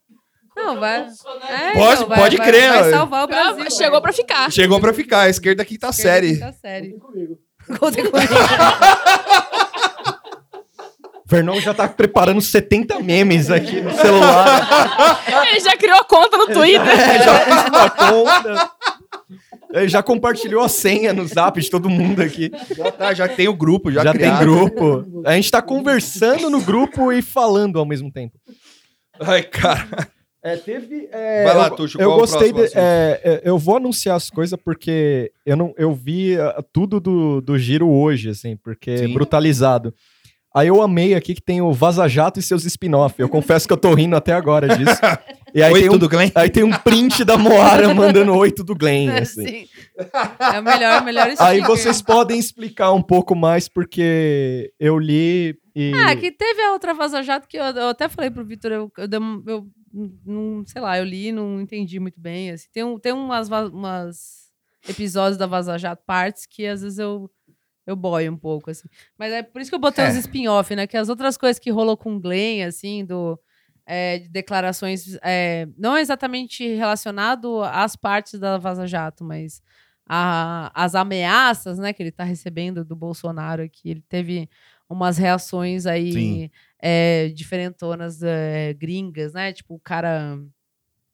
[0.57, 1.05] Não, vai.
[1.09, 1.50] funcionar.
[1.50, 3.64] É, Pode- então, vai- pode vai- crer, Vai salvar o Brasil.
[3.66, 4.52] Ah, Chegou pra ficar.
[4.52, 6.34] Chegou pra ficar, a esquerda quinta Esquerda série.
[6.34, 6.94] quinta série.
[7.78, 8.34] Contem comigo.
[11.26, 15.20] Fernão já tá preparando 70 memes aqui no celular.
[15.48, 16.80] Ele já criou a conta no Twitter.
[16.88, 18.70] É, já uma conta.
[19.72, 22.50] Ele já compartilhou a senha no zap de todo mundo aqui.
[22.76, 25.05] Já, tá, já tem o grupo, já, Já, tem grupo.
[25.26, 28.38] A gente tá conversando no grupo e falando ao mesmo tempo.
[29.20, 30.09] Ai, cara.
[30.45, 31.09] É, teve.
[31.11, 32.53] é, Vai lá, eu, Tuxo, eu qual é o gostei.
[32.53, 37.01] de- é, é, eu vou anunciar as coisas porque eu não, eu vi ah, tudo
[37.01, 39.14] do, do giro hoje, assim, porque é Sim.
[39.14, 39.95] brutalizado.
[40.55, 43.14] Aí eu amei aqui que tem o Vaza Jato e seus spin-off.
[43.18, 45.01] Eu confesso que eu tô rindo até agora disso.
[45.57, 46.30] E aí, Oi, tem um, tudo Glenn?
[46.34, 49.47] aí tem um print da Moara mandando oi tudo Glenn, assim.
[49.47, 49.66] Sim.
[50.53, 51.47] É o melhor, melhor sticker.
[51.47, 55.92] Aí vocês podem explicar um pouco mais, porque eu li e.
[55.95, 58.90] Ah, que teve a outra Vaza Jato que eu, eu até falei pro Vitor, eu,
[58.99, 59.64] eu, dei um- eu
[60.24, 62.51] não, sei lá, eu li e não entendi muito bem.
[62.51, 62.66] Assim.
[62.72, 64.51] Tem, um, tem umas, umas
[64.88, 67.30] episódios da Vaza Jato partes que às vezes eu,
[67.86, 68.88] eu boio um pouco, assim.
[69.18, 70.09] Mas é por isso que eu botei É.
[70.09, 70.86] os spin-off, né?
[70.86, 73.38] Que as outras coisas que rolou com o Glenn, assim, do...
[73.86, 79.62] é, de declarações, é, não exatamente relacionado às partes da Vaza Jato, mas
[80.09, 83.90] a- as ameaças né, que ele está recebendo do Bolsonaro aqui.
[83.90, 84.49] Ele teve
[84.88, 86.51] umas reações aí Sim.
[86.87, 89.53] É, diferentonas é, gringas, né?
[89.55, 90.39] Tipo, o cara.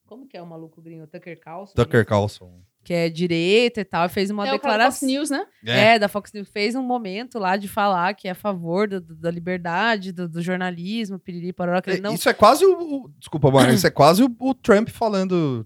[0.05, 1.07] Como que é o maluco gringo?
[1.07, 1.75] Tucker Carlson?
[1.75, 2.61] Tucker Carlson.
[2.83, 5.09] Que é direita e tal, e fez uma É o cara da Fox declaração.
[5.09, 5.47] News, né?
[5.65, 5.99] É.
[5.99, 9.15] da Fox News fez um momento lá de falar que é a favor do- do-
[9.15, 12.15] da liberdade, do, do jornalismo, piriri, pororó, que ele não...
[12.15, 13.05] Isso é quase o.
[13.05, 13.71] o- desculpa, mano.
[13.73, 15.65] isso é quase o, o Trump falando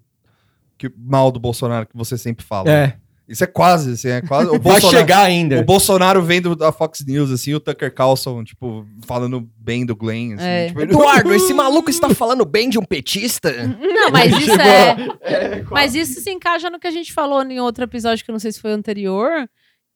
[0.76, 2.68] que, mal do Bolsonaro, que você sempre fala.
[2.68, 2.98] É.
[3.26, 4.48] Isso é quase, assim, é quase.
[4.48, 5.60] O Vai Bolsonaro, chegar ainda.
[5.60, 10.34] O Bolsonaro vendo da Fox News, assim, o Tucker Carlson, tipo, falando bem do Glenn,
[10.34, 10.46] assim.
[10.46, 10.66] É.
[10.68, 13.50] tipo, Eduardo, esse maluco está falando bem de um petista?
[13.66, 15.18] Não, mas isso Chegou.
[15.22, 15.64] é...
[15.70, 18.40] Mas isso se encaixa no que a gente falou em outro episódio, que eu não
[18.40, 19.48] sei se foi o anterior,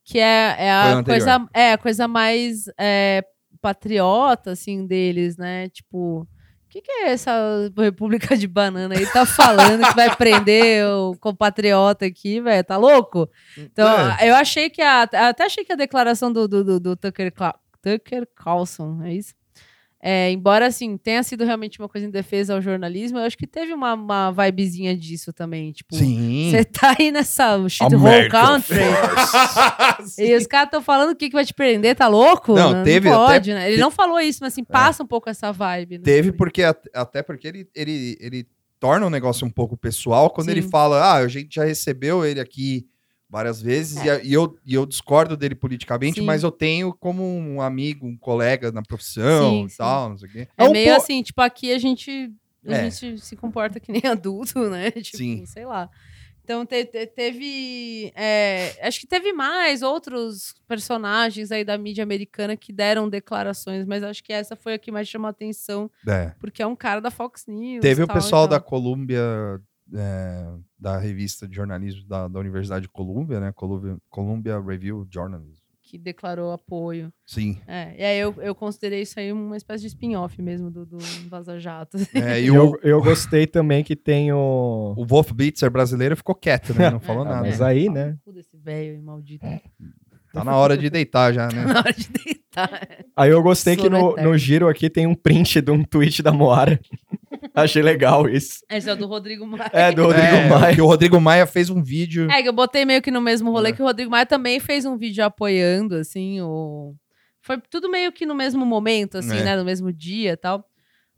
[0.05, 3.23] que é, é a coisa, é, a coisa mais é,
[3.61, 5.69] patriota, assim, deles, né?
[5.69, 6.27] Tipo,
[6.81, 7.33] que, que é essa
[7.77, 9.07] República de Banana aí?
[9.07, 12.65] Tá falando que vai prender o compatriota aqui, velho?
[12.65, 13.29] Tá louco?
[13.57, 14.31] Então, É.
[14.31, 15.03] eu achei que a.
[15.03, 17.33] Até achei que a declaração do, do, do, do Tucker,
[17.83, 19.35] Tucker Carlson, é isso?
[20.01, 23.49] É, embora, assim, tenha sido realmente uma coisa em defesa ao jornalismo, eu acho que
[23.49, 25.73] teve uma, uma vibezinha disso também.
[25.73, 28.79] Tipo, você tá aí nessa shithole American country.
[30.19, 32.55] E os caras estão falando o que, que vai te prender, tá louco?
[32.55, 33.71] Não, teve até- pode, né?
[33.73, 35.99] Ele não falou isso, mas assim, passa um pouco essa vibe.
[35.99, 36.05] Né?
[36.05, 38.47] Teve porque, at- até porque ele, ele, ele
[38.79, 40.53] torna o negócio um pouco pessoal quando Sim.
[40.53, 42.87] ele fala, ah, a gente já recebeu ele aqui
[43.31, 46.27] várias vezes e a- e, eu, e eu discordo dele politicamente, Sim.
[46.27, 49.77] mas eu tenho como um amigo, um colega na profissão Sim, e sim.
[49.79, 50.49] tal, não sei o quê.
[50.57, 52.33] É É um meio po- assim, tipo, aqui a gente,
[52.67, 52.91] a É.
[52.91, 54.91] gente se comporta que nem adulto, né?
[54.91, 55.45] Tipo, Sim.
[55.47, 55.89] sei lá.
[56.43, 58.11] Então te- te- teve.
[58.17, 64.03] é, acho que teve mais outros personagens aí da mídia americana que deram declarações, mas
[64.03, 66.33] acho que essa foi a que mais chamou a atenção, É.
[66.41, 67.83] porque é um cara da Fox News.
[67.83, 68.67] Teve e o e pessoal da tal.
[68.71, 69.21] Columbia,
[69.95, 70.47] é,
[70.79, 73.53] da revista de jornalismo da, da Universidade de Columbia, né?
[73.53, 75.63] Columbia, Columbia Review Journalism.
[75.83, 77.11] que declarou apoio.
[77.27, 77.59] Sim.
[77.67, 80.99] É, e aí eu, eu considerei isso aí uma espécie de spin-off mesmo do, do
[81.31, 81.97] Vaza Jato.
[82.15, 84.95] É, E o, eu, eu gostei também que tem o.
[84.97, 86.91] o Wolf Blitzer brasileiro ficou quieto, né?
[86.91, 87.41] Não falou Ah, nada.
[87.49, 88.17] mas aí, né?
[88.25, 89.47] Cu desse velho maldito.
[90.31, 91.65] Tá na hora de deitar já, né?
[91.73, 92.89] Na hora de deitar.
[93.17, 96.23] Aí eu gostei que Sono no, no giro aqui tem um print de um tweet
[96.23, 96.79] da Moara.
[97.65, 98.61] Achei legal isso.
[98.71, 99.71] Esse é o do Rodrigo Maia.
[99.73, 100.75] É, do Rodrigo é, Maia.
[100.75, 102.31] Que o Rodrigo Maia fez um vídeo.
[102.31, 103.73] É, que eu botei meio que no mesmo rolê É.
[103.73, 106.95] que o Rodrigo Maia também fez um vídeo apoiando, assim, o...
[107.41, 109.43] Foi tudo meio que no mesmo momento, assim, É.
[109.45, 109.57] né?
[109.57, 110.65] No mesmo dia e tal.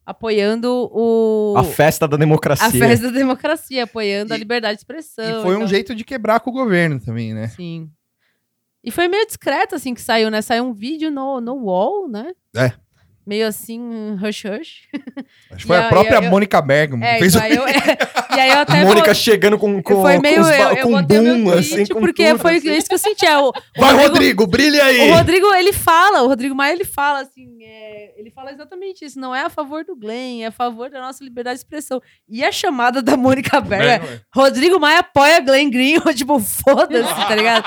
[0.06, 1.54] Apoiando o...
[1.56, 2.66] A festa da democracia.
[2.66, 5.40] a festa da democracia, apoiando a E- liberdade de expressão.
[5.40, 5.68] E foi um tal.
[5.68, 7.48] jeito de quebrar com o governo também, né?
[7.48, 7.88] Sim.
[8.82, 10.40] E foi meio discreto, assim, que saiu, né?
[10.40, 12.32] Saiu um vídeo no, no UOL, né?
[12.56, 12.72] É.
[13.30, 13.80] Meio assim,
[14.20, 14.88] hush hush.
[15.52, 17.04] Acho que foi a própria eu- Mônica Bergamo.
[17.04, 18.84] É, fez então, o- aí eu, e aí eu até...
[18.84, 20.34] Mônica vou- chegando com, com, foi meio...
[20.34, 22.72] com, os eu, eu com meu boom, assim, com porque tudo, foi assim.
[22.76, 23.24] isso que eu senti.
[23.24, 25.12] É, o, o Vai, Rodrigo- Rodrigo, brilha aí!
[25.12, 29.20] O Rodrigo, ele fala, o Rodrigo Maia, ele fala assim, é, ele fala exatamente isso,
[29.20, 32.02] não é a favor do Glenn, é a favor da nossa liberdade de expressão.
[32.28, 37.14] E a chamada da Mônica Berger, é, Rodrigo Maia apoia Glenn Green, eu, tipo, foda-se,
[37.14, 37.64] tá ligado?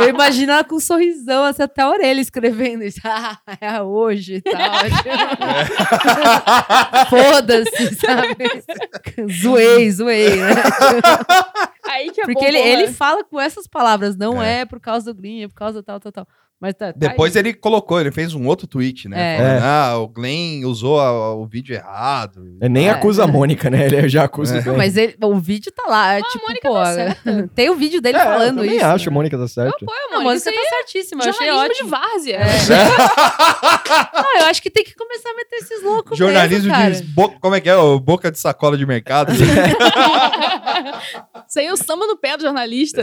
[0.00, 4.34] Eu imagino ela com um sorrisão, assim, até a orelha escrevendo isso, ah, é hoje
[4.36, 4.81] e tal.
[7.08, 8.36] foda-se, sabe?
[9.42, 10.54] zoei, zoei, né?
[11.84, 12.68] Aí que é Porque bom, ele, né?
[12.68, 14.60] ele fala com essas palavras, não É.
[14.60, 16.28] é, por causa do Green, é por causa tal, tal, tal.
[16.62, 17.42] Mas tá, tá Depois aí.
[17.42, 19.34] ele colocou, ele fez um outro tweet, né?
[19.34, 19.36] É.
[19.36, 22.44] Falando, ah, o Glenn usou a- o vídeo errado.
[22.60, 22.90] Ele nem É.
[22.90, 23.86] acusa a Mônica, né?
[23.86, 24.62] Ele já acusa É.
[24.64, 27.50] Não, mas ele- o vídeo tá lá, é tipo, Mônica pô, tá certa.
[27.52, 28.86] tem o vídeo dele É, eu falando também isso.
[28.86, 29.14] acho, a né?
[29.14, 29.84] Mônica tá certo.
[29.84, 31.84] Pô, Não, Mônica, mas isso você tá é certíssima, eu achei jornalismo ótimo.
[31.84, 32.38] de várzea.
[34.14, 36.90] Não, eu acho que tem que começar a meter esses loucos Jornalismo mesmo, cara.
[36.94, 37.02] de.
[37.02, 37.74] bo- Como é que é?
[37.76, 39.32] O boca de sacola de mercado.
[41.54, 43.02] É o samba no pé do jornalista.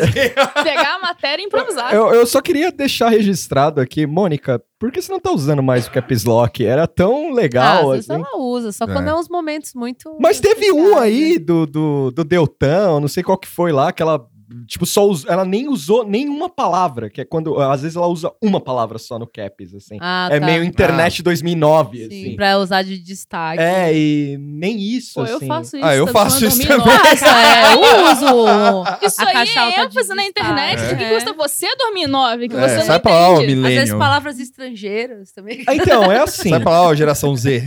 [0.64, 1.94] Pegar a matéria e improvisar.
[1.94, 3.49] Eu, eu só queria deixar registrado
[3.82, 6.64] aqui, Mônica, por que você não tá usando mais o Caps Lock?
[6.66, 8.22] Era tão Ah, legal, às vezes assim.
[8.22, 8.88] ela usa, só É.
[8.88, 10.16] quando é uns momentos muito...
[10.22, 11.40] Mas teve um especiais, aí né?
[11.40, 14.26] do, do, do Deltão, não sei qual que foi lá, que ela,
[14.68, 18.32] tipo, só us- ela nem usou nenhuma palavra, que é quando, às vezes ela usa
[18.42, 19.98] uma palavra só no Caps, assim.
[20.02, 20.46] Ah, é tá.
[20.46, 22.36] meio internet 2009, Sim, assim.
[22.36, 23.62] pra usar de destaque.
[23.62, 25.48] É, e nem isso, Pô, eu assim.
[25.48, 25.86] faço isso.
[25.86, 26.78] Ah, eu faço isso também.
[26.78, 26.90] nove.
[27.00, 30.82] Nossa, é, eu uso Isso a aí é ênfase na internet.
[30.94, 31.14] O que É.
[31.14, 32.48] custa você dormir nove?
[32.50, 33.68] Que É, você não sai pra lá, entende.
[33.68, 35.64] Às vezes palavras estrangeiras também.
[35.68, 36.50] Ah, Então, é assim.
[36.50, 37.64] Sai pra lá, ó, geração Z.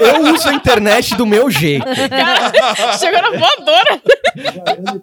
[0.00, 1.84] eu uso a internet do meu jeito.
[1.84, 2.52] Cara,
[2.98, 4.02] chegou na voadora.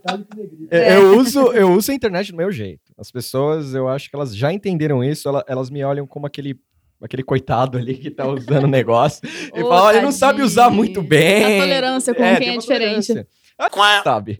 [0.71, 2.93] É, Eu, uso, eu uso a internet do meu jeito.
[2.97, 6.59] As pessoas, eu acho que elas já entenderam isso, ela- elas me olham como aquele
[7.01, 9.21] aquele coitado ali que tá usando o negócio.
[9.53, 11.59] Ele Ô, fala, ele não sabe usar muito bem.
[11.59, 13.07] A tolerância com É, quem é diferente.
[13.07, 13.27] tolerância.
[13.59, 14.39] Ah, sabe.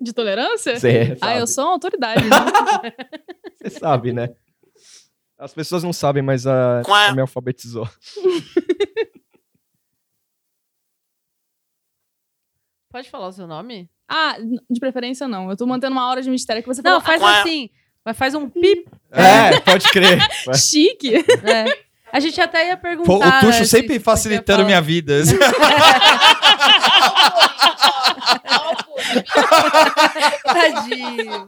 [0.00, 0.78] De tolerância?
[0.78, 2.22] Você Ah, eu sou uma autoridade.
[2.22, 2.30] né?
[3.60, 4.28] Você sabe, né?
[5.36, 7.88] As pessoas não sabem, mas a, a me alfabetizou.
[12.90, 13.90] Pode falar o seu nome?
[14.08, 14.36] Ah,
[14.70, 15.50] de preferência não.
[15.50, 17.20] Eu tô mantendo uma hora de mistério que você Não, falou.
[17.20, 17.70] faz assim.
[18.04, 18.86] Mas faz um pip.
[19.12, 20.18] É, pode crer.
[20.48, 21.14] Ah, chique.
[21.44, 21.88] É.
[22.10, 23.06] A gente até ia perguntar.
[23.06, 25.20] Pô, o Tuxo né, se- sempre se facilitando minha vida.
[30.44, 31.46] Tadinho.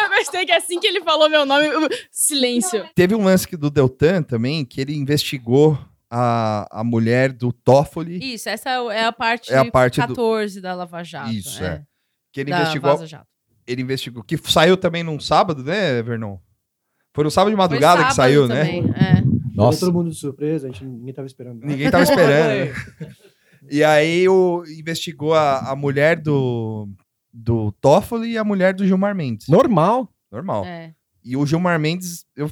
[0.00, 1.68] Eu gostei que assim que ele falou meu nome,
[2.10, 2.86] silêncio.
[2.94, 5.78] Teve um lance do Deltan também, que ele investigou
[6.10, 8.18] a, a mulher do Toffoli.
[8.34, 11.30] Isso, essa é é a parte, É a parte do- 14 da Lava Jato.
[11.32, 11.84] Isso, é.
[12.32, 12.90] Que ele Da investigou.
[12.90, 13.26] Vaza Jato.
[13.66, 14.22] Ele investigou.
[14.22, 16.38] Que saiu também num sábado, né, Vernon?
[17.14, 18.64] Foi no sábado de Foi madrugada que sábado saiu, né?
[18.64, 19.22] também, é.
[19.54, 19.80] Nossa.
[19.80, 21.64] Todo mundo de surpresa, a gente, ninguém tava esperando.
[21.64, 22.70] Ninguém tava esperando.
[23.00, 23.08] né?
[23.70, 26.88] E aí o, investigou a, a mulher do,
[27.30, 29.46] do Toffoli e a mulher do Gilmar Mendes.
[29.48, 30.08] Normal.
[30.30, 30.64] Normal.
[30.64, 30.94] é.
[31.24, 32.48] E o Gilmar Mendes, eu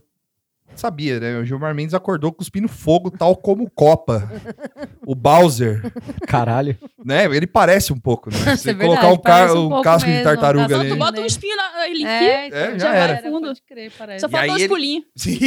[0.80, 1.38] sabia, né?
[1.38, 4.28] O Gilmar Mendes acordou cuspindo fogo, tal como o Copa.
[5.06, 5.82] o Bowser,
[6.26, 6.76] Caralho.
[7.04, 7.24] né?
[7.24, 8.36] Ele parece um pouco, né?
[8.56, 10.24] Se é colocar um, ca- um um casco de mesmo.
[10.24, 10.88] tartaruga Só ali.
[10.90, 13.22] tu bota um espinho na ele É, aqui, É, já já vai era.
[13.22, 13.46] fundo.
[13.48, 14.20] Pode crer, parece.
[14.20, 15.04] Só falta aí uns ele- pulinhos.
[15.16, 15.38] Sim.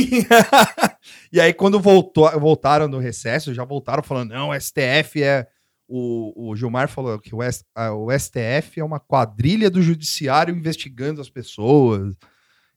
[1.32, 5.48] e aí, quando voltou, voltaram do recesso, já voltaram falando: não, o STF é.
[5.92, 10.56] O, o Gilmar falou que o, S- a- o STF é uma quadrilha do judiciário
[10.56, 12.14] investigando as pessoas.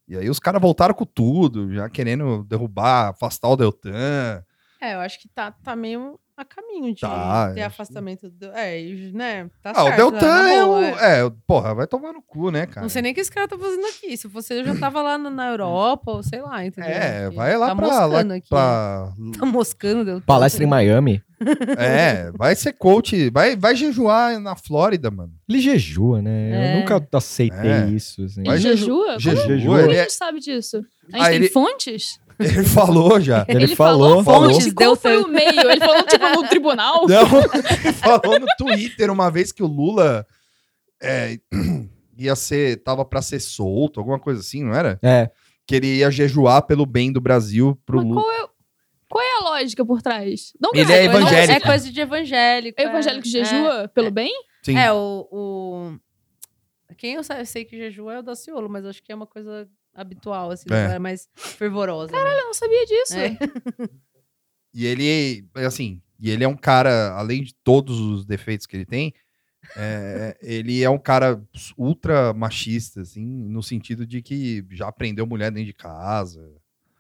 [0.08, 4.44] E aí os caras voltaram com tudo, já querendo derrubar, afastar o Deltan.
[4.80, 8.46] É, eu acho que tá, tá meio a caminho de Tá, ter eu afastamento do.
[8.52, 8.80] É,
[9.12, 9.48] né?
[9.62, 11.26] Tá ah, o certo, Deltan né, na é, o, boa, é.
[11.26, 12.82] é, porra, vai tomar no cu, né, cara?
[12.82, 14.16] Não sei nem o que esse cara tá fazendo aqui.
[14.16, 16.90] Se fosse eu, já tava lá na, na Europa, ou sei lá, entendeu?
[16.90, 17.86] É, vai lá tá pra.
[17.86, 18.48] Lá, moscando aqui.
[18.48, 20.26] pra- Tá moscando, Deltan.
[20.26, 21.22] Palestra em Miami.
[21.76, 25.32] É, vai ser coach, vai, vai jejuar na Flórida, mano.
[25.48, 26.50] Ele jejua, né?
[26.52, 26.74] É.
[26.76, 27.86] Eu nunca aceitei É.
[27.88, 28.22] isso.
[28.24, 28.42] Assim.
[28.46, 29.18] Ele jejua?
[29.18, 30.76] Jejua, Como, jejua, como ele a é- gente sabe disso?
[31.12, 32.20] A gente Ah, tem ele- fontes?
[32.50, 33.44] Ele falou já.
[33.48, 34.22] Ele, falou.
[34.24, 34.54] fonte?
[34.54, 35.70] Fontes, Qual deu foi o meio?
[35.70, 37.06] Ele falou, tipo, no tribunal?
[37.08, 40.26] Não, ele falou no Twitter uma vez que o Lula
[41.02, 41.38] é,
[42.16, 44.98] ia ser, tava pra ser solto, alguma coisa assim, não era?
[45.02, 45.30] É.
[45.66, 48.22] Que ele ia jejuar pelo bem do Brasil pro Mas Lula.
[48.22, 48.48] qual é,
[49.08, 50.52] qual é a lógica por trás?
[50.60, 51.52] Não Ele que- é evangélico.
[51.52, 52.80] É coisa de evangélico.
[52.80, 54.32] É evangélico que jejua pelo bem?
[54.62, 54.76] Sim.
[54.76, 55.98] É, o, o-
[56.96, 60.50] Quem eu sei que jejua é o Daciolo, mas acho que é uma coisa habitual,
[60.50, 60.94] assim, É.
[60.94, 60.98] é.
[60.98, 62.12] mais fervorosa.
[62.12, 62.18] né?
[62.40, 63.14] Eu não sabia disso.
[63.16, 63.36] É.
[64.74, 68.86] E ele, assim, e ele é um cara, além de todos os defeitos que ele
[68.86, 69.12] tem,
[69.76, 71.42] é, ele é um cara
[71.76, 76.50] ultra machista, assim, no sentido de que já prendeu mulher dentro de casa.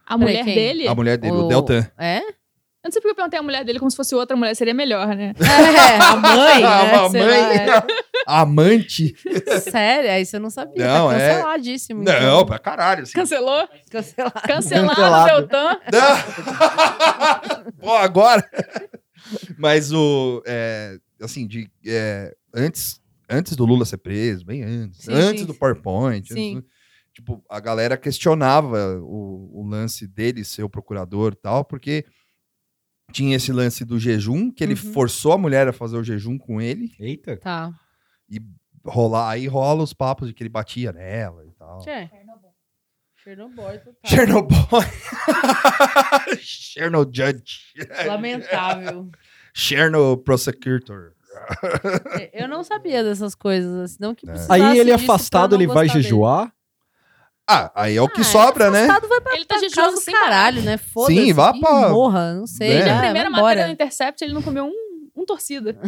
[0.04, 0.86] A mulher dele?
[0.86, 1.90] A mulher dele, o, O- Deltan.
[1.96, 2.20] É?
[2.84, 4.74] Eu não sei porque eu perguntei a mulher dele como se fosse outra mulher, seria
[4.74, 5.32] melhor, né?
[5.38, 6.94] É, a mãe, né?
[7.06, 7.66] A sei mãe.
[7.66, 7.86] lá,
[8.26, 9.14] Amante.
[9.46, 9.60] é.
[9.60, 10.84] Sério, aí você não sabia.
[10.84, 12.02] Não, tá é- canceladíssimo.
[12.02, 12.46] Não, então.
[12.46, 13.02] pra caralho.
[13.04, 13.12] Assim.
[13.12, 13.68] Cancelou?
[13.90, 14.40] Cancelado.
[14.46, 15.46] Cancelado, Cancelado.
[15.48, 15.80] Deltan.
[15.92, 17.72] Não.
[17.80, 18.44] Pô, agora.
[19.58, 20.42] Mas o.
[20.46, 25.04] é, assim, de, é, antes, antes do Lula ser preso, bem antes.
[25.04, 25.46] Sim, antes sim.
[25.46, 26.18] do PowerPoint.
[26.32, 26.54] antes Sim.
[26.56, 26.64] do-
[27.14, 32.04] tipo, a galera questionava o, o lance dele ser o procurador e tal, porque
[33.12, 34.92] tinha esse lance do jejum, que ele Uhum.
[34.92, 36.90] forçou a mulher a fazer o jejum com ele.
[36.98, 37.36] Eita.
[37.36, 37.72] Tá.
[38.28, 38.40] E
[38.84, 41.78] rolar, aí rola os papos de que ele batia nela e tal.
[41.78, 42.08] Tchê.
[43.22, 43.78] Chernobyl.
[43.78, 43.94] total.
[44.10, 44.56] Chernobyl.
[46.42, 47.60] Chernobyl Judge.
[48.06, 49.10] Lamentável.
[49.54, 51.12] Chernobyl Prosecutor.
[52.32, 54.34] Eu não sabia dessas coisas, assim, não que É.
[54.50, 56.02] Aí ele afastado, ele vai dele.
[56.02, 56.52] jejuar?
[57.48, 58.84] Ah, aí é o que Ah, sobra, né?
[58.84, 60.24] Afastado vai pra, Ele tá pra jejuando casa do sem parar.
[60.26, 60.76] caralho, né?
[60.78, 61.20] Foda-se.
[61.20, 62.70] Sim, vá pra- Morra, não sei.
[62.72, 62.78] É.
[62.80, 65.76] Já, Na vai primeira matéria do Intercept, ele não comeu um, um torcida.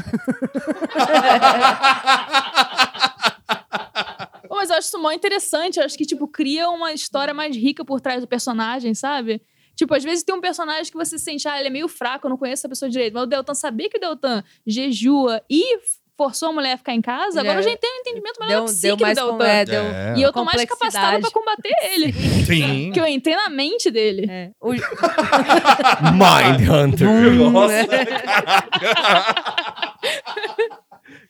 [4.49, 5.79] Pô, mas eu acho isso mó interessante.
[5.79, 9.41] Eu acho que, tipo, cria uma história mais rica por trás do personagem, sabe?
[9.75, 12.31] Tipo, às vezes tem um personagem que você sente, ah, ele é meio fraco, eu
[12.31, 13.15] não conheço a pessoa direito.
[13.15, 15.79] Mas o Deltan, saber que o Deltan jejua e
[16.17, 18.65] forçou a mulher a ficar em casa, agora eu é- já tenho um entendimento melhor
[18.65, 19.47] Deu, deu psique do mais com, Deltan.
[19.47, 20.15] é, deu É.
[20.17, 22.13] E eu tô mais capacitada pra combater ele.
[22.13, 22.85] Sim.
[22.87, 24.27] Porque eu entrei na mente dele.
[24.31, 24.51] É.
[24.61, 24.73] O,
[26.15, 27.35] Mindhunter.
[27.51, 27.75] Nossa,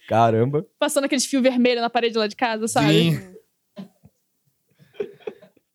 [0.09, 0.67] Caramba.
[0.79, 3.13] Passando aqueles fios vermelhos na parede lá de casa, sabe?
[3.13, 3.35] Sim.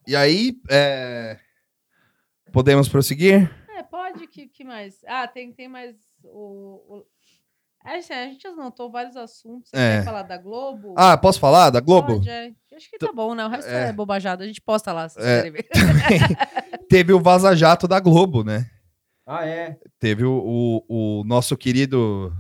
[0.08, 1.38] E aí, é,
[2.52, 3.50] podemos prosseguir?
[3.76, 5.04] É, pode, que, que mais?
[5.08, 7.06] Ah, tem, tem mais o, o-
[7.86, 9.70] assim, a gente anotou vários assuntos.
[9.70, 9.98] Você É.
[10.00, 10.94] quer falar da Globo?
[10.98, 12.14] Ah, posso falar da Globo?
[12.16, 12.52] Pode, é.
[12.76, 13.46] Acho que tá bom, né?
[13.46, 13.94] O resto é, É.
[13.94, 14.44] bobajada.
[14.44, 15.38] A gente posta lá, se É.
[15.44, 15.68] querem ver.
[16.90, 18.70] Teve o Vaza Jato da Globo, né?
[19.28, 19.78] Ah, é?
[20.00, 22.34] Teve o, o, o nosso querido.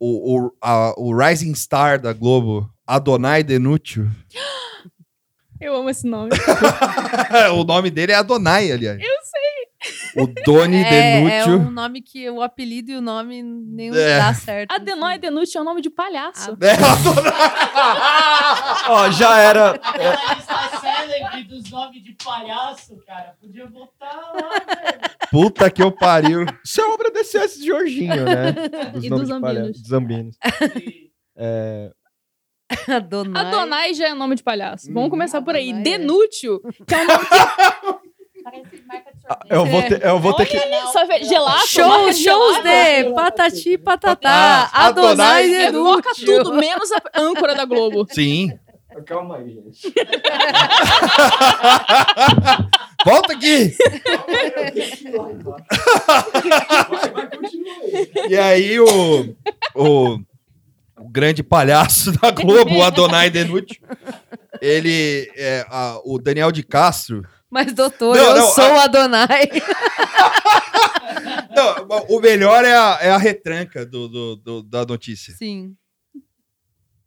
[0.00, 4.08] O, o, a- o Rising Star da Globo, Adonai Denútil.
[5.60, 6.30] Eu amo esse nome.
[7.58, 8.98] o nome dele é Adonai, aliás.
[9.00, 9.17] Eu.
[10.20, 10.88] O Doni É,
[11.20, 11.68] é Denútil.
[11.68, 14.18] um nome que o apelido e o nome nenhum É.
[14.18, 14.72] dá certo.
[14.72, 16.56] Adenói Denútil é o nome de palhaço.
[16.60, 17.32] É, Adonai.
[18.88, 19.70] Ó, já era.
[19.70, 23.34] Aquela lista célebre dos nomes de palhaço, cara.
[23.40, 25.00] Podia botar lá, velho.
[25.30, 26.46] Puta que eu pariu.
[26.64, 28.54] Isso é obra desse S de Jorginho, né?
[29.02, 29.78] E nomes dos de palhaço- Zambinos.
[29.80, 30.36] dos Zambinos.
[30.76, 31.90] E- É,
[32.88, 33.44] Adonai.
[33.46, 34.92] Adonai já é nome de palhaço.
[34.92, 35.70] Vamos começar por aí.
[35.70, 35.98] Adonai, é.
[35.98, 38.07] Denútil, que é um nome que
[38.50, 40.58] Parece marca de eu vou ter, eu vou ter que.
[40.58, 43.08] Vê- gelato, marca Shows, de shows gelato.
[43.08, 44.70] de patati patatá.
[44.72, 46.44] Ah, Adonai Adonai Evoca Denútil.
[46.44, 48.06] tudo, menos a âncora da Globo.
[48.10, 48.50] Sim.
[49.06, 49.94] Calma aí, gente.
[53.04, 53.76] Volta aqui.
[58.28, 59.34] E aí o,
[59.74, 60.18] o,
[60.98, 63.80] o grande palhaço da Globo, o Adonai Denútil,
[64.60, 69.48] ele, é, a- o Daniel de Castro, Mas, doutor, Não, eu não, sou o Adonai.
[71.54, 75.34] não, o melhor é a, é a retranca do, do- do- da notícia.
[75.34, 75.74] Sim,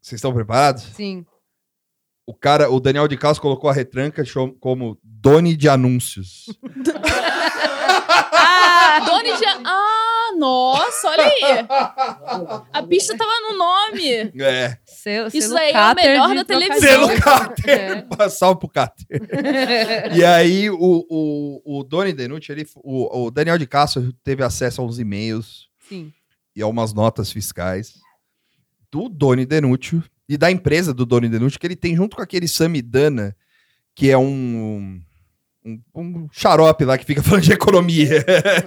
[0.01, 0.83] Vocês estão preparados?
[0.95, 1.25] sim.
[2.25, 4.23] O cara, o Daniel de Castro colocou a retranca
[4.59, 6.45] como Doni de Anúncios.
[8.13, 9.59] Ah, Doni já.
[9.63, 10.00] Ah,
[10.37, 11.41] nossa, olha aí.
[12.71, 14.31] A pista tava no nome.
[14.41, 17.07] É, seu, Isso aí é o melhor da televisão.
[17.07, 17.69] selo Cáter.
[17.69, 18.01] É.
[18.03, 19.05] Passar pro Cáter.
[20.13, 24.81] E aí, o, o, o Doni Denucci, ele, o, o Daniel de Castro teve acesso
[24.81, 26.11] a uns e-mails Sim,
[26.55, 27.93] e a umas notas fiscais
[28.91, 32.47] do Doni Denucci e da empresa do Doni Denucci, que ele tem junto com aquele
[32.47, 33.35] Samidana,
[33.95, 35.01] que é um,
[35.65, 38.23] um, um xarope lá que fica falando de economia.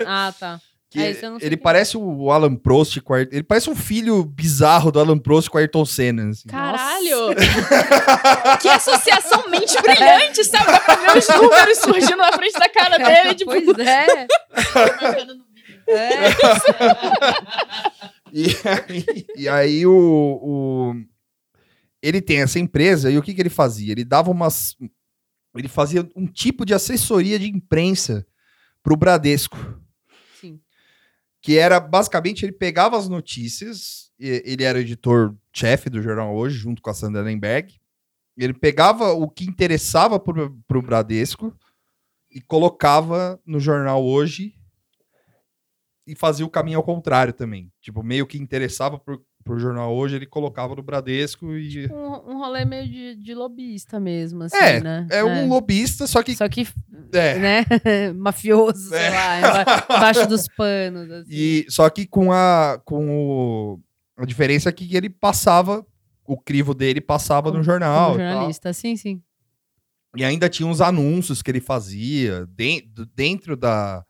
[0.07, 0.61] ah, tá.
[0.95, 1.57] Que É, sei ele quem é.
[1.57, 5.59] parece o Alan Prost com a, Ele parece um filho bizarro do Alan Prost com
[5.59, 6.29] Ayrton Senna.
[6.31, 6.47] assim.
[6.49, 7.35] Caralho!
[8.63, 10.67] que associação mente brilhante, sabe?
[10.85, 13.51] Pra ver os números surgindo na frente da cara dele, tipo.
[13.51, 14.27] Pois é.
[15.91, 16.31] é.
[18.33, 19.93] E aí, e aí o,
[20.43, 20.95] o-
[22.03, 23.93] ele tem essa empresa e o que, que ele fazia?
[23.93, 24.77] Ele dava umas.
[25.57, 28.25] Ele fazia um tipo de assessoria de imprensa
[28.83, 29.57] pro Bradesco.
[31.45, 36.89] Que era basicamente ele pegava as notícias, ele era editor-chefe do jornal hoje, junto com
[36.89, 37.79] a Sandra Lemberg.
[38.35, 41.55] Ele pegava o que interessava pro, pro Bradesco
[42.31, 44.55] e colocava no jornal hoje
[46.07, 47.71] e fazia o caminho ao contrário também.
[47.79, 51.87] Tipo, meio que interessava pro, pro jornal hoje, ele colocava no Bradesco e.
[51.93, 55.07] Um, um rolê meio de, de lobista mesmo, assim, É, né?
[55.11, 56.35] É um lobista, só que.
[56.35, 56.67] Só que,
[57.13, 57.39] É.
[57.39, 57.65] né,
[58.17, 59.11] mafioso, sei É.
[59.11, 61.29] lá, emba- embaixo dos panos, assim.
[61.31, 62.81] E, só que com a.
[62.85, 63.81] Com o,
[64.17, 65.87] a diferença é que ele passava.
[66.27, 68.13] O crivo dele passava no jornal.
[68.13, 69.23] Como jornalista, sim, sim.
[70.17, 74.03] E ainda tinha uns anúncios que ele fazia den- dentro da,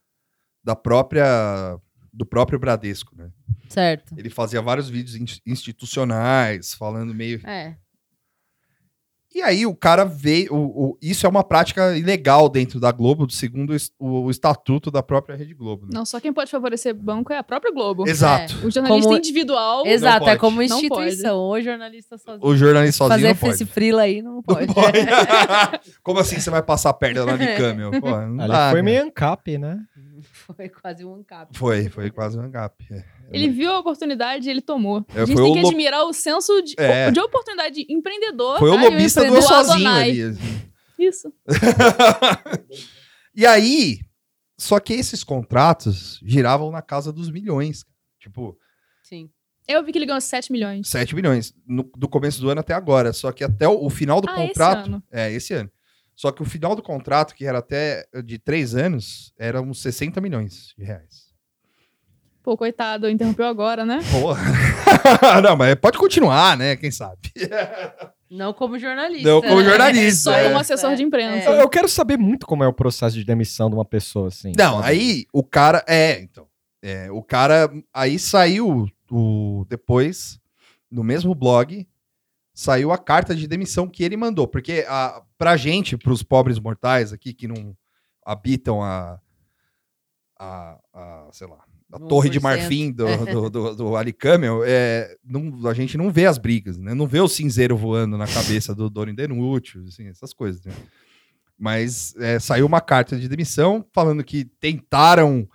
[0.63, 1.77] da própria.
[2.17, 3.29] Do próprio Bradesco, né?
[3.69, 4.15] Certo.
[4.17, 7.41] Ele fazia vários vídeos in- institucionais, falando meio.
[7.45, 7.75] É.
[9.37, 10.55] E aí o cara veio.
[10.55, 14.93] o- o- isso é uma prática ilegal dentro da Globo, segundo o, o- o estatuto
[14.93, 15.87] da própria Rede Globo.
[15.87, 15.91] né?
[15.93, 18.07] Não, só quem pode favorecer banco é a própria Globo.
[18.09, 18.55] Exato.
[18.65, 19.85] O jornalista Como- individual.
[19.89, 20.39] Exato, é pode.
[20.41, 21.37] como Não instituição.
[21.37, 22.47] Ou jornalista sozinho.
[22.49, 23.55] O jornalista sozinho Fazer não pode.
[23.55, 24.67] esse frila aí não pode.
[24.69, 24.99] Não pode.
[26.05, 27.37] Como assim você vai passar a perna na
[27.75, 27.91] meu?
[28.01, 28.83] Pô, não Ali dá, foi cara.
[28.85, 29.81] meio ANCAP, né?
[30.55, 31.57] Foi quase um ancap.
[31.57, 32.75] Foi, foi quase um hangap.
[32.91, 33.05] É.
[33.33, 35.05] Ele viu a oportunidade e ele tomou.
[35.15, 37.11] É, a gente tem que lo- admirar o senso de, É.
[37.11, 38.59] de oportunidade empreendedor.
[38.59, 38.83] Foi o tá?
[38.83, 40.23] Lobista do sozinho ali.
[40.23, 40.63] assim.
[40.99, 41.33] Isso.
[43.37, 43.99] E aí,
[44.59, 47.85] só que esses contratos giravam na casa dos milhões.
[48.21, 48.57] Tipo,
[49.03, 49.29] Sim.
[49.67, 50.89] Eu vi que ele ganhou 7 milhões.
[50.89, 53.13] 7 milhões no- do começo do ano até agora.
[53.13, 54.87] Só que até o, o final do Ah, esse contrato.
[54.87, 55.03] ano.
[55.11, 55.71] É, esse ano.
[56.17, 60.21] Só que o final do contrato, que era até de três anos, era uns 60
[60.21, 61.35] milhões de reais.
[62.45, 64.01] Pô, coitado, interrompeu agora, né?
[64.13, 64.43] Porra.
[65.43, 66.77] Não, mas pode continuar, né?
[66.77, 67.19] Quem sabe?
[68.31, 69.29] Não como jornalista.
[69.29, 69.71] Não como né?
[69.71, 70.45] jornalista, Só é.
[70.45, 71.49] como assessor de imprensa.
[71.49, 74.53] Eu, eu quero saber muito como é o processo de demissão de uma pessoa, assim.
[74.59, 74.89] Não, sabe?
[74.89, 75.83] aí o cara.
[75.89, 76.47] É, então.
[76.83, 77.71] É, o cara.
[77.95, 80.39] Aí saiu o, depois,
[80.91, 81.87] no mesmo blog,
[82.53, 84.47] saiu a carta de demissão que ele mandou.
[84.47, 87.77] Porque a, pra gente, pros pobres mortais aqui que não
[88.25, 89.21] habitam a.
[90.41, 91.59] a, a sei lá.
[91.93, 92.43] a torre de 1%.
[92.43, 96.79] marfim do, do, do, do Ali Camel, é, não, a gente não vê as brigas,
[96.79, 96.95] né?
[96.95, 100.73] Não vê o cinzeiro voando na cabeça do Dorian Denútil, assim, essas coisas, né?
[101.59, 105.47] Mas é, saiu uma carta de demissão falando que tentaram,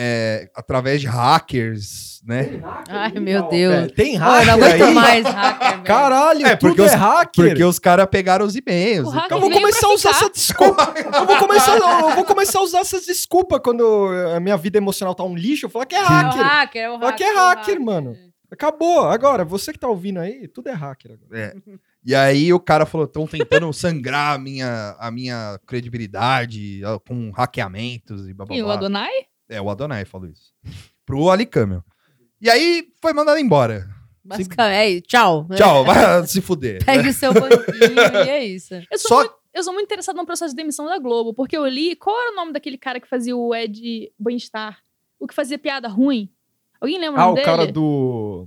[0.00, 2.60] é, através de hackers, né?
[2.88, 3.74] Ai, meu Deus.
[3.74, 4.94] É, tem Pô, não hacker aguento aí?
[4.94, 5.82] mais hacker, velho.
[5.82, 7.48] Caralho, É, tudo porque é os- hacker.
[7.48, 9.08] Porque os caras pegaram os e-mails.
[9.08, 9.38] O e hacker tal.
[9.38, 10.24] Eu vou começar a usar ficar.
[10.26, 10.94] essa desculpa.
[11.18, 15.14] Eu vou começar, eu vou começar a usar essas desculpas quando a minha vida emocional
[15.14, 15.66] tá um lixo.
[15.66, 16.42] Eu falar que é É o hacker.
[16.42, 17.16] hacker, é o hacker.
[17.16, 18.16] que é é hacker, mano.
[18.50, 19.00] Acabou.
[19.08, 21.12] Agora, você que tá ouvindo aí, tudo é hacker.
[21.20, 21.38] Agora.
[21.40, 21.54] É.
[22.04, 27.30] E aí o cara falou, estão tentando sangrar a minha, a minha credibilidade ó, com
[27.32, 28.70] hackeamentos e blá, blá, E o.
[28.70, 29.10] Adonai?
[29.48, 30.52] É, o Adonai falou isso.
[31.06, 31.82] Pro Ali Camel.
[32.40, 33.88] E aí foi mandado embora.
[34.24, 35.46] Basicamente, é, tchau.
[35.56, 36.84] Tchau, vai se fuder.
[36.84, 38.74] Pegue o seu banquinho e é isso.
[38.92, 41.56] Eu sou, Só- muito, eu sou muito interessado no processo de demissão da Globo, porque
[41.56, 41.96] eu li.
[41.96, 44.78] Qual era o nome daquele cara que fazia o Ed Bem-Estar?
[45.18, 46.30] O que fazia piada ruim?
[46.80, 48.46] Alguém lembra Ah, o o cara do.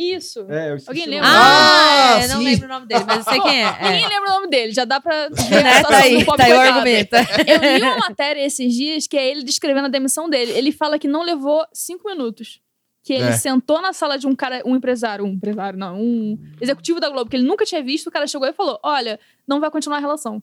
[0.00, 0.46] Isso.
[0.48, 1.28] É, Alguém o lembra?
[1.28, 1.40] nome.
[1.42, 2.44] Ah, Ah, eu não sim.
[2.44, 3.70] lembro o nome dele, mas eu sei quem é.
[3.82, 4.08] Ninguém é.
[4.08, 7.16] lembra o nome dele, já dá pra Né, tá aí, tá aí o argumento.
[7.46, 10.52] Eu li uma matéria esses dias que é ele descrevendo a demissão dele.
[10.52, 12.60] Ele fala que não levou cinco minutos.
[13.02, 13.32] Que ele É.
[13.32, 17.30] sentou na sala de um cara, um empresário, um empresário, não, um executivo da Globo,
[17.30, 20.00] que ele nunca tinha visto, o cara chegou e falou: Olha, não vai continuar a
[20.00, 20.42] relação.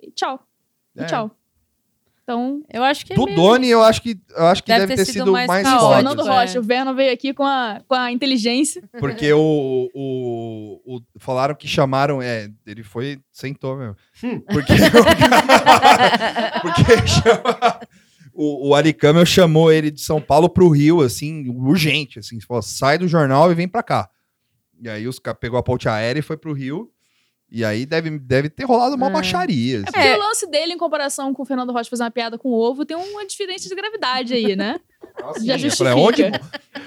[0.00, 0.46] E tchau.
[0.96, 1.06] E É.
[1.06, 1.30] tchau.
[2.24, 3.36] Então, Eu acho que é Do mesmo.
[3.42, 5.94] Doni, eu acho que, eu acho que deve, ter, sido mais, mais caótico, forte.
[5.96, 6.30] Fernando é.
[6.30, 8.82] Rocha, o Verno veio aqui com a, com a inteligência.
[8.98, 12.22] Porque o, o, o- Falaram que chamaram.
[12.22, 13.20] É, ele foi.
[13.30, 13.94] Sentou mesmo.
[14.50, 14.72] Porque.
[16.62, 17.80] porque chama-
[18.32, 22.18] o, o Ali Camel chamou ele de São Paulo pro Rio, assim, urgente.
[22.18, 24.08] Assim, falou, sai do jornal e vem pra cá.
[24.80, 26.90] E aí os caras pegou a ponte aérea e foi pro Rio.
[27.56, 29.10] E aí deve, deve ter rolado uma É.
[29.10, 29.76] baixaria.
[29.76, 29.92] É assim.
[29.92, 32.84] porque o lance dele, em comparação com o Fernando Rocha fazer uma piada com ovo,
[32.84, 34.80] tem uma diferença de gravidade aí, né?
[35.22, 35.90] Assim, Já eu justifica.
[35.90, 36.22] falei, onde,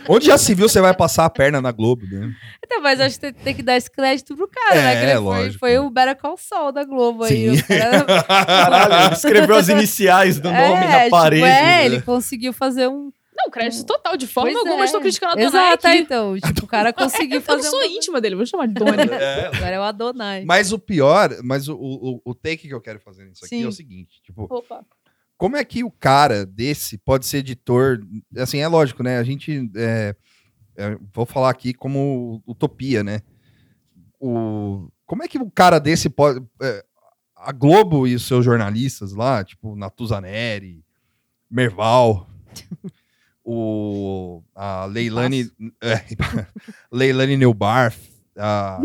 [0.09, 2.33] onde já se viu você vai passar a perna na Globo, né?
[2.65, 4.95] Então, mas acho que tem, tem que dar esse crédito pro cara, É, né?
[4.99, 5.59] Que ele foi, lógico.
[5.59, 7.55] foi o Better Call Saul da Globo aí.
[7.55, 7.61] Sim.
[7.61, 11.43] O cara- Caralho, ele escreveu as iniciais do nome é, na tipo, parede.
[11.43, 11.85] é, né?
[11.85, 13.09] ele conseguiu fazer um.
[13.37, 14.85] Não, crédito total, de forma Pois alguma é.
[14.85, 15.97] estou criticando a Adonai Exato, aqui.
[15.97, 16.39] então.
[16.39, 17.85] Tipo, o cara conseguiu Eu não fazer sou um.
[17.85, 18.91] íntima dele, vou chamar de Doni.
[19.53, 20.43] Agora é o Adonai.
[20.45, 23.63] Mas o pior, mas o, o, o take que eu quero fazer nisso aqui Sim.
[23.63, 24.83] é o seguinte: tipo, Opa.
[25.37, 27.99] como é que o cara desse pode ser editor?
[28.35, 29.19] Assim, é lógico, né?
[29.19, 29.69] A gente.
[29.75, 30.15] é,
[30.75, 33.21] é, vou falar aqui como utopia, né?
[34.19, 36.43] O, como é que o cara desse pode.
[36.61, 36.83] é,
[37.35, 40.83] a Globo e os seus jornalistas lá, tipo, Natuzaneri,
[41.49, 42.27] Merval,
[43.49, 45.49] o, a Leilani.
[45.81, 46.03] É,
[46.91, 47.97] Leilani Neubarth,
[48.37, 48.81] a,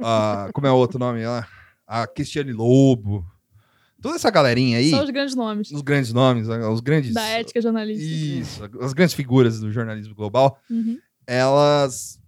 [0.00, 1.46] a- como é o outro nome lá?
[1.86, 3.24] A Cristiane Lobo.
[4.00, 7.14] Toda essa galerinha aí São os grandes nomes os grandes nomes, né, os grandes.
[7.14, 8.04] da ética jornalística.
[8.12, 10.98] Isso, as grandes figuras do jornalismo global, Uhum.
[11.26, 12.20] elas.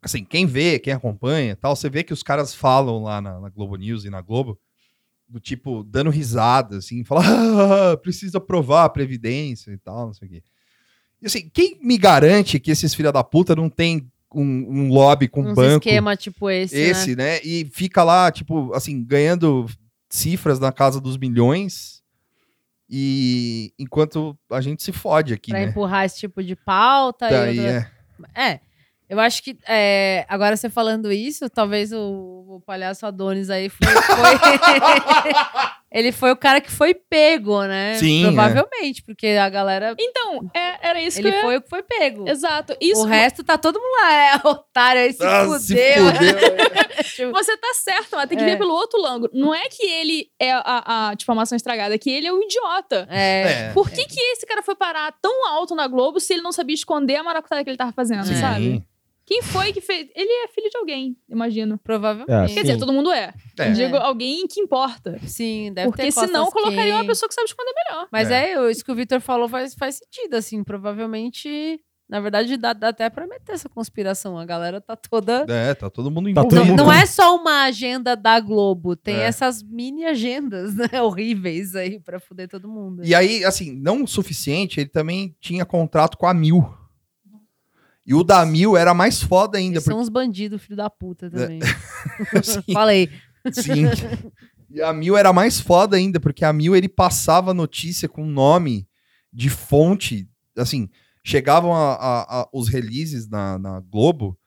[0.00, 3.48] Assim, quem vê, quem acompanha tal, você vê que os caras falam lá na, na
[3.48, 4.58] Globo News e na Globo,
[5.28, 7.22] do tipo, dando risada, assim, fala,
[7.92, 10.42] ah, precisa provar a Previdência e tal, não sei o quê.
[11.20, 15.26] E assim, quem me garante que esses filha da puta não tem um, um lobby
[15.28, 16.82] com Uns banco esquema tipo esse, né?
[16.82, 17.40] esse, né?
[17.42, 19.66] E fica lá, tipo, assim, ganhando
[20.08, 22.02] cifras na casa dos milhões.
[22.90, 25.66] E enquanto a gente se fode aqui, Pra né?
[25.66, 27.26] empurrar esse tipo de pauta.
[27.26, 27.90] e Daí outra-
[28.34, 28.52] é.
[28.52, 28.60] É.
[29.08, 31.98] Eu acho que é, agora você falando isso, talvez o,
[32.56, 33.86] o palhaço Adonis aí foi.
[33.86, 34.38] foi-
[35.90, 37.94] ele foi o cara que foi pego, né?
[37.94, 38.26] Sim, é.
[38.26, 39.94] Provavelmente, porque a galera.
[39.98, 41.44] Então, é- era isso Ele que eu ia...
[41.44, 42.28] foi o que foi pego.
[42.28, 42.76] Exato.
[42.80, 46.12] Isso o resto tá todo mundo lá, é otário aí se Ah, se fudeu.
[46.12, 46.78] fudeu.
[47.18, 48.46] Tipo, Você tá certo, mas tem que É.
[48.46, 49.30] ver pelo outro ângulo.
[49.32, 52.32] Não é que ele é a, a, tipo, a maçã estragada, é que ele é
[52.32, 53.08] o idiota.
[53.10, 53.72] é, É.
[53.72, 56.74] Por que, que esse cara foi parar tão alto na Globo se ele não sabia
[56.74, 58.34] esconder a maracutaia que ele tava fazendo, Sim.
[58.40, 58.84] sabe?
[59.28, 60.08] Quem foi que fez?
[60.16, 61.76] Ele é filho de alguém, imagino.
[61.84, 62.30] Provavelmente.
[62.32, 62.60] É, Quer Sim.
[62.62, 63.34] dizer, todo mundo é.
[63.58, 63.70] É.
[63.72, 65.18] Digo, alguém que importa.
[65.26, 67.08] Sim, deve Porque ter senão colocaria uma quentes.
[67.08, 68.08] pessoa que sabe esconder melhor.
[68.10, 68.52] Mas É.
[68.54, 70.64] é, isso que o Victor falou faz, faz sentido, assim.
[70.64, 74.38] Provavelmente, na verdade, dá, dá até pra meter essa conspiração.
[74.38, 75.44] A galera tá toda.
[75.46, 76.48] É, tá todo mundo Tá envolvido.
[76.48, 79.24] todo Não, mundo- não é só uma agenda da Globo, tem É.
[79.24, 83.04] essas mini agendas né, horríveis aí pra fuder todo mundo.
[83.04, 86.66] E aí, assim, não o suficiente, ele também tinha contrato com a Mil.
[88.08, 89.74] E o da Mil era mais foda ainda.
[89.76, 91.58] Eles são uns bandidos, filho da puta também.
[92.16, 92.72] porque- Sim.
[92.72, 93.10] Falei.
[93.52, 93.84] Sim.
[94.70, 98.88] E a Mil era mais foda ainda, porque a Mil ele passava notícia com nome
[99.30, 100.26] de fonte.
[100.56, 100.88] Assim,
[101.22, 104.38] chegavam a- a- a- os releases na, na Globo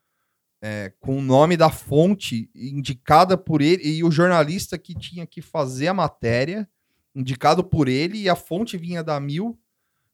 [0.63, 5.41] é, com o nome da fonte indicada por ele e o jornalista que tinha que
[5.41, 6.67] fazer a matéria
[7.15, 9.57] indicado por ele e a fonte vinha da Mil.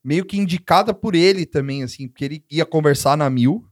[0.07, 3.65] Meio que indicada por ele também, assim, porque ele ia conversar na Mil.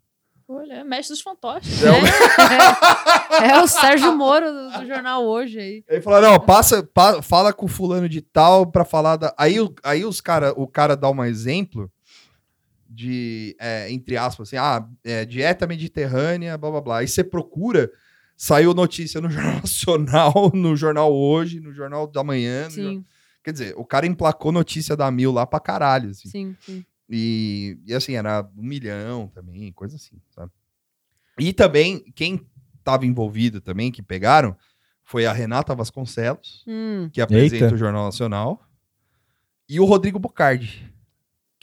[0.48, 1.82] Olha, mestre dos fantoches.
[1.82, 5.84] É, É, é o Sérgio Moro do, do jornal hoje aí.
[5.88, 9.34] Ele falou: não, passa, pa- fala com o fulano de tal pra falar da.
[9.38, 11.90] Aí, o- aí os cara, o cara dá um exemplo
[12.90, 16.98] de, é, entre aspas, assim, ah, é, dieta mediterrânea, blá blá blá.
[17.00, 17.90] Aí você procura,
[18.38, 22.70] saiu notícia no Jornal Nacional, no Jornal Hoje, no Jornal da Manhã.
[22.70, 23.04] Sim,
[23.46, 26.28] Quer dizer, o cara emplacou notícia da Mil lá pra caralho, assim.
[26.28, 26.84] sim, sim.
[27.08, 30.52] E, e assim, era um milhão também, coisa assim, sabe?
[31.40, 32.44] E também, quem
[32.84, 34.58] tava envolvido também, que pegaram,
[35.04, 37.76] foi a Renata Vasconcelos, Hum, que apresenta Eita.
[37.76, 38.68] o Jornal Nacional,
[39.70, 40.92] e o Rodrigo Bocardi,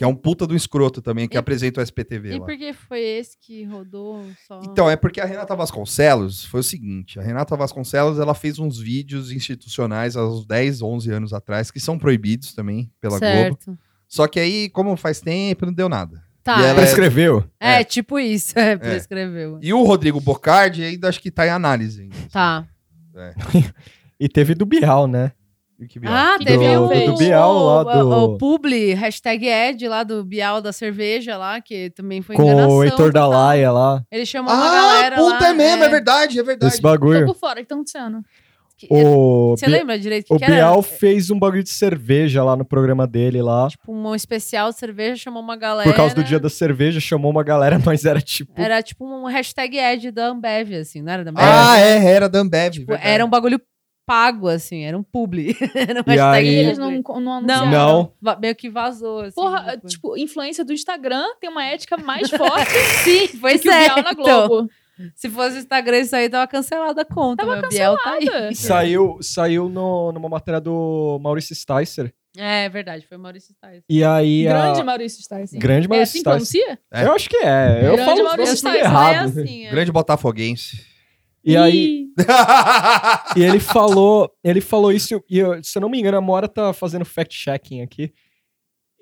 [0.02, 2.44] que é um puta do escroto também, que E- apresenta o SPTV E lá.
[2.44, 4.60] por que foi esse que rodou só?
[4.64, 8.80] Então, é porque a Renata Vasconcelos foi o seguinte: a Renata Vasconcelos ela fez uns
[8.80, 13.32] vídeos institucionais há uns 10, 11 anos atrás, que são proibidos também pela Globo.
[13.32, 13.78] certo.
[14.08, 16.20] Só que aí, como faz tempo, não deu nada.
[16.42, 17.44] Tá, E ela é, Prescreveu.
[17.60, 17.84] é, é.
[17.84, 19.60] tipo isso, é, prescreveu.
[19.62, 22.02] E o Rodrigo Bocardi ainda acho que tá em análise.
[22.02, 22.16] ainda.
[22.32, 22.66] Tá.
[24.18, 25.32] E teve do Bial, né?
[25.88, 26.12] Que Bial.
[26.14, 27.10] Ah, Que teve Bial o, fez?
[27.10, 31.60] Do Bial lá o- do- o publi, hashtag Ed lá do Bial da cerveja lá,
[31.60, 32.70] que também foi Com enganação.
[32.76, 33.26] o Heitor da.
[33.26, 34.02] Laia lá.
[34.10, 35.48] Ele chamou uma Ah, galera puta, lá.
[35.48, 36.72] é mesmo, é, verdade, é verdade.
[36.72, 37.26] Esse Tô bagulho.
[37.26, 38.22] por fora, o que tá acontecendo?
[38.90, 40.54] O, Você Bi- lembra direito que, o que era?
[40.56, 43.68] Bial fez um bagulho de cerveja lá no programa dele lá.
[43.68, 45.88] Tipo, um especial de cerveja, chamou uma galera.
[45.88, 48.52] Por causa do dia da cerveja, chamou uma galera, mas era tipo.
[48.60, 51.44] Era tipo um hashtag Ed da Ambev, assim, não era da Ambev?
[51.48, 52.72] Ah, é, era da Ambev.
[52.72, 53.60] Tipo, era um bagulho
[54.06, 55.56] pago, assim, era um publi.
[55.74, 56.90] era um E hashtag aí- Eles não,
[57.20, 58.12] não anunciaram.
[58.20, 58.38] Não.
[58.40, 59.34] Meio que vazou, assim.
[59.34, 59.92] Porra, depois.
[59.92, 62.70] tipo, influência do Instagram tem uma ética mais forte
[63.04, 64.16] sim, foi que o Bial na certo.
[64.16, 64.68] Globo.
[65.16, 67.44] Se fosse o Instagram isso aí, tava cancelada a conta.
[67.44, 68.54] Tava Biel tá aí.
[68.54, 72.12] Saiu, saiu no, numa matéria do Maurício Sticer.
[72.36, 73.82] É verdade, foi Maurício Tais.
[73.88, 74.46] E aí.
[74.48, 75.58] a- Grande Maurício Stice.
[75.58, 76.78] Grande É Maurício assim que pronuncia?
[76.90, 77.04] É.
[77.04, 77.78] Eu acho que é.
[77.82, 79.26] Eu Grande falo Maurício Sticer, errado.
[79.28, 79.70] assim, é.
[79.70, 80.86] Grande botafoguense.
[81.44, 82.06] E aí.
[83.36, 86.46] E ele falou, ele falou isso, e eu- se eu não me engano, a Mora
[86.48, 88.12] tá fazendo fact-checking aqui.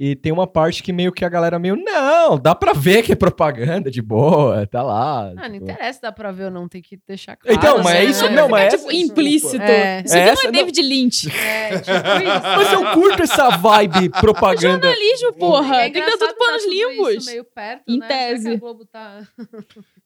[0.03, 3.13] E tem uma parte que meio que a galera meio, não, dá pra ver que
[3.13, 5.31] é propaganda de boa, tá lá.
[5.37, 5.65] Ah, não tipo.
[5.65, 7.55] interessa se dá pra ver ou não, tem que deixar claro.
[7.55, 8.05] Então, mas é né?
[8.07, 9.63] isso, não, ficar, mas tipo, essa- implícito.
[9.63, 10.03] É.
[10.03, 11.29] Isso aqui Essa não é não- David Lynch.
[11.37, 12.43] É, tipo isso.
[12.57, 14.87] Mas eu curto essa vibe propaganda.
[14.87, 15.77] Jornalismo, porra.
[15.77, 17.27] É tem que dar tudo panos tudo isso limpos.
[17.27, 18.07] meio perto, Em né?
[18.09, 18.49] Será que tese.
[18.53, 19.21] a Globo tá,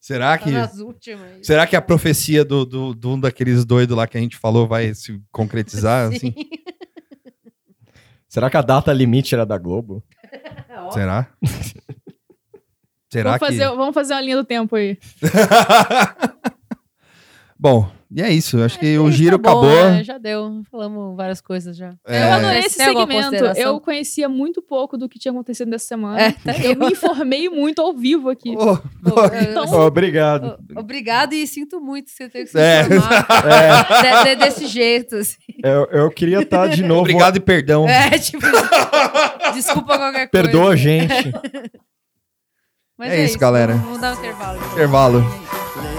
[0.04, 0.50] Será tá que.
[1.42, 4.68] Será que a profecia do, do, de um daqueles doidos lá que a gente falou
[4.68, 6.10] vai se concretizar?
[6.12, 6.16] Sim.
[6.16, 6.34] Assim?
[8.28, 10.04] Será que a data limite era da Globo?
[10.92, 11.28] Será?
[13.10, 13.56] Será Vamos que.
[13.58, 14.98] fazer, vamos fazer uma linha do tempo aí.
[17.58, 18.62] Bom, e é isso.
[18.62, 19.90] Acho que acho o giro tá bom, acabou.
[19.90, 20.04] né?
[20.04, 20.62] Já deu.
[20.70, 21.92] Falamos várias coisas já.
[22.06, 22.22] É.
[22.22, 23.34] Eu adorei esse Tem segmento.
[23.58, 26.20] Eu conhecia muito pouco do que tinha acontecido nessa semana.
[26.20, 28.54] É, tá Eu me informei muito ao vivo aqui.
[28.54, 28.78] Pô,
[29.50, 30.56] Então- Ó, obrigado.
[30.76, 32.82] Obrigado e sinto muito que você ter que se É.
[32.82, 35.36] informar É, de- de- desse jeito, assim.
[35.62, 37.00] eu, eu queria estar de novo.
[37.00, 37.88] Obrigado e perdão.
[37.88, 38.44] É, tipo,
[39.52, 40.30] desculpa qualquer coisa.
[40.30, 41.32] Perdoa a gente.
[42.96, 43.72] Mas É isso, galera.
[43.74, 44.58] Vamos, vamos dar um intervalo.
[44.72, 45.93] Intervalo.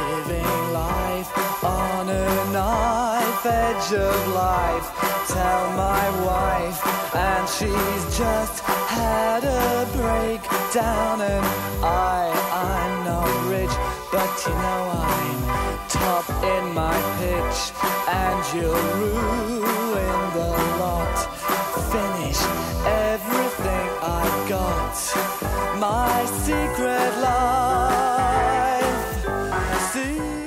[3.85, 4.87] Edge of life.
[5.27, 11.21] Tell my wife, and she's just had a breakdown.
[11.21, 11.45] And
[11.83, 13.75] I, I'm not rich,
[14.11, 17.73] but you know I'm top in my pitch.
[18.07, 21.44] And you'll ruin the lot.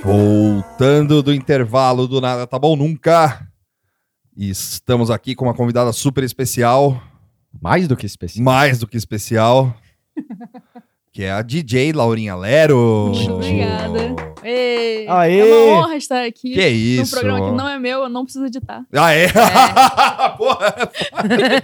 [0.08, 3.46] Voltando do intervalo do Nada Tá Bom Nunca.
[4.34, 6.98] E Estamos aqui com uma convidada super especial,
[7.60, 8.42] Mais do que especial.
[8.42, 9.76] mais do que especial,
[11.12, 13.12] que é a DJ Laurinha Lero.
[13.14, 14.14] Muito obrigada.
[14.44, 15.40] Ei, Aê!
[15.40, 16.52] É uma honra estar aqui.
[16.54, 17.10] Que isso?
[17.10, 18.82] programa que não é meu, eu não preciso editar.
[18.94, 19.26] Ah, é?
[20.38, 20.74] Porra,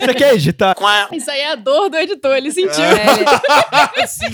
[0.01, 0.74] Você quer editar?
[1.12, 2.82] Isso aí é a dor do editor, ele sentiu.
[2.84, 4.26] é, sim.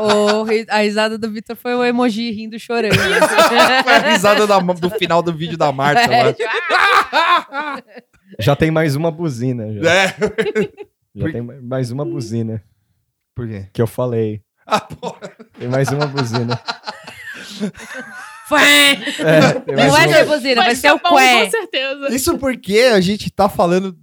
[0.00, 2.94] o- o- a risada do Vitor foi o emoji rindo chorando.
[3.84, 6.00] Foi a risada da- do final do vídeo da Marta.
[6.12, 6.34] É,
[8.40, 9.72] Já tem mais uma buzina.
[9.82, 10.14] Já, É.
[11.14, 12.62] Já tem ma- mais uma buzina
[13.36, 13.68] Por quê?
[13.72, 14.40] que eu falei.
[14.66, 15.20] Ah, porra.
[15.56, 16.58] Tem mais uma buzina.
[19.18, 21.44] É, Não vai uma- ser buzina, vai ser o ficar bom, qué.
[21.44, 22.14] Com certeza.
[22.14, 23.94] Isso porque a gente tá falando,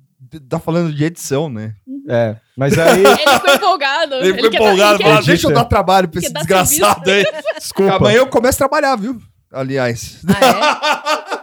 [0.50, 1.74] tá falando de edição, né?
[2.10, 4.16] É, mas aí, Ele ficou empolgado.
[4.16, 7.10] Ele ficou dar- empolgado, ele falou, quer- deixa eu dar trabalho pra esse dar desgraçado
[7.10, 7.24] aí.
[7.58, 9.18] desculpa, Amanhã eu começo a trabalhar, viu?
[9.52, 10.22] Aliás.
[10.28, 11.34] Ah,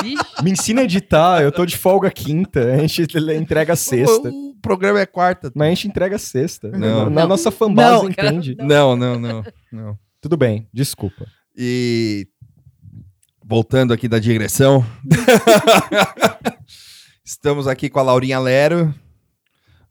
[0.00, 0.02] é?
[0.42, 3.02] Me ensina a editar, eu tô de folga quinta, a gente
[3.36, 4.30] entrega sexta.
[4.62, 5.50] O- programa é quarta.
[5.54, 6.70] Mas a gente entrega sexta.
[6.70, 7.10] Não.
[7.10, 7.28] Na Não.
[7.28, 8.56] nossa fanbase Não, entende.
[8.58, 9.98] Não, não, não, não.
[10.20, 11.26] Tudo bem, desculpa.
[11.56, 12.28] E
[13.44, 14.84] voltando aqui da digressão,
[17.24, 18.94] estamos aqui com a Laurinha Lero,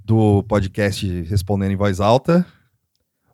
[0.03, 2.45] do podcast Respondendo em Voz Alta.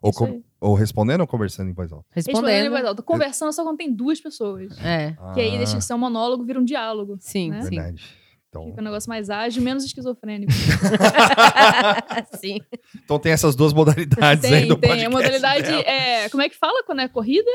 [0.00, 2.06] Ou, com- ou respondendo ou conversando em voz alta?
[2.12, 2.72] Respondendo em Respondendo.
[2.72, 3.02] voz alta.
[3.02, 4.78] Conversando só quando tem duas pessoas.
[4.78, 7.16] É, Que aí Ah, deixa de ser um monólogo, vira um diálogo.
[7.20, 7.62] sim, Né?
[7.62, 7.70] sim.
[7.70, 8.04] Verdade.
[8.48, 10.50] Então, Fica um negócio mais ágil, menos esquizofrênico.
[12.40, 12.60] sim.
[13.04, 14.88] então tem essas duas modalidades aí tem, do tem.
[14.90, 15.06] podcast.
[15.06, 15.82] A modalidade dela.
[15.82, 16.28] é.
[16.30, 17.50] Como é que fala quando é corrida?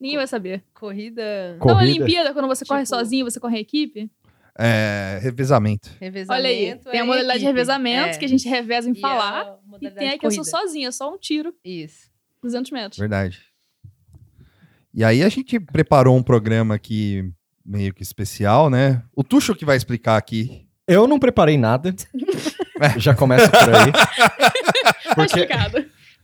[0.00, 0.62] Ninguém vai saber.
[0.72, 1.82] Corrida, Não, Corrida.
[1.82, 4.10] Olimpíada, quando você corre Tipo- sozinho, você corre em equipe.
[4.56, 5.90] É, revezamento.
[6.00, 6.32] revezamento.
[6.32, 6.76] Olha aí.
[6.78, 8.18] Tem é a modalidade de revezamento, É.
[8.18, 9.56] que a gente reveza em E falar.
[9.80, 12.08] E tem a que eu sou sozinha, só um tiro, Isso.
[12.42, 12.98] 200 metros.
[12.98, 13.40] Verdade.
[14.94, 17.32] E aí a gente preparou um programa aqui
[17.68, 19.02] meio que especial, né?
[19.14, 20.66] O Tuxo que vai explicar aqui.
[20.86, 21.94] Eu não preparei nada.
[22.96, 23.92] Já começa por aí.
[25.08, 25.48] Tá Porque,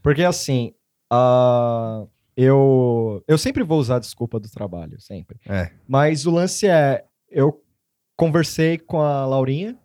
[0.03, 0.73] porque assim,
[1.11, 2.05] ah,
[2.37, 5.41] eu, eu sempre vou usar a desculpa do trabalho, sempre.
[5.49, 5.71] É.
[5.89, 7.61] Mas o lance é, eu
[8.16, 9.77] conversei com a Laurinha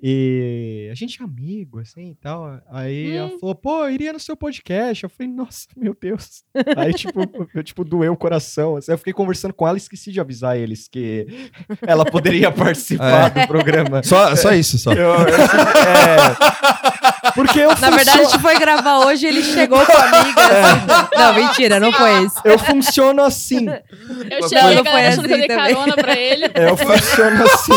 [0.00, 2.60] e a gente é amigo, assim, e tal.
[2.70, 3.38] Aí ela Hum.
[3.40, 5.04] falou, pô, eu iria no seu podcast.
[5.04, 6.42] Eu falei, nossa, meu Deus.
[6.76, 7.20] Aí, tipo,
[7.54, 8.76] eu, tipo, doeu o coração.
[8.76, 8.92] assim.
[8.92, 11.50] eu fiquei conversando com ela e esqueci de avisar eles que
[11.86, 14.02] ela poderia participar do programa.
[14.02, 14.92] Só, só isso, só.
[14.92, 19.84] Eu- eu- é, porque eu Na verdade, a gente foi gravar hoje e ele chegou
[19.84, 20.42] com a amiga.
[20.48, 21.16] assim.
[21.16, 22.36] Não, mentira, não foi isso.
[22.44, 23.66] eu funciono assim.
[23.68, 26.44] Eu Não, cheguei, não a galera foi achando que eu assim dei carona pra ele.
[26.54, 27.72] Eu funciono assim.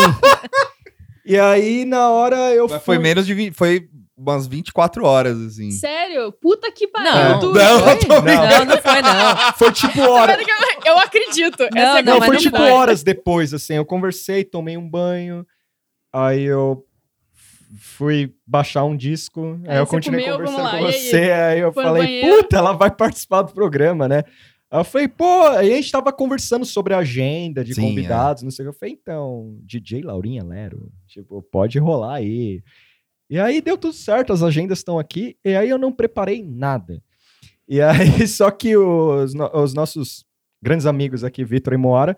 [1.32, 5.40] E aí, na hora, eu Mas foi fui- menos de 20, foi umas 24 horas,
[5.40, 5.70] assim.
[5.70, 6.30] Sério?
[6.32, 7.10] Puta que pariu.
[7.12, 7.96] Não, tu- Não, foi?
[8.00, 8.48] tô brincando.
[8.48, 9.52] não, não foi, não.
[9.56, 10.32] Foi tipo hora.
[10.32, 10.44] Espera
[10.80, 11.62] que eu, eu acredito.
[11.74, 12.70] Essa é Não, Não, foi não tipo foi.
[12.70, 13.74] horas depois, assim.
[13.74, 15.46] Eu conversei, tomei um banho.
[16.12, 16.84] Aí eu
[17.78, 19.58] fui baixar um disco.
[19.64, 20.92] Aí, Aí eu você continuei comeu, conversando lá, com e aí?
[20.92, 21.16] você.
[21.32, 24.22] Aí eu Foi falei, puta, ela vai participar do programa, né?
[24.72, 28.42] Aí eu falei, pô, aí a gente tava conversando sobre a agenda de Sim, convidados,
[28.42, 28.74] não sei o que.
[28.74, 32.62] Eu falei, então, DJ Laurinha Lero, tipo, pode rolar aí.
[33.28, 37.02] E aí deu tudo certo, as agendas estão aqui, e aí eu não preparei nada.
[37.68, 40.24] E aí, só que os, os nossos
[40.62, 42.16] grandes amigos aqui, Vitor e Moara,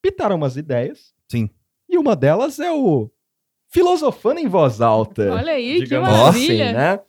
[0.00, 1.12] pitaram umas ideias.
[1.28, 1.50] Sim.
[1.88, 3.10] E uma delas é o
[3.70, 5.32] Filosofando em Voz Alta.
[5.34, 6.64] Olha aí, que maravilha.
[6.66, 7.00] assim, né?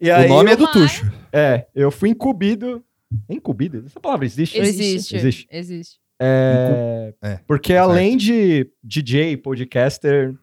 [0.00, 1.04] E O nome é eu- do Tuxo.
[1.30, 2.82] é, eu fui incumbido.
[3.28, 3.82] Incumbido?
[3.86, 4.58] Essa palavra existe?
[4.58, 5.16] Existe.
[5.16, 5.48] Existe.
[5.50, 5.98] Existe.
[6.20, 7.90] É, É, porque certo.
[7.90, 10.34] além de DJ, podcaster,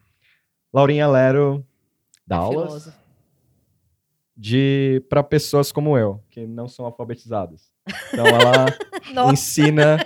[0.72, 1.66] Laurinha Lero
[2.26, 3.01] dá aulas Filósofo.
[4.36, 7.70] De para pessoas como eu, que não são alfabetizadas.
[8.12, 8.66] Então ela
[9.32, 9.98] ensina.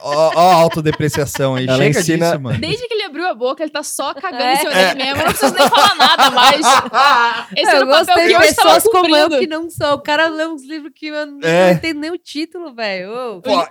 [0.00, 1.66] Ó, ó a autodepreciação aí.
[1.66, 2.58] Ela Chega ensina- disso, mano.
[2.60, 4.52] Desde que ele abriu a boca, ele tá só cagando É.
[4.52, 5.10] em cima dele mesmo.
[5.10, 6.60] Eu não preciso nem falar nada mais.
[7.56, 9.94] Esse eu papel gostei que de pessoas como eu que não sou.
[9.94, 11.72] O cara lê uns livros que eu não É.
[11.72, 13.40] entendo nem o título, velho.
[13.42, 13.66] Pô,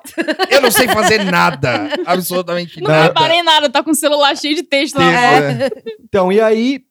[0.50, 1.90] eu não sei fazer nada.
[2.06, 3.04] Absolutamente Não nada.
[3.08, 5.22] reparei nada, tá com o celular cheio de texto na Texto,
[5.60, 5.68] mão.
[5.68, 5.70] é.
[6.04, 6.82] Então, e aí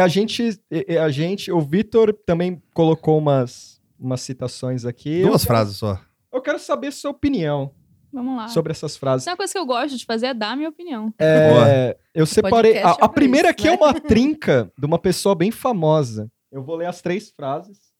[0.00, 5.22] a gente, e- e a gente, o Vitor também colocou umas, umas citações aqui.
[5.22, 6.00] Duas eu, frases só.
[6.32, 7.70] Eu quero saber sua opinião
[8.12, 8.48] Vamos lá.
[8.48, 9.26] sobre essas frases.
[9.26, 11.12] É uma coisa que eu gosto de fazer, é dar a minha opinião.
[11.18, 12.78] É, eu separei.
[12.78, 13.76] A, é a primeira isso, aqui é né?
[13.76, 16.30] uma trinca de uma pessoa bem famosa.
[16.50, 17.91] Eu vou ler as três frases.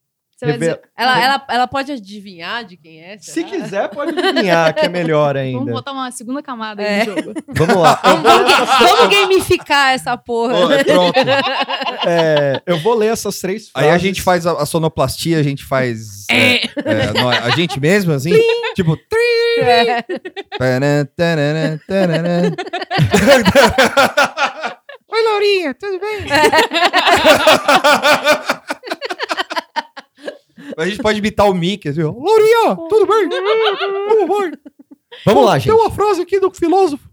[0.43, 3.17] Você vai Reve- dizer, Ela, ela, ela pode adivinhar de quem é?
[3.17, 3.47] Se será?
[3.47, 5.71] quiser, pode adivinhar, que é melhor vamos ainda.
[5.71, 7.05] botar uma segunda camada aí É.
[7.05, 7.33] no jogo.
[7.47, 7.99] Vamos lá.
[8.03, 10.75] Vamos gamificar essa porra.
[10.75, 11.19] É pronto.
[12.07, 13.95] é, eu vou ler essas três Aí frases.
[13.95, 16.25] a gente faz a, a sonoplastia, a gente faz.
[16.29, 16.69] é, é,
[17.43, 18.31] a gente mesmo, assim.
[18.75, 18.97] tipo.
[19.59, 20.03] É.
[25.13, 26.25] Oi, Laurinha, tudo bem?
[30.77, 32.11] a gente pode imitar o Mickey, assim, ó.
[32.11, 33.29] Laurinha, tudo bem?
[33.29, 34.51] Vamos, vai.
[35.25, 35.73] Vamos lá, gente.
[35.73, 37.09] Tem uma frase aqui do filósofo.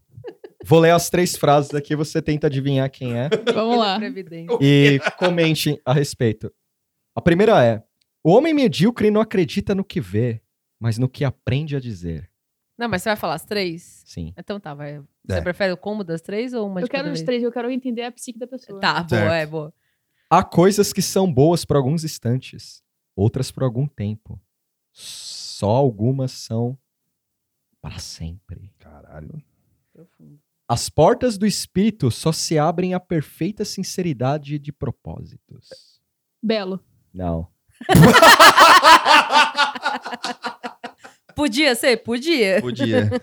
[0.65, 3.29] Vou ler as três frases aqui, você tenta adivinhar quem é.
[3.53, 3.99] Vamos lá.
[4.61, 6.53] E comente a respeito.
[7.15, 7.83] A primeira é:
[8.23, 10.41] O homem medíocre não acredita no que vê,
[10.79, 12.29] mas no que aprende a dizer.
[12.79, 14.03] Não, mas você vai falar as três?
[14.07, 14.33] Sim.
[14.39, 15.01] Então tá, vai.
[15.27, 15.41] Você É.
[15.43, 17.25] prefere o combo das três ou uma Eu de cada quero vez?
[17.25, 18.81] três, eu quero entender a psique da pessoa.
[18.81, 19.33] Tá, boa, Certo.
[19.33, 19.75] é boa.
[20.31, 22.83] Há coisas que são boas por alguns instantes,
[23.21, 24.41] outras por algum tempo.
[24.93, 26.77] Só algumas são
[27.81, 28.73] para sempre.
[28.79, 29.43] Caralho.
[30.69, 36.01] As portas do espírito só se abrem à perfeita sinceridade de propósitos.
[36.43, 36.81] Belo.
[37.13, 37.49] Não.
[41.35, 41.97] Podia ser?
[41.99, 42.61] Podia.
[42.61, 43.09] Podia.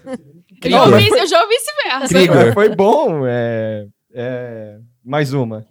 [0.64, 2.08] Eu já, ouvi, eu já ouvi esse verso.
[2.08, 2.54] Krieger.
[2.54, 3.28] Foi bom.
[3.28, 5.68] É, é, mais uma.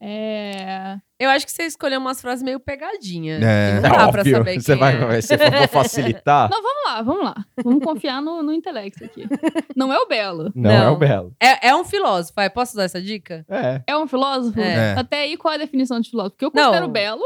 [0.00, 0.98] É.
[1.22, 3.38] Eu acho que você escolheu umas frases meio pegadinha.
[3.40, 3.68] É.
[3.68, 5.20] que Não dá pra saber Você quem vai, é.
[5.20, 6.50] você vai facilitar?
[6.52, 7.34] Não, vamos lá, vamos lá.
[7.62, 9.28] Vamos confiar no, no intelecto aqui.
[9.76, 10.50] Não é o Belo.
[10.52, 10.94] Não, é Não.
[10.94, 11.32] o Belo.
[11.38, 12.34] É, é um filósofo.
[12.34, 13.46] vai, Posso dar essa dica?
[13.48, 13.82] É.
[13.86, 14.58] É um filósofo?
[14.58, 14.94] É.
[14.98, 16.32] Até aí, qual é a definição de filósofo?
[16.32, 17.22] Porque eu considero o Belo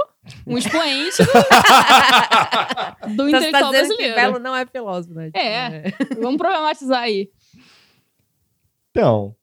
[0.47, 1.23] um expoente
[3.15, 4.15] do Então você tá intelectual que brasileiro.
[4.15, 5.27] Belo não é filósofo, né?
[5.27, 5.85] Tipo, É.
[6.21, 7.31] Vamos problematizar aí.
[8.91, 9.29] Então.
[9.29, 9.35] O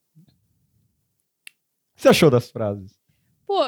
[1.96, 2.92] que você achou das frases?
[3.48, 3.60] Pô,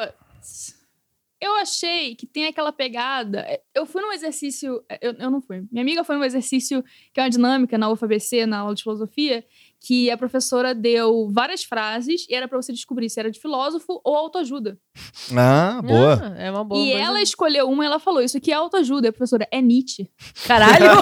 [1.47, 3.47] eu achei que tem aquela pegada.
[3.75, 4.83] Eu fui num exercício.
[5.01, 5.63] Eu, eu não fui.
[5.71, 6.83] Minha amiga foi num exercício
[7.15, 9.45] que é uma dinâmica na UFABC, na aula de filosofia,
[9.81, 14.01] que a professora deu várias frases e era pra você descobrir se era de filósofo
[14.05, 14.79] ou autoajuda.
[15.37, 16.21] Ah, boa.
[16.37, 16.81] Ah, é uma boa.
[16.85, 17.05] e coisa.
[17.07, 19.07] ela escolheu uma e ela falou: Isso aqui é autoajuda.
[19.07, 20.11] E a professora, é Nietzsche.
[20.47, 20.87] Caralho!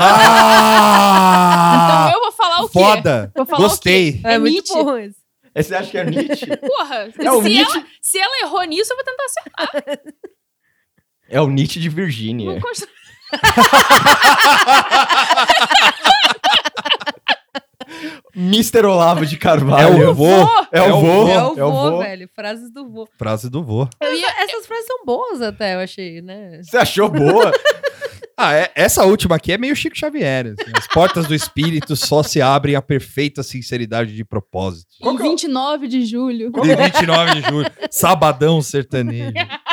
[0.87, 2.07] Ah!
[2.09, 2.73] então eu vou falar o quê?
[2.79, 3.33] Foda!
[3.35, 4.21] Vou falar o Gostei.
[4.25, 4.75] é, é muito Nietzsche.
[4.85, 5.17] bom isso.
[5.57, 6.47] Você acha que é Nietzsche?
[6.57, 7.79] Porra, É o se, Nietzsche?
[7.79, 10.05] ela, se ela errou nisso, eu vou tentar acertar.
[11.29, 12.61] É o Nietzsche de Virgínia.
[12.61, 12.89] Constru-
[18.37, 18.85] Mr.
[18.87, 20.11] Olavo de É Carvalho.
[20.11, 20.27] o vô.
[20.73, 21.29] É o vô.
[21.29, 21.99] É o É o vô, vô.
[21.99, 22.29] velho.
[22.35, 23.09] Frases do vô.
[23.17, 23.89] Frase do vô.
[24.03, 26.61] Ia- Essas frases são boas até, eu achei, né?
[26.63, 27.53] Você achou boa?
[28.37, 30.47] Ah, é- essa última aqui é meio Chico Xavier.
[30.59, 30.73] assim.
[30.77, 34.89] As portas do espírito só se abrem à perfeita sinceridade de propósito.
[35.01, 36.51] Em 29 de julho.
[36.51, 37.71] De 29 de julho.
[37.91, 39.33] Sabadão sertanejo.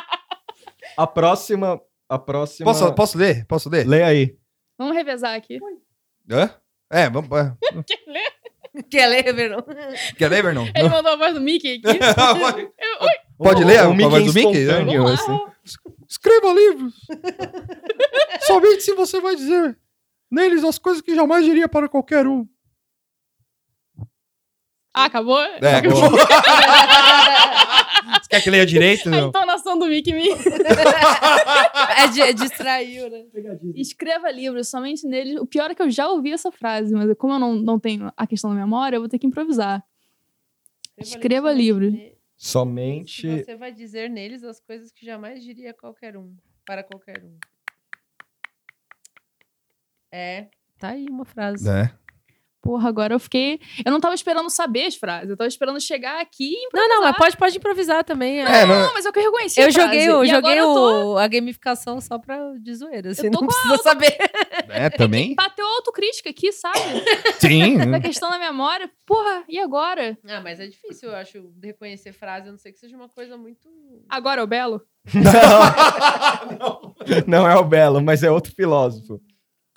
[1.01, 1.81] A próxima.
[2.09, 2.65] A próxima.
[2.65, 3.45] Posso, posso ler?
[3.47, 3.87] Posso ler?
[3.87, 4.37] Lê aí.
[4.77, 5.59] Vamos revezar aqui.
[6.29, 6.49] Hã?
[6.91, 7.29] É, vamos.
[7.31, 7.53] é.
[8.89, 9.63] Quer ler, Verão?
[10.17, 10.65] Quer ler, Vernon?
[10.73, 11.99] Ele mandou a voz do Mickey aqui.
[12.39, 14.59] Pode, Eu- oi, pode O- ler a voz do Mickey?
[14.59, 15.35] espontâneo, vamos lá.
[15.35, 15.39] assim.
[16.07, 16.93] Escreva livros.
[18.47, 19.77] Somente se você vai dizer
[20.29, 22.47] neles as coisas que jamais diria para qualquer um.
[24.93, 25.39] Ah, acabou?
[25.39, 26.01] É, acabou.
[28.21, 29.07] Você quer que leia direito?
[29.07, 29.29] A Não.
[29.29, 30.27] entonação do Mickey me...
[31.97, 33.25] É, de, distraiu, né?
[33.75, 35.39] Escreva livros, somente nele.
[35.39, 38.11] O pior é que eu já ouvi essa frase, mas como eu não, não tenho
[38.17, 39.83] a questão da memória, eu vou ter que improvisar.
[40.97, 41.93] Escreva livros.
[42.35, 43.21] Somente.
[43.21, 46.35] Se você vai dizer neles as coisas que jamais diria a qualquer um.
[46.65, 47.37] Para qualquer um.
[50.11, 50.47] É.
[50.79, 51.69] Tá aí uma frase.
[51.69, 51.91] É.
[52.61, 53.59] Porra, agora eu fiquei.
[53.83, 57.01] Eu não tava esperando saber as frases, eu tava esperando chegar aqui e Não, não,
[57.01, 58.39] mas pode, pode improvisar também.
[58.41, 58.61] é.
[58.61, 59.59] É, não- Não, mas eu que reconheci.
[59.59, 63.31] a Eu joguei, eu joguei eu tô- o, a gamificação só pra de zoeira, assim,
[63.31, 64.15] tô não precisa saber.
[64.73, 65.35] É, também?
[65.35, 66.79] Bateu a autocrítica aqui, sabe?
[67.39, 67.77] Sim.
[67.91, 68.89] da questão da memória.
[69.05, 70.17] Porra, e agora?
[70.25, 73.09] Ah, mas é difícil, eu acho, de reconhecer frase, a não ser que seja uma
[73.09, 73.67] coisa muito...
[74.07, 74.81] Agora é o Belo?
[76.59, 76.95] Não.
[77.27, 79.19] não é o Belo, mas é outro filósofo.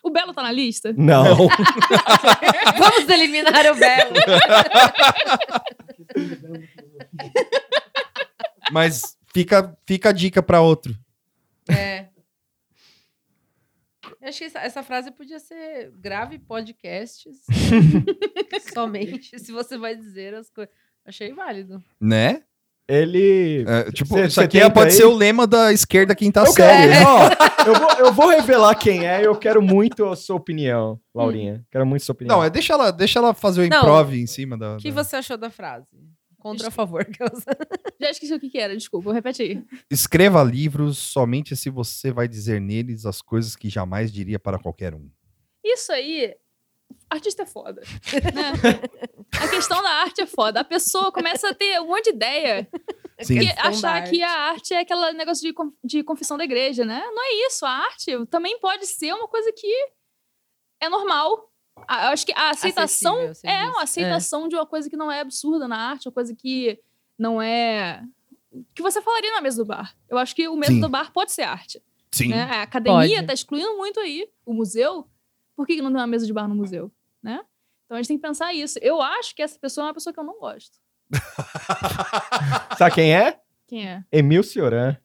[0.04, 0.92] O Belo tá na lista?
[0.92, 1.48] Não.
[2.78, 4.12] Vamos eliminar o Belo.
[8.70, 10.94] Mas fica, fica a dica pra outro.
[11.70, 12.08] É.
[14.20, 17.44] Eu acho que essa, essa frase podia ser grave podcasts
[18.74, 20.74] somente se você vai dizer as coisas.
[21.02, 21.82] Achei válido.
[21.98, 22.42] Né?
[22.86, 23.64] Ele.
[23.66, 24.92] É, tipo, Cê- isso aqui tenta pode aí?
[24.96, 26.92] ser o lema da esquerda quinta Eu série.
[26.92, 27.28] quero, ó,
[27.66, 31.64] eu, vou, eu vou revelar quem é e eu quero muito a sua opinião, Laurinha.
[31.70, 32.36] Quero muito a sua opinião.
[32.38, 33.78] Não, é deixa ela, deixa ela fazer o Não.
[33.78, 34.74] improv em cima da.
[34.74, 35.86] O que da- você achou da frase?
[36.38, 37.06] Contra a favor?
[37.98, 39.64] Já esqueci o que, que era, desculpa, vou repetir.
[39.90, 44.92] Escreva livros somente se você vai dizer neles as coisas que jamais diria para qualquer
[44.94, 45.08] um.
[45.64, 46.34] Isso aí,
[47.08, 47.80] artista é foda.
[48.12, 48.80] né?
[49.42, 50.60] A questão da arte é foda.
[50.60, 52.68] A pessoa começa a ter um monte de ideia
[53.20, 53.40] Sim.
[53.40, 55.54] e da achar que a arte é aquele negócio de,
[55.84, 57.02] de confissão da igreja, né?
[57.12, 57.64] Não é isso.
[57.66, 59.88] A arte também pode ser uma coisa que
[60.80, 61.50] é normal.
[61.88, 65.10] A- Eu acho que a aceitação Acessível, é uma aceitação de uma coisa que não
[65.10, 66.78] é absurda na arte, uma coisa que
[67.18, 68.02] não é.
[68.74, 69.94] que você falaria na mesa do bar.
[70.08, 70.80] Eu acho que o mesa Sim.
[70.80, 71.82] do bar pode ser arte.
[72.12, 72.28] Sim.
[72.28, 72.42] né?
[72.44, 73.26] A academia Pode.
[73.26, 75.08] tá excluindo muito aí o museu.
[75.56, 76.90] Por que que não tem uma mesa de bar no museu?
[77.22, 77.40] Né?
[77.94, 78.76] Então a gente tem que pensar isso.
[78.82, 80.78] Eu acho que essa pessoa é uma pessoa que eu não gosto.
[82.76, 83.38] Sabe quem é?
[83.68, 84.04] Quem é?
[84.10, 84.96] Emil Cioran.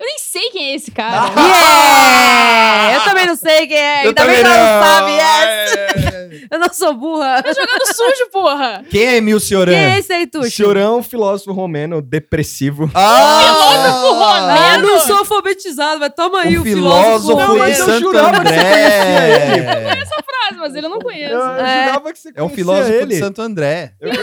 [0.00, 1.30] Eu nem sei quem é esse cara.
[1.38, 2.94] Yeah!
[2.94, 4.00] Eu também não sei quem é.
[4.02, 5.10] Ainda bem que ela não sabe.
[5.12, 6.48] Yes!
[6.50, 7.42] Eu não sou burra.
[7.42, 8.84] Tá jogando sujo, porra!
[8.90, 9.72] Quem é Emil Cioran?
[9.72, 10.50] Quem é esse aí, Tuxo?
[10.50, 12.90] Cioran, um filósofo romeno depressivo.
[12.94, 13.40] Ah!
[13.72, 14.46] Filósofo romeno!
[14.50, 17.04] Ah, eu não sou alfabetizado, mas toma aí Um o filósofo.
[17.36, 19.98] filósofo Não, de mas eu Santo jurava que você André.
[20.28, 21.32] Frase, mas ele eu não conheço.
[21.34, 21.84] Eu, eu É.
[21.86, 23.06] jurava que você É um conhecia filósofo ele.
[23.06, 23.92] de Santo André.
[24.00, 24.14] Eu, eu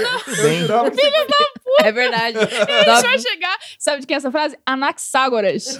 [0.61, 1.11] jurava que você
[1.83, 2.37] É verdade.
[2.37, 3.57] A gente vai chegar.
[3.77, 4.57] Sabe de quem é essa frase?
[4.65, 5.79] Anaxágoras.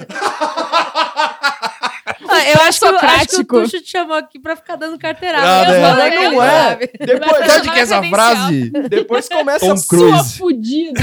[2.28, 3.62] Ah, eu acho que, o- acho que o.
[3.64, 5.46] Tuxo te chamou aqui pra ficar dando carteirada.
[5.48, 5.90] Ah, Eu né?
[5.90, 6.50] sou legal, Não é.
[6.70, 6.92] sabe?
[7.00, 8.70] Depois, Sabe de que é essa frase?
[8.90, 11.02] depois começa Tom a Sua fudida.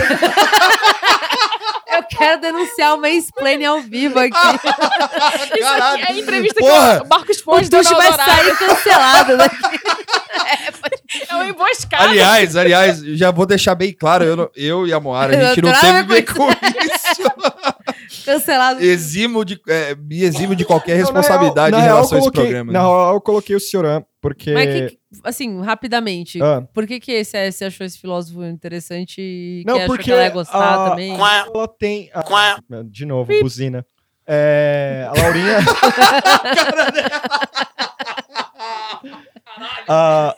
[1.93, 4.31] Eu quero denunciar o mansplaining ao vivo aqui.
[5.60, 6.02] Caralho.
[6.02, 7.01] É a entrevista Porra!
[7.01, 9.56] que o Marcos O Ponte deu no vai sair cancelado daqui.
[11.28, 12.05] É uma emboscada.
[12.05, 15.60] Aliás, aliás, já vou deixar bem claro, eu, não- eu e a Moara, a gente
[15.62, 18.24] não teve ver com isso.
[18.24, 18.82] Cancelado.
[18.82, 22.20] Eximo de, é, me eximo de qualquer Não, na responsabilidade real- em na relação a
[22.20, 22.73] esse programa.
[22.73, 22.85] Na né?
[22.86, 24.52] real, eu coloquei o Cioran, porque...
[24.54, 26.62] Mas que, que- assim, rapidamente, Ah.
[26.72, 30.12] por que que esse, você achou esse filósofo interessante e Não, que achou porque que
[30.12, 31.12] ela ia gostar a- também?
[31.12, 32.08] Ela tem...
[32.14, 33.84] a- De novo, buzina.
[34.26, 35.58] É, a Laurinha...
[39.88, 40.34] a,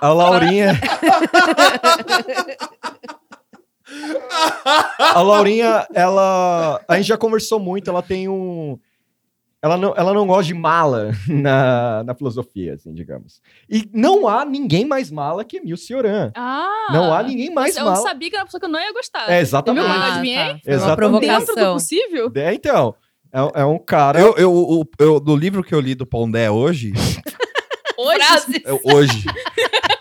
[0.00, 0.72] a Laurinha...
[4.98, 6.80] a Laurinha, ela...
[6.88, 8.78] A gente já conversou muito, ela tem um...
[9.62, 13.42] Ela não, ela não gosta de mala na, na filosofia, assim, digamos.
[13.68, 16.32] E não há ninguém mais mala que Emil Cioran.
[16.34, 16.88] Ah!
[16.92, 17.96] Não há ninguém mais Eu mala.
[17.96, 19.30] sabia que era uma pessoa que eu não ia gostar.
[19.30, 19.84] É, exatamente.
[19.86, 20.36] Eu Ah, adivinhei?
[20.54, 20.60] tá.
[20.64, 21.20] Foi uma Exatamente.
[21.20, 21.72] Dentro do provocação.
[21.74, 22.32] possível?
[22.36, 22.94] É, então,
[23.32, 24.18] é, é um cara...
[24.18, 26.92] Eu, eu, o- eu, no livro que eu li do Pondé hoje,
[27.98, 29.24] Hoje, eu- hoje,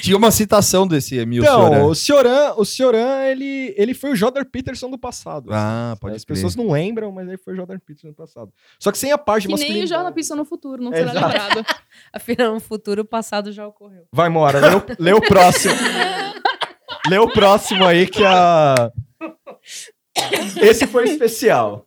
[0.00, 1.84] tinha uma citação desse Emil Então, Cioran.
[1.86, 5.48] o Cioran, o Cioran ele, ele foi o Jordan Peterson do passado.
[5.52, 6.34] Ah, pode As crer.
[6.36, 8.52] pessoas não lembram, mas ele foi o Jordan Peterson do passado.
[8.78, 9.86] Só que sem a parte que nem o masculina.
[9.86, 11.26] Jordan Peterson no futuro, não será Exato.
[11.26, 11.66] lembrado.
[12.12, 14.04] Afinal, no futuro, o passado já ocorreu.
[14.12, 15.74] Vai, Mora, lê o, lê o próximo.
[17.08, 18.90] lê o próximo aí que a...
[20.60, 21.86] Esse foi especial.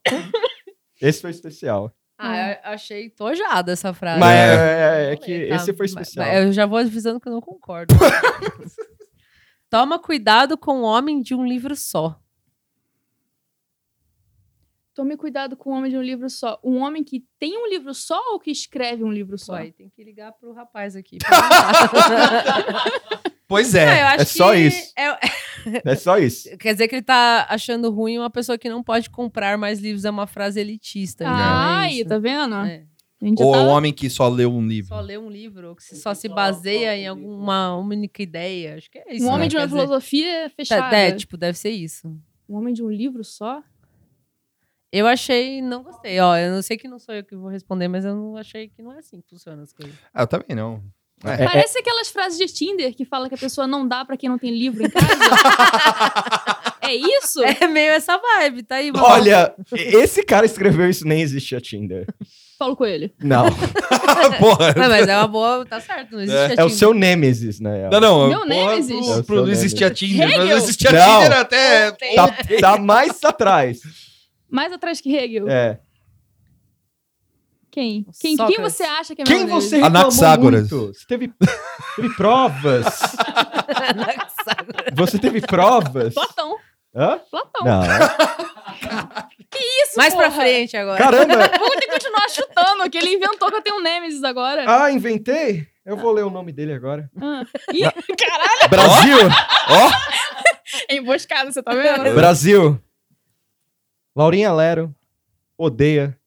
[1.01, 1.93] Esse foi especial.
[2.17, 4.19] Ah, eu achei tojada essa frase.
[4.19, 5.09] Mas É.
[5.09, 6.25] é, é que Tá, esse foi mas- especial.
[6.25, 7.93] mas Eu já vou avisando que eu não concordo.
[9.69, 12.17] Toma cuidado com o homem de um livro só.
[14.95, 16.57] Tome cuidado com o homem de um livro só.
[16.63, 19.53] Um homem que tem um livro só ou que escreve um livro só?
[19.55, 21.17] Ué, tem que ligar pro rapaz aqui.
[23.47, 24.01] Pois Ah, é.
[24.01, 24.93] eu acho é só que isso.
[24.97, 25.19] é-
[25.85, 26.49] É só isso.
[26.57, 30.03] quer dizer que ele tá achando ruim uma pessoa que não pode comprar mais livros.
[30.05, 31.23] É uma frase elitista.
[31.23, 32.09] então é Ai, isso.
[32.09, 32.55] tá vendo?
[32.55, 32.85] É.
[33.39, 33.59] Ou tá...
[33.61, 34.89] um homem que só leu um livro.
[34.89, 38.75] Só lê um livro, ou que só se baseia em alguma única ideia.
[38.77, 39.25] Acho que é isso.
[39.25, 39.47] Um homem né?
[39.47, 40.97] de uma Quer dizer, filosofia tá- fechada.
[40.97, 42.07] é, tipo, deve ser isso.
[42.49, 43.63] Um homem de um livro só?
[44.97, 46.19] Eu achei, não gostei.
[46.19, 48.69] Ó, eu não sei que não sou eu que vou responder, mas eu não achei
[48.69, 49.93] que não é assim que funciona as coisas.
[50.13, 50.81] Ah, eu também não.
[51.23, 51.43] É.
[51.43, 54.29] É, Parece aquelas frases de Tinder que fala que a pessoa não dá pra quem
[54.29, 55.07] não tem livro em casa.
[56.81, 57.41] é isso?
[57.43, 58.91] É meio essa vibe, tá aí.
[58.95, 62.05] Olha, esse cara escreveu isso, nem existia Tinder.
[62.57, 63.11] Paulo Coelho.
[63.19, 63.45] Não.
[64.39, 64.73] Porra.
[64.77, 66.69] Não, mas é uma boa, tá certo, não existe É, É o Tinder.
[66.71, 67.89] seu Nêmesis, né?
[67.91, 68.27] Não, não.
[68.29, 68.95] Meu Nemesis.
[69.05, 70.27] pro- É pro- seu não existia Tinder.
[70.29, 71.21] Mas não existia Não.
[71.23, 71.91] Tinder até.
[71.91, 72.27] Tá,
[72.61, 73.79] tá mais atrás.
[74.49, 75.49] Mais atrás que Hegel.
[75.49, 75.79] É.
[77.71, 78.05] Quem?
[78.21, 79.69] Quem, quem você acha que é Quem Nemesis?
[79.69, 80.71] você reclamou Anaxágoras.
[80.71, 80.93] muito?
[80.93, 81.33] Você teve,
[81.97, 82.85] teve provas?
[84.95, 86.13] Você teve provas?
[86.13, 86.55] Platão.
[86.95, 87.19] Hã?
[87.29, 87.65] Platão.
[87.65, 87.81] Não.
[89.53, 90.41] Isso, Mais pra porra.
[90.41, 90.97] frente agora.
[90.97, 91.35] Caramba!
[91.59, 94.63] Vou ter que continuar chutando, que ele inventou que eu tenho um Nemesis agora.
[94.67, 95.67] Ah, inventei?
[95.85, 97.09] Eu vou ler o nome dele agora.
[97.21, 97.43] Ah.
[97.73, 99.17] Ih, caralho, Brasil!
[100.89, 102.13] é emboscada, você tá vendo?
[102.15, 102.79] Brasil!
[104.15, 104.93] Laurinha Lero
[105.57, 106.17] odeia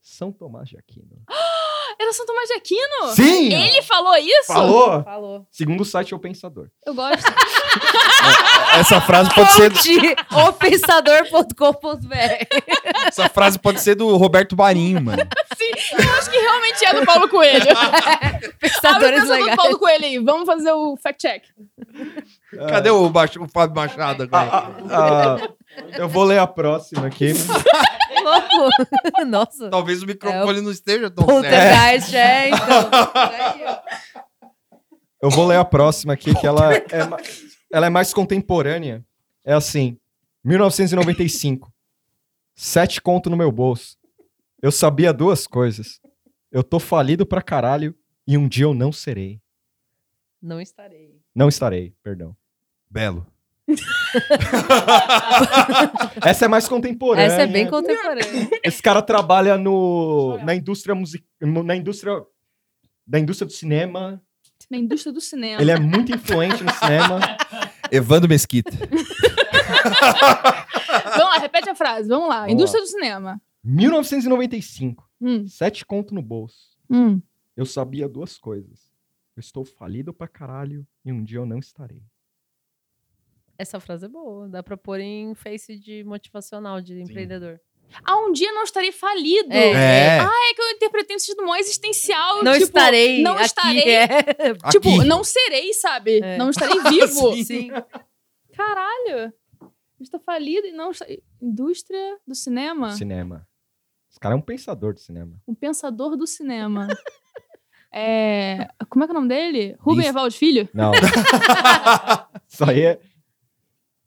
[0.00, 1.22] São Tomás de Aquino.
[1.98, 3.08] Era São Tomás de Aquino?
[3.14, 3.52] Sim!
[3.54, 4.46] Ele falou isso?
[4.52, 5.02] Falou!
[5.02, 5.46] Falou.
[5.50, 6.68] Segundo o site O Pensador.
[6.84, 7.24] Eu gosto.
[8.78, 9.72] Essa frase pode ser.
[10.46, 12.14] Opensador.com.br
[13.06, 15.22] Essa frase pode ser do Roberto Marinho, mano.
[15.56, 15.70] Sim,
[16.02, 17.64] eu acho que realmente é do Paulo Coelho.
[17.76, 19.56] Abre o Pensadores pensador do legais.
[19.56, 20.18] Paulo Coelho aí.
[20.18, 21.44] Vamos fazer o fact-check.
[22.68, 24.50] Cadê o, Baixo- o Fábio Machado agora?
[24.52, 25.48] Ah, ah, ah,
[25.98, 27.32] eu vou ler a próxima aqui.
[28.22, 28.70] Louco.
[29.26, 29.70] Nossa.
[29.70, 32.14] Talvez o É microfone não esteja tão certo.
[32.14, 33.82] É, então.
[35.22, 36.84] Eu vou ler a próxima aqui, que ela é,
[37.72, 39.04] ela é mais contemporânea.
[39.44, 39.98] É assim:
[40.44, 41.72] 1995.
[42.54, 43.96] Sete conto no meu bolso.
[44.62, 46.00] Eu sabia duas coisas.
[46.52, 47.94] Eu tô falido pra caralho
[48.26, 49.40] e um dia eu não serei.
[50.40, 51.20] Não estarei.
[51.34, 52.36] Não estarei, perdão.
[52.90, 53.26] Belo.
[56.24, 57.26] Essa é mais contemporânea.
[57.26, 58.48] Essa é bem contemporânea.
[58.62, 61.26] Esse cara trabalha no, na indústria musical.
[61.40, 62.22] Na indústria.
[63.06, 64.22] Da indústria do cinema.
[64.70, 65.60] Na indústria do cinema.
[65.60, 67.20] Ele é muito influente no cinema.
[67.90, 68.70] Evandro Mesquita.
[71.16, 72.08] Vamos lá, repete a frase.
[72.08, 72.40] Vamos lá.
[72.40, 73.40] Vamos indústria do cinema.
[73.62, 75.08] 1995.
[75.20, 76.76] Hum, Sete conto no bolso.
[76.90, 77.20] hum.
[77.56, 78.92] Eu sabia duas coisas.
[79.34, 82.02] Eu estou falido pra caralho e um dia eu não estarei.
[83.58, 84.48] Essa frase é boa.
[84.48, 87.60] Dá pra pôr em face de motivacional de empreendedor.
[88.04, 89.52] Ah, um dia não estarei falido.
[89.52, 89.72] É.
[89.72, 90.18] É.
[90.18, 92.42] É que eu interpretei um sentido mó existencial.
[92.42, 93.22] Não tipo, estarei.
[93.22, 93.94] Não aqui, estarei.
[93.94, 94.06] é.
[94.70, 95.04] Tipo, Aqui.
[95.06, 96.20] não serei, sabe?
[96.20, 96.36] É.
[96.36, 97.34] Não estarei vivo.
[97.44, 97.70] Sim.
[98.54, 99.32] Caralho.
[100.00, 100.90] Está falido e não.
[101.40, 102.92] Indústria do cinema?
[102.92, 103.46] Cinema.
[104.10, 105.40] Esse cara é um pensador de cinema.
[105.46, 106.88] Um pensador do cinema.
[107.92, 108.68] é.
[108.88, 109.76] Como é que é o nome dele?
[109.78, 110.06] Rubem.
[110.06, 110.68] Evaldo Filho?
[110.72, 110.92] Não.
[112.48, 113.00] Isso aí é.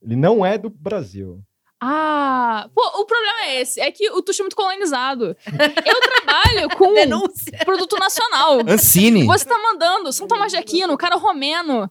[0.02, 1.42] Ele não é do Brasil.
[1.82, 2.70] Ah!
[2.76, 3.80] Pô, o problema é esse.
[3.80, 5.36] É que o Tuxo é muito colonizado.
[5.48, 7.58] Eu trabalho com Denúncia.
[7.64, 8.60] produto nacional.
[8.68, 9.26] Ancine.
[9.26, 11.90] Você tá mandando São Tomás de Aquino, cara romeno.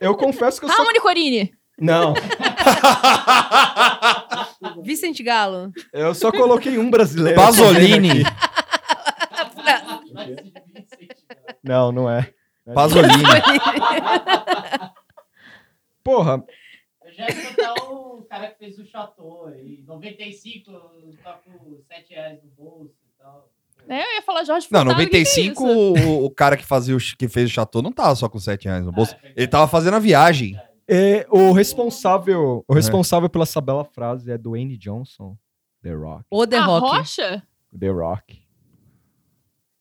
[0.00, 0.80] Eu confesso que eu sou.
[0.80, 1.52] Harmony Corini.
[1.80, 2.12] Não,
[4.82, 5.70] Vicente Galo.
[5.92, 7.40] eu só coloquei um brasileiro.
[7.40, 8.24] Pasolini.
[11.62, 12.32] Não, não é.
[12.74, 13.22] Pasolini.
[16.02, 16.42] Porra,
[17.18, 19.50] já botar o cara que fez o Chateau.
[19.54, 20.70] E 95
[21.22, 23.50] tá com 7 reais no bolso e tal.
[23.88, 26.64] É, eu ia falar Jorge Não, Furtado, que que é 95, o, o cara que,
[26.64, 29.16] fazia o, que fez o Chateau não tava só com 7 reais no bolso.
[29.36, 30.60] Ele tava fazendo a viagem.
[30.86, 32.72] é, o responsável, É.
[32.72, 35.36] o responsável pela essa bela frase é Dwayne Johnson,
[35.82, 36.24] The Rock.
[36.30, 36.86] O The A Rock.
[36.98, 37.42] Rocha?
[37.78, 38.42] The Rock.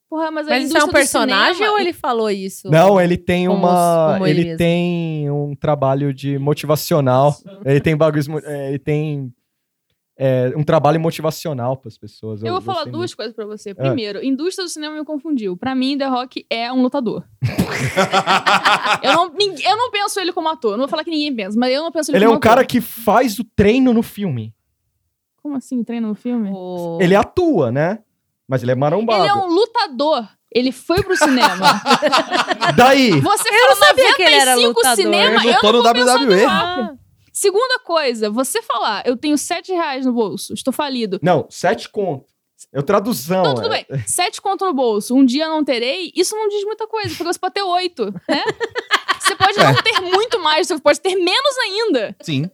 [0.10, 2.70] Porra, mas, Mas isso é um personagem cinema- ou ele falou isso?
[2.72, 4.58] Não, ele tem Como- uma, como ele mesmo.
[4.58, 7.36] tem um trabalho de motivacional.
[7.66, 9.34] ele tem bagulhos, é, ele tem
[10.20, 12.42] é, um trabalho motivacional para as pessoas.
[12.42, 13.18] Eu vou falar duas muito.
[13.18, 13.76] coisas pra você.
[13.76, 15.56] Primeiro, indústria do cinema me confundiu.
[15.58, 17.24] Pra mim, The Rock é um lutador.
[19.04, 20.72] eu, não, ninguém- eu não penso ele como ator.
[20.72, 22.40] Não vou falar que ninguém pensa, mas eu não penso ele, Ele é como um
[22.42, 22.68] cara ator.
[22.68, 24.54] que faz o treino no filme.
[25.42, 26.50] Como assim, treino no filme?
[26.54, 28.00] O- Ele atua, né?
[28.48, 29.24] Mas ele é marombado.
[29.24, 30.28] Ele é um lutador.
[30.52, 31.82] Ele foi pro cinema.
[32.76, 34.96] Daí, Você Eu não falou sabia que ele era 95 lutador.
[34.96, 35.90] cinema, Ele eu lutou não no
[36.30, 36.46] WWE.
[36.46, 36.94] Ah,
[37.34, 41.20] Segunda coisa, você falar, eu tenho 7 reais no bolso, estou falido.
[41.22, 42.26] não, sete conto.
[42.74, 43.44] Eu traduzão.
[43.44, 43.86] Não, tudo é.
[43.88, 44.04] bem.
[44.08, 47.38] Sete conto no bolso, um dia não terei, isso não diz muita coisa, porque você
[47.38, 48.44] pode ter oito, né?
[49.20, 49.72] Você pode É.
[49.72, 52.16] não ter muito mais, você pode ter menos ainda.
[52.24, 52.50] Sim.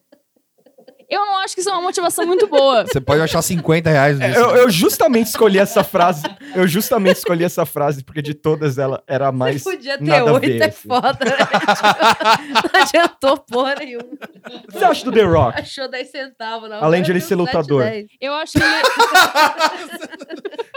[1.10, 2.86] Eu não acho que isso é uma motivação muito boa.
[2.86, 4.40] Você pode achar 50 reais É, disso.
[4.40, 6.24] Eu, eu justamente escolhi essa frase.
[6.56, 9.62] Eu justamente escolhi essa frase porque de todas ela era a mais.
[9.62, 10.88] Você podia ter oito, é assim.
[10.88, 11.38] foda, né?
[12.56, 14.04] Tipo, não adiantou porra nenhuma.
[14.04, 15.60] O que você acha do The Rock?
[15.60, 16.84] Achou 10 centavos, não.
[16.84, 17.84] Além de ele ser 7, lutador.
[17.84, 18.08] 10.
[18.22, 18.84] Eu acho que ele...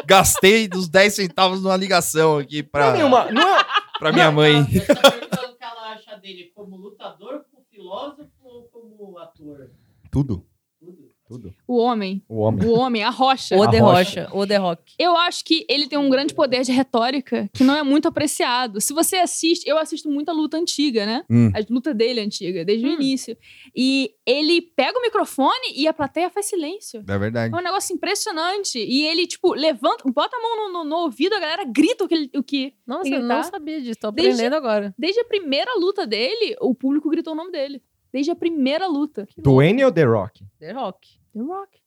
[0.07, 3.31] Gastei dos 10 centavos numa ligação aqui Não pra, é nenhuma.
[3.33, 3.65] Não é,
[3.99, 4.57] pra minha mãe.
[4.57, 9.71] Ela tá perguntando o que ela acha dele como lutador, como filósofo ou como ator.
[10.17, 10.47] Tudo.
[10.81, 11.07] Tudo.
[11.29, 11.55] tudo.
[11.67, 12.65] O homem, O homem.
[12.69, 13.57] o homem, a rocha.
[13.57, 14.21] O A The Rocha.
[14.23, 14.95] Rocha, o The Rock.
[14.99, 18.81] Eu acho que ele tem um grande poder de retórica que não é muito apreciado.
[18.81, 21.25] Se você assiste, eu assisto muita luta antiga, né?
[21.29, 21.51] Hum.
[21.53, 22.95] A luta dele é antiga, desde o Hum.
[22.95, 23.37] início.
[23.75, 27.03] E ele pega o microfone e a plateia faz silêncio.
[27.07, 27.53] É verdade.
[27.53, 28.79] É um negócio impressionante.
[28.79, 32.09] E ele, tipo, levanta, bota a mão no, no- no ouvido, a galera grita o
[32.09, 32.31] que.
[32.37, 33.43] O que Nossa, eu não tá.
[33.43, 33.99] sabia disso.
[34.01, 34.95] Tô Desde- aprendendo agora.
[34.97, 37.83] desde a primeira luta dele, o público gritou o nome dele.
[38.17, 39.29] Desde a primeira luta.
[39.37, 40.43] Dwayne ou The Rock?
[40.59, 41.21] The Rock.
[41.35, 41.79] The Rock.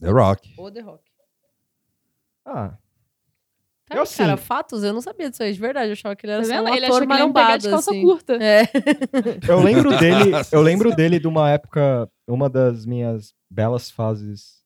[0.00, 0.54] The Rock.
[0.56, 1.04] O The Rock.
[2.46, 2.78] Ah,
[3.86, 5.88] Tá, Eu, assim- cara, fatos, eu não sabia disso aí, de verdade.
[5.88, 8.00] Eu achava que ele era Tá só um ele ator marombado, de calça assim.
[8.00, 8.32] curta.
[8.42, 8.62] É.
[9.46, 10.30] eu lembro dele.
[10.50, 14.64] Eu lembro dele de uma época, uma das minhas belas fases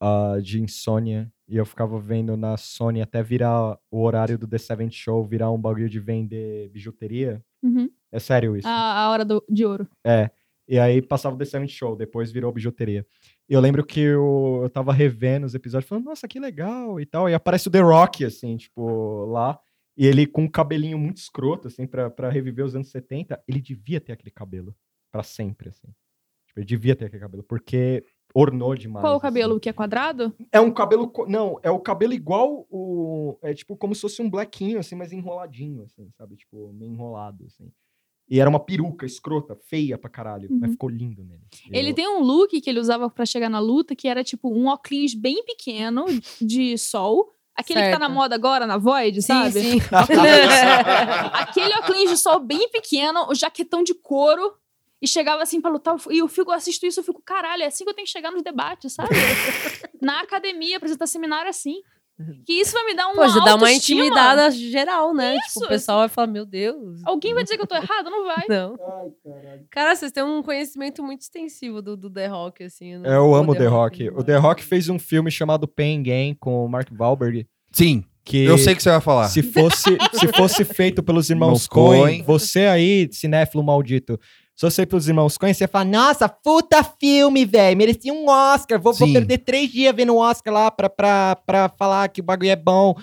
[0.00, 1.32] ah, de insônia.
[1.48, 5.52] E eu ficava vendo na Sony até virar o horário do The Seventh Show, virar
[5.52, 7.40] um bagulho de vender bijuteria.
[7.66, 7.90] Uhum.
[8.12, 8.68] É sério isso.
[8.68, 9.88] A, a hora do- de ouro.
[10.04, 10.30] É.
[10.68, 13.06] E aí passava o The Seventh Show, depois virou bijuteria.
[13.48, 17.06] E eu lembro que eu, eu tava revendo os episódios, falando, nossa, que legal e
[17.06, 17.28] tal.
[17.30, 19.58] E aparece o The Rock, assim, tipo, lá.
[19.96, 23.40] E ele com um cabelinho muito escroto, assim, pra, pra reviver os anos 70.
[23.46, 24.74] Ele devia ter aquele cabelo.
[25.12, 25.86] Pra sempre, assim.
[26.48, 28.04] Tipo, ele devia ter aquele cabelo, porque
[28.40, 29.02] ornou demais.
[29.02, 29.22] Qual o assim.
[29.22, 29.56] cabelo?
[29.56, 30.32] O que é quadrado?
[30.52, 31.10] É um cabelo.
[31.28, 33.38] Não, é o cabelo igual o.
[33.42, 36.36] É tipo como se fosse um blequinho, assim, mas enroladinho, assim, sabe?
[36.36, 37.70] Tipo, meio enrolado, assim.
[38.28, 40.48] E era uma peruca escrota, feia pra caralho.
[40.50, 40.72] Mas Uhum.
[40.72, 41.42] ficou lindo nele.
[41.70, 44.52] Ele Eu- tem um look que ele usava pra chegar na luta, que era tipo
[44.52, 46.04] um óculos bem pequeno
[46.40, 47.32] de sol.
[47.54, 48.14] Aquele que tá na Certo.
[48.18, 49.52] moda agora, na Void, Sim, sabe?
[49.52, 49.78] sim.
[51.32, 54.52] Aquele óculos de sol bem pequeno, o jaquetão de couro.
[55.06, 55.96] E chegava assim pra lutar.
[56.10, 58.12] E eu fico, eu assisto isso, eu fico, caralho, é assim que eu tenho que
[58.12, 59.08] chegar nos debates, sabe?
[60.02, 61.76] na academia, apresentar seminário assim.
[62.46, 65.34] Que isso vai me dar uma Pô, já dá uma intimidada geral, né?
[65.36, 66.98] Isso, tipo, o pessoal vai falar, meu Deus.
[67.04, 68.08] Alguém vai dizer que eu tô errado?
[68.08, 68.42] Não vai.
[68.48, 68.74] Não.
[69.70, 72.94] Cara, vocês têm um conhecimento muito extensivo do, do The Rock, assim.
[72.94, 73.96] eu não- Eu do amo The Rock.
[74.04, 74.24] O demais.
[74.24, 77.46] The Rock fez um filme chamado Pain Game com o Mark Wahlberg.
[77.70, 79.28] Sim, Que eu sei o que você vai falar.
[79.28, 82.22] se fosse, se fosse feito pelos irmãos Coen.
[82.22, 84.18] você aí, cinéfilo maldito,
[84.56, 88.80] se feito pelos irmãos Coen, você ia falar, nossa, puta filme, velho, merecia um Oscar,
[88.80, 89.12] vou, vou Sim.
[89.12, 92.56] perder três dias vendo o Oscar lá pra, pra, pra falar que o bagulho é
[92.56, 92.94] bom.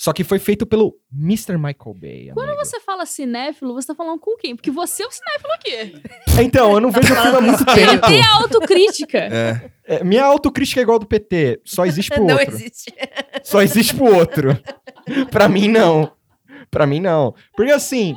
[0.00, 1.56] Só que foi feito pelo Mr.
[1.56, 2.30] Michael Bay.
[2.32, 2.64] Quando amigo.
[2.64, 4.54] você fala cinéfilo, você tá falando com quem?
[4.54, 6.40] Porque você é o cinéfilo aqui.
[6.40, 8.06] Então, eu não vejo filme há muito tempo.
[8.06, 9.18] tem a autocrítica.
[9.18, 9.70] É.
[9.84, 11.62] É, minha autocrítica é igual a do PT.
[11.64, 12.54] Só existe pro Não outro.
[12.54, 12.94] existe.
[13.42, 14.56] Só existe pro outro.
[15.32, 16.12] pra mim, não.
[16.70, 17.34] Pra mim, não.
[17.56, 18.14] Porque assim,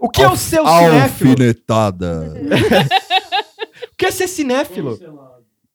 [0.00, 1.30] o que é o seu cinéfilo?
[1.30, 2.34] Alfinetada.
[3.92, 4.96] O que é ser cinéfilo?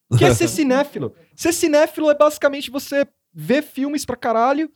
[0.10, 1.14] O que é ser cinéfilo?
[1.36, 4.72] Ser cinéfilo é basicamente você ver filmes pra caralho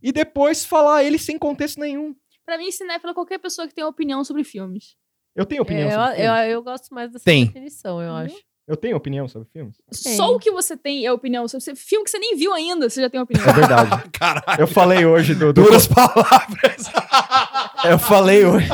[0.00, 2.14] e depois falar ele sem contexto nenhum.
[2.44, 4.94] Pra mim, cinéfilo é qualquer pessoa que tem opinião sobre filmes.
[5.34, 6.52] Eu tenho opinião É, eu, sobre eu, filmes.
[6.52, 7.46] eu gosto mais dessa Tem.
[7.46, 8.36] definição, eu acho.
[8.68, 9.76] Eu tenho opinião sobre filmes.
[9.92, 12.90] Só o que você tem é opinião sobre você- filme que você nem viu ainda,
[12.90, 13.46] você já tem opinião.
[13.48, 14.10] É verdade.
[14.10, 14.60] Caralho.
[14.60, 15.52] Eu falei hoje do...
[15.52, 16.90] do Duras palavras.
[17.88, 18.68] eu falei hoje...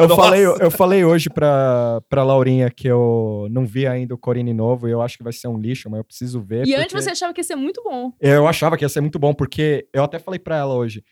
[0.00, 0.22] Eu Nossa.
[0.22, 4.86] falei, eu falei hoje pra, pra Laurinha que eu não vi ainda o Corine novo
[4.88, 6.66] e eu acho que vai ser um lixo, mas eu preciso ver.
[6.66, 8.12] E antes porque- você achava que ia ser muito bom.
[8.20, 11.02] Eu achava que ia ser muito bom, porque eu até falei pra ela hoje.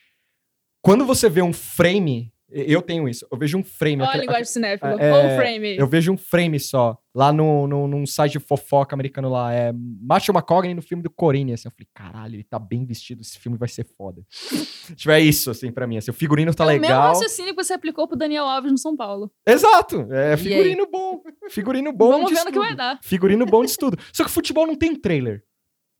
[0.82, 3.96] Quando você vê um frame, eu tenho isso, eu vejo um frame.
[3.96, 4.90] Olha a aquele- linguagem de cinéfilo.
[5.00, 5.76] é, Ou o frame.
[5.76, 9.72] Eu vejo um frame só, lá no, no, num site de fofoca americano lá, é
[9.72, 13.38] Matthew McConaughey no filme do Corine, assim, eu falei, caralho, ele tá bem vestido, esse
[13.38, 14.22] filme vai ser foda.
[14.94, 17.08] Tipo, é isso, assim, pra mim, assim, o figurino tá é o mesmo legal.
[17.08, 19.32] raciocínio que você aplicou pro Daniel Alves no São Paulo.
[19.44, 23.00] Exato, é figurino bom, figurino bom Vamos de ver no que vai dar.
[23.02, 23.98] Figurino bom de estudo.
[24.12, 25.42] Só que futebol não tem trailer.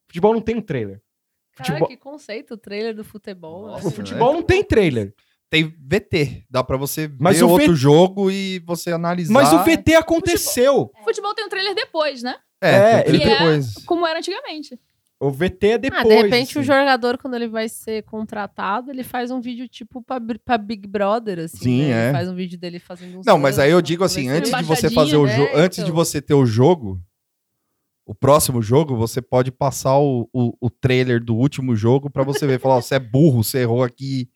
[0.06, 1.02] Futebol não tem um trailer.
[1.56, 3.66] Cara, Futebol- que conceito, o trailer do futebol.
[3.66, 3.97] Nossa, O né?
[3.97, 5.12] futebol não tem trailer.
[5.51, 6.44] Tem VT.
[6.51, 9.32] Dá pra você Mas ver o outro V- jogo e você analisar.
[9.32, 10.90] Mas o VT aconteceu.
[11.05, 12.35] Futebol tem um trailer depois, né?
[12.60, 13.74] É, É, ele- depois.
[13.85, 14.78] Como era antigamente.
[15.18, 16.05] O VT é depois.
[16.05, 16.59] Ah, de repente assim.
[16.59, 20.86] o jogador, quando ele vai ser contratado, ele faz um vídeo tipo pra, pra Big
[20.86, 21.56] Brother, assim.
[21.59, 21.90] Sim, né?
[21.90, 22.05] é.
[22.06, 24.62] Ele faz um vídeo dele fazendo um Não, mas aí eu digo assim, antes de
[24.64, 25.35] você fazer o né?
[25.36, 25.94] jogo, antes de Então.
[25.94, 27.01] você ter o jogo,
[28.05, 32.47] o próximo jogo, você pode passar o, o, o trailer do último jogo pra você
[32.47, 34.28] ver, falar, ó, você é burro, você errou aqui.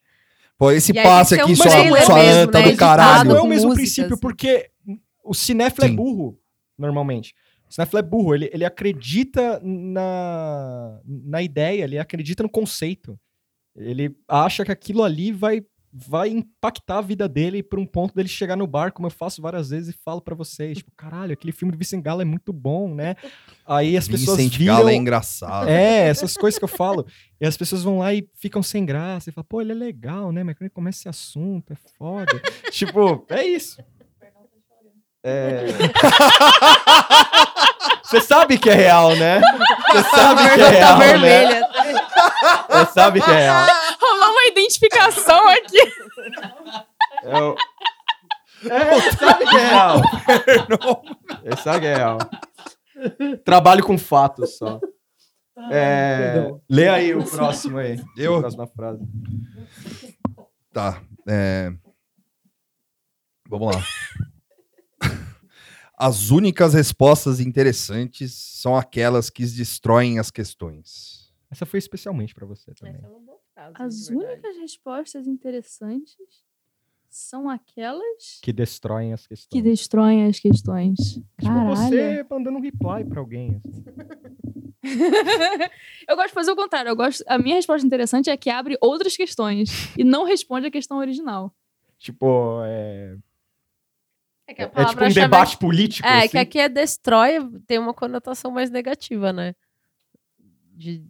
[0.60, 3.30] Pô, esse E aí passe que aqui, um sua mesmo, anta né, do caralho.
[3.30, 4.20] não é o mesmo música, princípio, assim.
[4.20, 4.70] porque
[5.24, 5.92] o cinéfilo Sim.
[5.94, 6.38] é burro,
[6.78, 7.34] normalmente.
[7.66, 13.18] O cinéfilo é burro, ele, ele acredita na, na ideia, ele acredita no conceito.
[13.74, 15.62] Ele acha que aquilo ali vai,
[15.92, 19.42] vai impactar a vida dele por um ponto dele chegar no bar, como eu faço
[19.42, 20.78] várias vezes e falo pra vocês.
[20.78, 23.16] Tipo, caralho, aquele filme do Vincent Gala é muito bom, né?
[23.66, 24.76] Aí as pessoas Vincent viram...
[24.76, 25.68] Gala é engraçado.
[25.68, 27.06] É, essas coisas que eu falo.
[27.40, 29.30] E as pessoas vão lá e ficam sem graça.
[29.30, 30.44] E falam, pô, ele é legal, né?
[30.44, 32.40] Mas quando ele começa esse assunto, é foda.
[32.70, 33.82] tipo, é isso.
[35.24, 35.66] É...
[38.04, 39.40] Você sabe que é real, né?
[39.92, 41.06] Você sabe que é Tá real, né?
[41.06, 41.68] vermelha.
[42.68, 43.66] Você sabe que é real.
[44.00, 45.78] Rolou uma identificação aqui.
[47.22, 47.56] É, o...
[48.64, 50.02] é que é real.
[51.80, 52.18] Que é real.
[53.44, 54.80] Trabalho com fatos só.
[55.70, 56.32] É...
[56.32, 56.62] Perdão.
[56.68, 58.00] Lê aí o próximo aí.
[58.16, 58.36] Eu?
[58.36, 59.04] A próxima frase.
[60.72, 61.02] Tá.
[61.28, 61.72] é,
[63.48, 63.82] Vamos lá.
[65.98, 71.30] As únicas respostas interessantes são aquelas que destroem as questões.
[71.50, 72.94] Essa foi especialmente pra você também.
[72.94, 73.29] Essa é uma
[73.72, 76.16] frase, As únicas respostas interessantes
[77.08, 79.48] são aquelas Que destroem as questões.
[79.50, 80.96] que destroem as questões.
[81.14, 81.76] Tipo Caralho.
[81.76, 83.56] você mandando um reply pra alguém.
[83.64, 83.84] assim.
[86.08, 86.88] eu gosto de fazer o contrário.
[86.88, 90.70] Eu gosto, a minha resposta interessante é que abre outras questões e não responde a
[90.70, 91.52] questão original.
[91.98, 93.16] Tipo, é,
[94.46, 96.06] É, que a é tipo um palavra-chave debate político.
[96.08, 96.28] É, assim.
[96.28, 99.54] que aqui é destrói, tem uma conotação mais negativa, né?
[100.72, 101.04] De,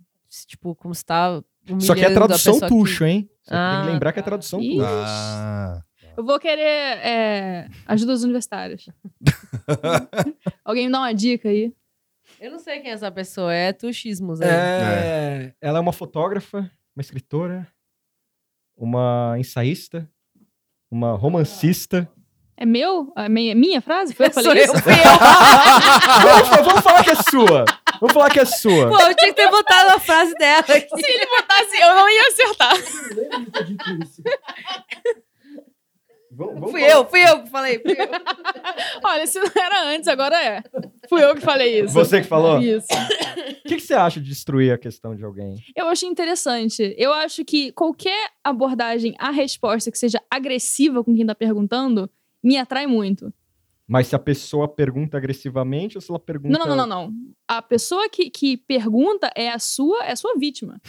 [0.46, 1.42] tipo, como se tá
[1.80, 3.28] Só que é tradução tucho, hein?
[3.42, 4.80] Só que tem Ah, que lembrar que é tradução tucho.
[4.82, 5.82] Ah,
[6.16, 8.86] Eu vou querer é, ajudas universitárias.
[10.64, 11.72] Alguém me dá uma dica aí?
[12.40, 14.48] Eu não sei quem é essa pessoa, é tuxismos aí.
[14.48, 17.66] É, Ela é uma fotógrafa, uma escritora,
[18.76, 20.08] uma ensaísta,
[20.90, 22.08] uma romancista.
[22.60, 23.10] É meu?
[23.16, 24.14] A minha, minha frase?
[24.14, 24.82] Foi eu que Sou falei eu, isso?
[24.82, 24.98] fui eu.
[26.28, 27.64] vamos, fa- vamos falar que é sua.
[28.00, 28.88] Vamos falar que é sua.
[28.90, 30.88] Pô, eu tinha que ter botado a frase dela aqui.
[31.02, 32.76] Se ele botasse, eu não ia acertar.
[32.76, 34.22] Eu lembro de ter dito isso.
[36.32, 37.78] Vamos- vamos Fui falar- eu, fui eu que falei.
[37.80, 38.08] Fui eu.
[39.04, 40.62] Olha, se não era antes, agora é.
[41.08, 41.92] Fui eu que falei isso.
[41.92, 42.58] Você que falou?
[42.60, 42.86] Isso.
[43.64, 45.56] O que, que você acha de destruir a questão de alguém?
[45.76, 46.94] Eu achei interessante.
[46.96, 52.08] Eu acho que qualquer abordagem à resposta que seja agressiva com quem tá perguntando
[52.42, 53.32] me atrai muito.
[53.86, 56.56] Mas se a pessoa pergunta agressivamente ou se ela pergunta.
[56.56, 57.14] Não, não, não, não, não.
[57.48, 60.80] A pessoa que, que pergunta é a sua, é a sua vítima.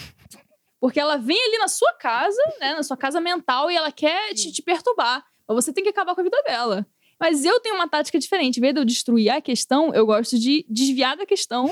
[0.79, 4.33] Porque ela vem ali na sua casa, né, na sua casa mental, e ela quer
[4.33, 5.25] te, te perturbar.
[5.47, 6.85] Mas você tem que acabar com a vida dela.
[7.19, 8.57] Mas eu tenho uma tática diferente.
[8.57, 11.71] Em vez de eu destruir a questão, eu gosto de desviar da questão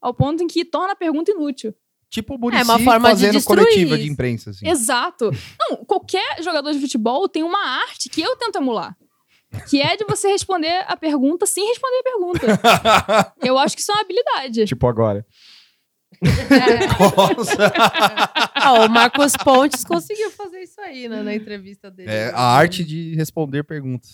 [0.00, 1.74] ao ponto em que torna a pergunta inútil.
[2.08, 4.68] Tipo o Muricy É uma forma de fazendo destruir coletiva de imprensa, assim.
[4.68, 5.30] Exato.
[5.58, 8.96] Não, qualquer jogador de futebol tem uma arte que eu tento emular.
[9.68, 13.32] Que é de você responder a pergunta sem responder a pergunta.
[13.42, 14.64] Eu acho que isso é uma habilidade.
[14.66, 15.24] Tipo agora.
[16.98, 17.72] Nossa.
[18.54, 22.10] Ah, o Marcos Pontes conseguiu fazer isso aí né, na entrevista dele.
[22.10, 24.10] É a arte de responder perguntas.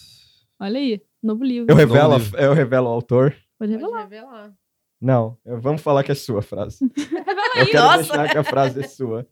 [0.60, 1.70] Olha aí, novo livro.
[1.70, 2.38] Eu revelo, livro.
[2.38, 3.30] eu revelo o autor.
[3.58, 4.02] Pode Pode revelar.
[4.02, 4.52] revelar.
[5.00, 6.78] Não, eu- vamos falar que é sua frase.
[6.96, 7.66] Revela Eu aí.
[7.70, 7.98] quero nossa.
[7.98, 9.26] deixar que a frase é sua.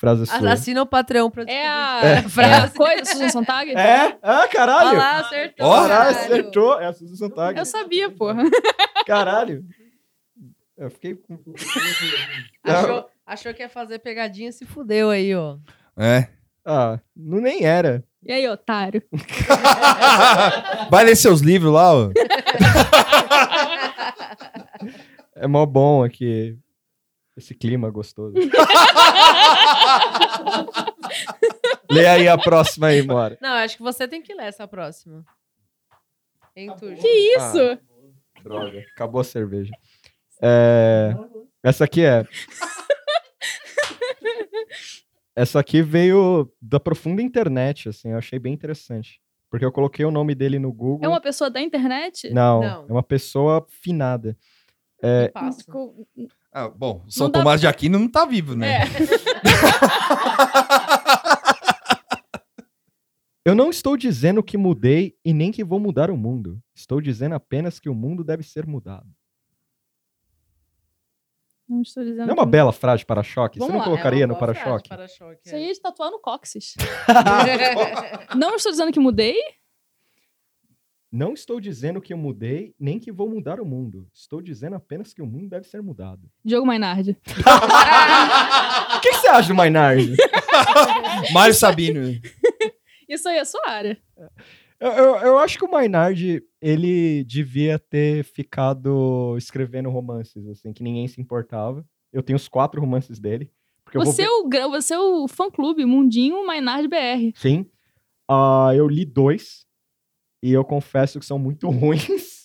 [0.00, 0.52] Frase sua.
[0.52, 2.74] Assina o Patreon pra É a, é a frase.
[2.74, 3.70] coisa, Susan Sontag?
[3.72, 4.16] É?
[4.22, 4.96] Ah, Olha caralho!
[4.98, 5.66] lá, acertou.
[5.66, 6.18] Ó, Caralho, caralho.
[6.18, 6.80] acertou.
[6.80, 7.58] É a Susan Sontag.
[7.58, 8.42] Eu sabia, porra.
[9.06, 9.62] Caralho.
[10.78, 11.38] Eu fiquei com...
[12.64, 15.58] Achou, achou que ia fazer pegadinha, se fudeu aí, ó.
[15.98, 16.28] É.
[16.64, 18.02] Ah, não nem era.
[18.24, 19.02] E aí, otário?
[20.90, 22.10] Vai ler seus livros lá, ó.
[25.36, 26.56] É mó bom aqui.
[27.40, 28.34] Esse clima gostoso.
[31.90, 33.38] Lê aí a próxima aí, Mora.
[33.40, 35.24] Não, acho que você tem que ler essa próxima.
[36.54, 36.70] Hein?
[37.00, 37.78] Que isso?
[38.44, 39.72] Droga, acabou a cerveja.
[40.42, 41.14] É,
[41.62, 42.26] Essa aqui é.
[45.34, 49.18] Essa aqui veio da profunda internet, assim, eu achei bem interessante.
[49.48, 51.00] Porque eu coloquei o nome dele no Google.
[51.02, 52.28] É uma pessoa da internet?
[52.34, 52.86] Não, Não.
[52.86, 54.36] é uma pessoa finada.
[55.32, 55.64] Passa.
[56.52, 58.82] Ah, bom, o São Não dá- Tomás de Aquino não tá vivo, né?
[58.82, 58.84] É.
[63.44, 66.60] Eu não estou dizendo que mudei e nem que vou mudar o mundo.
[66.74, 69.06] Estou dizendo apenas que o mundo deve ser mudado.
[71.66, 72.26] Não estou dizendo.
[72.26, 73.56] Não é uma que- bela frase de para-choque?
[73.58, 74.88] Você Vamos não lá, colocaria É no uma boa para-choque?
[74.88, 76.74] frase, para-choque, Isso aí é de tatuar no cóccix.
[78.28, 78.34] é.
[78.34, 79.36] Não estou dizendo que mudei.
[81.12, 84.06] Não estou dizendo que eu mudei, nem que vou mudar o mundo.
[84.14, 86.30] Estou dizendo apenas que o mundo deve ser mudado.
[86.44, 87.16] Diogo Mainardi.
[88.96, 90.14] O que, que você acha do Maynard?
[91.32, 92.00] Mário Sabino.
[93.08, 93.96] Isso aí é sua área.
[94.78, 100.82] eu, eu, eu acho que o Maynard, ele devia ter ficado escrevendo romances, assim, que
[100.82, 101.84] ninguém se importava.
[102.12, 103.50] Eu tenho os quatro romances dele.
[103.84, 107.32] Porque eu vou Você, ver- é o, você é o fã-clube Mundinho Mainardi BR.
[107.36, 107.64] Sim.
[108.28, 109.64] Ah, eu li dois.
[110.42, 112.40] E eu confesso que são muito ruins.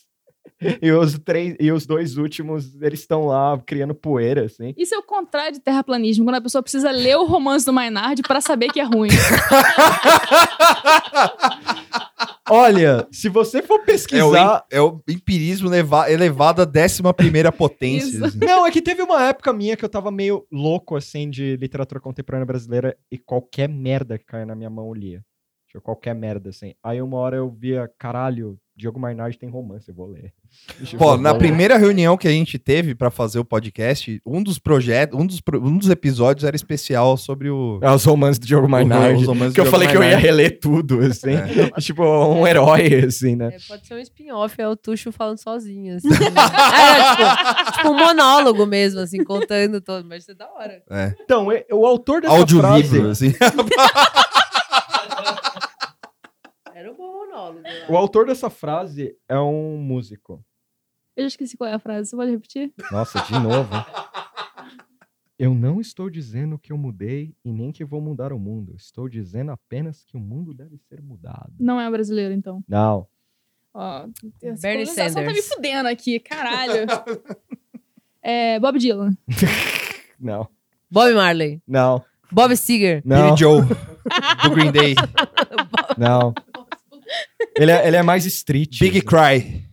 [0.81, 4.73] e, os três, e os dois últimos, eles estão lá criando poeira, assim.
[4.77, 8.22] Isso é o contrário de terraplanismo, quando a pessoa precisa ler o romance do Mainardi
[8.22, 9.09] pra saber que é ruim.
[12.49, 14.65] Olha, se você for É o, pesquisar.
[14.72, 18.26] é o empirismo leva- elevado à décima primeira potência.
[18.27, 18.38] Assim.
[18.39, 21.99] Não, é que teve uma época minha que eu tava meio louco, assim, de literatura
[21.99, 25.23] contemporânea brasileira e qualquer merda que caia na minha mão eu lia.
[25.76, 26.73] Tipo, qualquer merda, assim.
[26.81, 30.34] Aí uma hora eu via, caralho, Diogo Maynard tem romance, eu vou ler.
[30.97, 31.38] Pô, na ler.
[31.38, 35.41] primeira reunião que a gente teve pra fazer o podcast, um dos projetos, um dos,
[35.61, 37.80] um dos episódios era especial sobre o.
[37.81, 39.15] É, os romances do Diogo Maynard.
[39.15, 40.26] os romances que eu falei Diogo que eu ia Maynard.
[40.26, 41.31] reler tudo, assim.
[41.81, 43.47] tipo, um herói, assim, né?
[43.53, 46.07] É, pode ser um spin-off, é o Tuxo falando sozinho, assim.
[46.11, 50.81] é, tipo, tipo um monólogo mesmo, assim, contando todo, mas isso é da hora.
[50.89, 53.27] É, Então, o autor dessa audiolivro, frase...
[53.27, 53.34] assim.
[56.76, 57.62] Era um bom monólogo.
[57.90, 60.44] O autor dessa frase é um músico.
[61.16, 62.10] Eu já esqueci qual é a frase.
[62.10, 62.74] Você pode repetir?
[62.91, 63.70] Nossa, de novo.
[65.38, 68.74] Eu não estou dizendo que eu mudei e nem que vou mudar o mundo.
[68.76, 71.53] Estou dizendo apenas que o mundo deve ser mudado.
[71.60, 72.64] Não é brasileiro, então.
[72.68, 73.07] Não.
[73.74, 74.07] Ó,
[74.41, 75.48] Bernie colonização tá me Sanders.
[75.49, 76.86] fudendo aqui, caralho.
[78.24, 79.18] é, Bob Dylan.
[80.18, 80.48] Não.
[80.90, 81.62] Bob Marley.
[81.68, 82.03] Não.
[82.32, 83.02] Bob Seger.
[83.03, 83.36] Não.
[83.36, 83.62] Billy Joe,
[84.44, 84.95] do Green Day.
[85.98, 86.34] Não.
[87.57, 88.80] Ele é, ele é mais street.
[88.80, 89.64] Big Cry.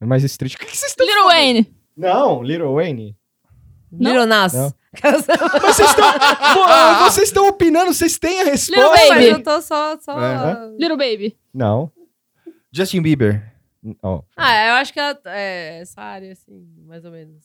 [0.00, 0.54] É mais street.
[0.54, 1.74] O que que vocês estão Little Wayne.
[1.96, 3.16] Não, Little Wayne.
[3.92, 4.52] Little Nas.
[4.52, 4.74] Não.
[5.02, 5.24] Mas
[5.76, 6.12] vocês estão.
[6.54, 8.74] Vo- vocês estão opinando, vocês têm a resposta.
[8.80, 9.26] Little Mas Baby.
[9.26, 9.98] eu tô só...
[9.98, 10.18] só...
[10.20, 10.68] É.
[10.78, 11.36] Little Baby.
[11.52, 11.90] Não.
[12.72, 13.52] Justin Bieber.
[14.02, 17.42] Ó, Ah, eu acho que é, é essa área, assim, mais ou menos.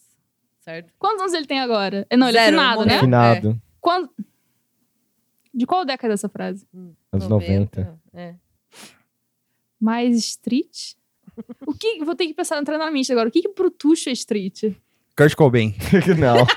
[0.60, 0.91] Certo?
[0.99, 2.06] Quantos anos ele tem agora?
[2.10, 2.99] É, Não, ele é Zero, finado, né?
[2.99, 3.61] Finado.
[3.80, 4.10] Quando...
[5.53, 6.65] De qual década é essa frase?
[7.11, 7.99] Anos 90.
[8.14, 8.35] É.
[9.84, 10.93] Mais street?
[11.68, 12.01] O que...
[12.05, 13.27] Vou ter que pensar, entrar na mente agora.
[13.27, 14.73] O que que pro Tuxo é street?
[15.18, 15.76] Kurt Cobain.
[16.18, 16.38] Não.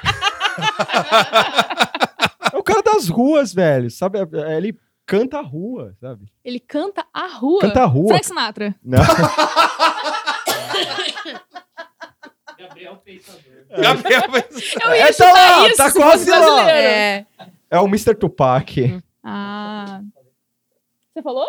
[2.52, 3.90] é o cara das ruas, velho.
[3.90, 4.20] Sabe?
[4.20, 6.26] É- Ele canta a rua, sabe?
[6.44, 7.62] Ele canta a rua.
[7.62, 8.06] Canta a rua.
[8.06, 8.76] Frank Sinatra.
[8.80, 9.02] Não.
[12.56, 13.42] Gabriel Peitador.
[13.70, 14.22] Gabriel
[14.84, 16.70] Eu ia É, tá chutar lá, isso tá se quase lá.
[16.70, 17.26] É.
[17.68, 18.14] É o Mr.
[18.14, 19.02] Tupac.
[19.24, 20.00] Ah.
[21.12, 21.46] Você falou?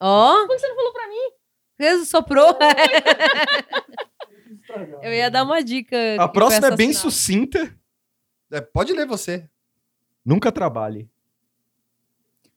[0.00, 1.30] Ó, Por que você não falou pra mim?
[1.78, 2.58] ele soprou.
[5.02, 5.96] eu ia dar uma dica.
[6.18, 7.72] A próxima é bem sucinta.
[8.50, 9.48] É, pode ler você.
[10.24, 11.08] Nunca trabalhe.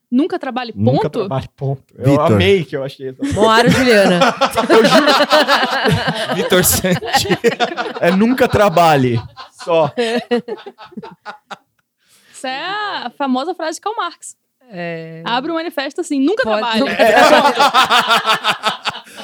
[0.10, 0.84] Nunca trabalhe, ponto?
[0.92, 1.96] Nunca trabalhe, ponto.
[1.98, 2.32] Eu Vitor.
[2.34, 3.24] amei que eu achei essa.
[3.34, 4.20] Moara Juliana.
[6.36, 7.28] Vitor Santi.
[8.02, 9.18] É nunca trabalhe.
[9.64, 9.90] Só.
[12.34, 14.36] Isso é a famosa frase de Karl Marx.
[14.74, 16.84] É, Abre o manifesto assim, nunca Pode- trabalhe.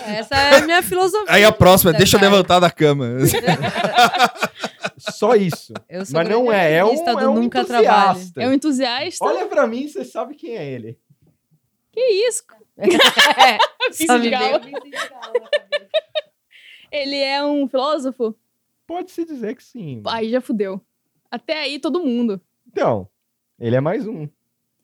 [0.18, 1.34] Essa é a minha filosofia.
[1.34, 2.32] Aí a próxima, Tá, deixa eu cara.
[2.32, 3.06] levantar da cama.
[4.98, 5.74] Só isso.
[5.90, 8.42] Eu sou Mas não é, é um, é um nunca entusiasta.
[8.42, 9.24] É um entusiasta.
[9.24, 10.98] Olha pra mim, você sabe quem é ele.
[11.92, 12.44] Que isso?
[12.78, 13.58] É,
[14.06, 14.60] só me Gala.
[14.60, 14.78] veio-
[16.92, 18.36] Ele é um filósofo?
[18.86, 20.02] Pode-se dizer que sim.
[20.08, 20.82] Aí já fudeu.
[21.30, 22.40] Até aí, todo mundo.
[22.68, 23.08] Então,
[23.60, 24.28] ele é mais um.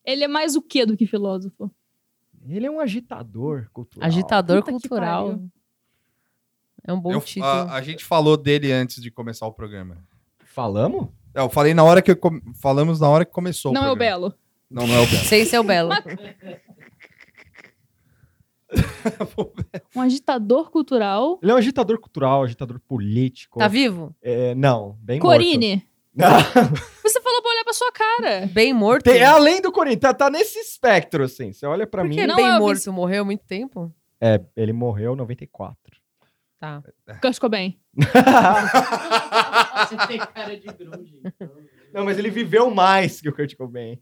[0.05, 1.71] Ele é mais o que do que filósofo?
[2.47, 4.05] Ele é um agitador cultural.
[4.07, 5.39] Agitador Puta cultural.
[6.85, 7.45] É um bom Eu- título.
[7.45, 9.97] a, a gente falou dele antes de começar o programa.
[10.43, 11.07] Falamos?
[11.33, 13.71] É, Eu falei na hora que eu com- falamos na hora que começou.
[13.71, 13.95] não é o.
[13.95, 14.33] Belo.
[14.69, 15.23] Não, não é o Belo.
[15.25, 15.91] Sem ser o Belo.
[19.95, 21.39] Um agitador cultural.
[21.41, 23.59] Ele é um agitador cultural, agitador político.
[23.59, 24.15] Tá vivo?
[24.21, 25.85] É, não, bem Corine.
[26.15, 26.81] morto.
[27.02, 27.02] Você
[27.73, 28.47] pra sua cara.
[28.47, 29.03] Bem morto?
[29.05, 31.51] Tem- é além do Corinthians, tá, tá nesse espectro, assim.
[31.53, 32.15] Você olha pra Por mim.
[32.25, 32.75] Não bem é o morto?
[32.77, 33.93] Vince- Morreu há muito tempo?
[34.21, 35.77] É, ele morreu em 94.
[36.59, 36.81] Tá.
[37.21, 37.77] Kurt Cobain.
[39.77, 41.19] Você tem cara de grunge.
[41.25, 41.49] então.
[41.93, 43.99] não, mas ele viveu mais que o Kurt Cobain.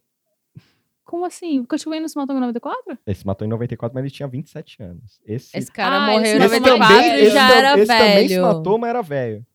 [1.04, 1.60] Como assim?
[1.60, 2.98] O Kurt Cobain não se matou em 94?
[3.06, 5.20] Ele se matou em 94, mas ele tinha 27 anos.
[5.26, 7.88] Esse, Esse cara Ah, morreu em esse esse 94 também- e esse já era esse
[7.88, 8.42] também se velho.
[8.46, 9.46] matou, mas era velho.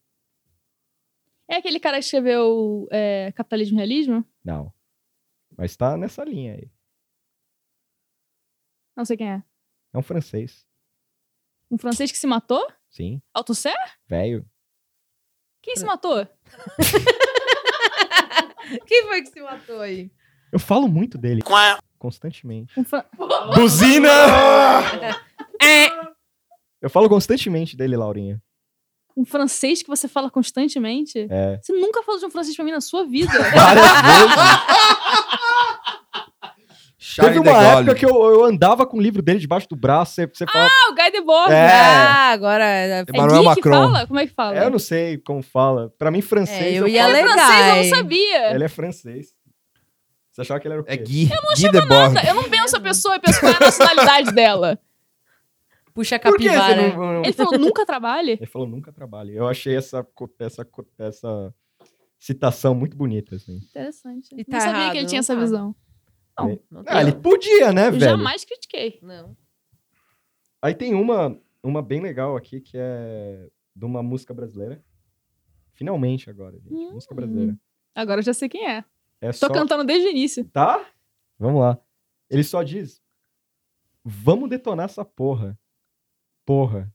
[1.48, 4.24] É aquele cara que escreveu é, Capitalismo e Realismo?
[4.44, 4.72] Não.
[5.56, 6.70] Mas tá nessa linha aí.
[8.96, 9.42] Não sei quem é.
[9.92, 10.66] É um francês.
[11.70, 12.66] Um francês que se matou?
[12.90, 13.74] Sim, Althusser?
[14.06, 14.44] velho.
[15.62, 16.26] Quem se matou?
[18.86, 20.10] Quem foi que se matou aí?
[20.52, 21.42] Eu falo muito dele.
[21.98, 22.78] Constantemente.
[22.78, 23.06] Um fra-
[23.54, 24.08] Buzina!
[25.62, 25.86] É.
[26.82, 28.42] Eu falo constantemente dele, Laurinha.
[29.16, 31.26] Um francês que você fala constantemente?
[31.30, 31.58] É.
[31.62, 33.32] Você nunca falou de um francês pra mim na sua vida.
[33.50, 34.36] Várias vezes.
[36.98, 40.14] Charlie Teve uma época que eu, eu andava com o livro dele debaixo do braço.
[40.16, 40.66] Você, você fala.
[40.66, 41.52] ah, o Guy Debord.
[41.52, 41.70] É.
[41.70, 42.64] Ah, agora...
[42.64, 43.62] é- É Emmanuel Guy Macron.
[43.62, 44.06] que fala?
[44.06, 44.56] Como é que fala?
[44.56, 45.92] eu não sei como fala.
[45.98, 46.74] Pra mim, francês.
[46.74, 47.38] É, eu ia Ele é legal.
[47.38, 48.54] francês, eu não sabia.
[48.54, 49.26] Ele é francês.
[50.32, 50.92] Você achava que ele era o quê?
[50.92, 51.30] É Gui.
[51.56, 54.78] Gui de Nada, Eu não penso a pessoa e penso qual é a nacionalidade dela.
[55.96, 56.94] Puxa a Por que você capivara.
[56.94, 58.32] não, Ele falou, nunca trabalhe.
[58.32, 59.34] Ele falou, nunca trabalhe.
[59.34, 60.06] Eu achei essa,
[60.38, 60.68] essa,
[60.98, 61.54] essa
[62.18, 63.56] citação muito bonita, assim.
[63.56, 64.28] Interessante.
[64.36, 65.40] E tá não sabia errado, que ele tinha não essa tá.
[65.40, 65.76] visão.
[66.38, 66.94] Não, não tem.
[66.94, 68.04] Ah, ele podia, né, Eu velho?
[68.04, 68.98] jamais critiquei.
[69.00, 69.34] Não.
[70.60, 74.84] Aí tem uma, uma bem legal aqui, que é de uma música brasileira.
[75.72, 76.74] Finalmente agora, gente.
[76.74, 76.92] Hum.
[76.92, 77.58] Música brasileira.
[77.94, 78.84] Agora eu já sei quem é.
[79.18, 79.48] É Tô só...
[79.48, 80.44] cantando desde o início.
[80.44, 80.86] Tá?
[81.38, 81.78] Vamos lá.
[82.28, 83.02] Ele só diz:
[84.04, 85.58] Vamos detonar essa porra.
[86.46, 86.90] Porra.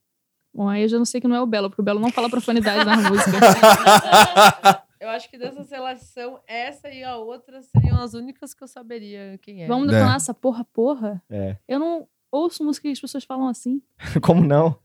[0.54, 2.10] Bom, aí eu já não sei que não é o Belo, porque o Belo não
[2.12, 3.38] fala profanidade na música.
[5.02, 9.40] Eu acho que dessa relação, essa e a outra seriam as únicas que eu saberia
[9.42, 9.68] quem é.
[9.68, 9.94] Vamos É.
[9.94, 11.20] detonar essa porra, porra?
[11.28, 11.58] É.
[11.68, 13.82] Eu não ouço música que as pessoas falam assim.
[14.22, 14.78] Como não?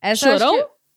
[0.00, 0.52] Essa Chorão?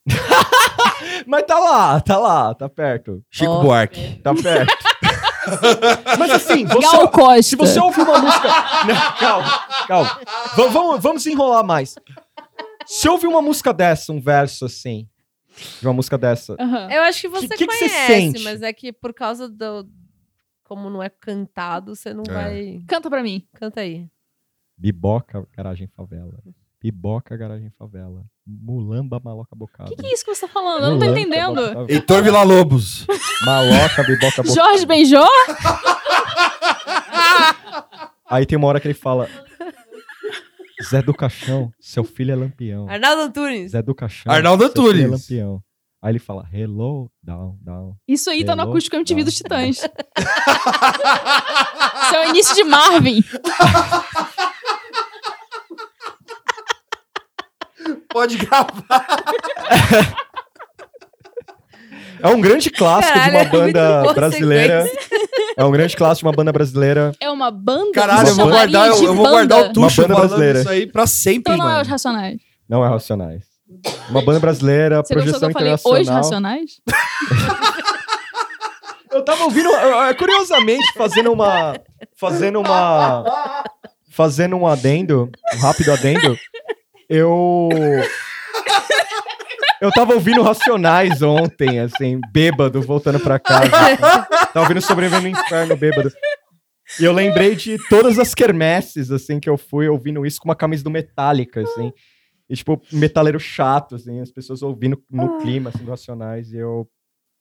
[0.07, 0.13] que-
[1.25, 3.25] Mas tá lá, tá lá, tá perto.
[3.31, 3.63] Chico Ó.
[3.63, 4.19] Buarque.
[4.21, 4.71] Tá perto.
[6.17, 7.43] Mas assim, você, Gal Costa.
[7.43, 8.47] se você ouvir uma música.
[8.87, 10.19] Não, calma, calma.
[10.55, 11.95] Va- vamos, vamos enrolar mais.
[12.85, 15.07] Se eu ouvir uma música dessa, um verso assim,
[15.81, 16.89] de uma música dessa, Aham.
[16.91, 18.43] Eu acho que você que que você conhece, sente?
[18.43, 19.87] mas é que por causa do...
[20.63, 22.33] Como não é cantado, você não É.
[22.33, 22.83] vai...
[22.87, 23.47] Canta pra mim.
[23.53, 24.07] Canta aí.
[24.77, 26.39] biboca, garagem favela.
[26.81, 28.23] Biboca, garagem favela.
[28.47, 29.89] Mulamba, maloca, bocada.
[29.91, 30.83] O que, que é isso que você tá falando?
[30.83, 31.89] Eu não tô entendendo.
[31.89, 33.07] Heitor Villa-Lobos.
[33.43, 34.53] Maloca, biboca, bocada.
[34.53, 35.25] Jorge Benjó?
[38.29, 39.27] Aí tem uma hora que ele fala:
[40.83, 42.87] Zé do Caixão, seu filho é lampião.
[42.89, 43.71] Arnaldo Antunes.
[43.71, 44.31] Zé do Caixão.
[44.31, 45.11] Arnaldo seu filho é Antunes.
[45.21, 45.63] lampião.
[46.01, 47.95] Aí ele fala: Hello, down, down.
[48.07, 49.77] Isso aí tá no Hello, acústico MTV down, dos Titãs.
[49.77, 49.89] Isso
[52.15, 53.23] é o início de Marvin.
[58.09, 59.05] Pode gravar.
[62.21, 64.89] É um grande clássico Caralho, de é uma muito banda boa brasileira.
[65.57, 67.11] É um grande clássico de uma banda brasileira.
[67.19, 67.91] É uma banda?
[67.93, 70.59] Caralho, eu vou guardar, eu, eu vou guardar o tucho Uma banda falando brasileira.
[70.61, 71.81] isso aí pra sempre, Então não é mano.
[71.83, 72.37] os Racionais.
[72.67, 73.43] Não é Racionais.
[74.09, 76.21] Uma banda brasileira, Você gostou que projeção eu falei internacional.
[76.21, 76.81] os Racionais?
[79.11, 79.69] Eu tava ouvindo,
[80.17, 81.73] curiosamente, fazendo uma.
[82.17, 83.63] Fazendo uma.
[84.09, 86.37] Fazendo um adendo, um rápido adendo.
[87.09, 87.69] Eu.
[89.81, 93.65] Eu tava ouvindo Racionais ontem, assim, bêbado, voltando pra casa.
[93.65, 93.97] assim.
[94.53, 96.11] Tava ouvindo Sobrevivendo no Inferno, bêbado.
[96.99, 100.55] E eu lembrei de todas as quermesses, assim, que eu fui ouvindo isso com uma
[100.55, 101.91] camisa do Metallica, assim.
[102.49, 106.89] E, tipo, metaleiro chato, assim, as pessoas ouvindo no clima, assim, do Racionais, e eu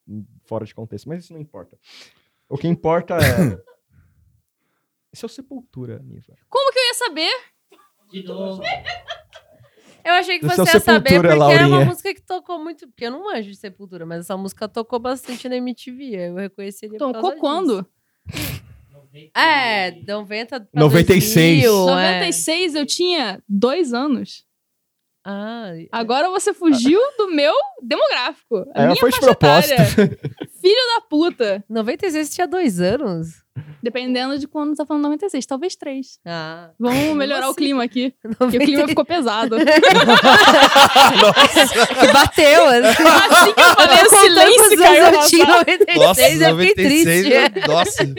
[0.09, 1.09] hum, fora de contexto.
[1.09, 1.79] Mas isso não importa.
[2.49, 3.19] O que importa é...
[5.13, 6.35] Esse é o Sepultura, Niva.
[6.49, 7.33] Como que eu ia saber?
[8.11, 8.63] De novo.
[10.05, 12.87] Eu achei que você é ia saber, porque é uma música que tocou muito.
[12.89, 16.29] Porque eu não manjo de Sepultura, mas essa música tocou bastante na MTV.
[16.29, 16.99] Eu reconheceria.
[16.99, 17.87] Tocou causa quando?
[18.27, 18.65] disso.
[19.37, 20.61] É, 90.
[20.61, 21.63] pra 96.
[21.63, 21.93] 2000, é.
[21.95, 24.45] 96 eu tinha dois anos.
[25.27, 28.57] Ah, Agora você fugiu do meu demográfico.
[28.75, 29.75] A É, minha foi de propósito.
[30.61, 31.65] Filho da puta.
[31.69, 33.44] 96 você tinha dois anos.
[33.81, 35.47] Dependendo de quando tá falando 96.
[35.47, 36.19] Talvez três.
[36.27, 36.71] Ah.
[36.79, 37.59] Vamos melhorar o assim?
[37.61, 38.13] clima aqui.
[38.37, 39.57] Porque o 90 clima ficou pesado.
[39.59, 39.65] que
[42.13, 42.67] bateu.
[42.67, 45.59] Assim, Assim que eu falei, o silêncio caiu eu tinha em sala.
[45.59, 47.05] 96, Nossa, eu fiquei 96.
[47.05, 47.69] triste.
[47.69, 48.05] Nossa.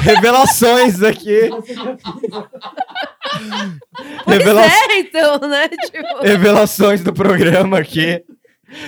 [0.00, 1.50] Revelações aqui.
[4.24, 5.68] Pois Revela- é, então, né?
[5.68, 8.22] Tipo, Revelações do programa aqui.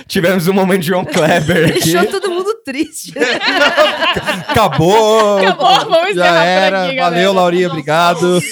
[0.07, 1.91] Tivemos um momento de João Kleber aqui.
[1.91, 3.13] deixou todo mundo triste.
[3.17, 3.25] né?
[4.49, 5.37] Acabou.
[5.39, 6.85] Acabou, vamos encerrar Já por era.
[6.85, 7.15] aqui, galera.
[7.15, 7.67] Valeu, Laurinha.
[7.69, 8.39] Obrigado.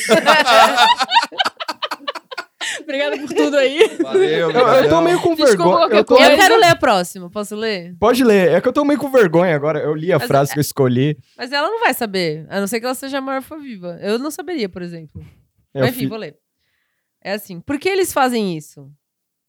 [2.81, 3.97] Obrigada por tudo aí.
[4.01, 5.77] Valeu, Eu, eu tô meio com Desculpa vergonha.
[5.77, 6.31] qualquer Eu tô coisa.
[6.31, 7.29] Eu quero ler a próxima.
[7.29, 7.95] Posso ler?
[7.99, 8.51] Pode ler.
[8.51, 9.79] É que eu tô meio com vergonha agora.
[9.79, 11.17] Eu li a Mas frase que eu escolhi.
[11.37, 12.45] Mas ela não vai saber.
[12.49, 13.97] A não ser que ela seja a maior viva.
[14.01, 15.21] Eu não saberia, por exemplo.
[15.73, 16.35] Eu Mas, enfim, fi- vou ler.
[17.23, 17.59] É assim.
[17.61, 18.89] Por que eles fazem isso?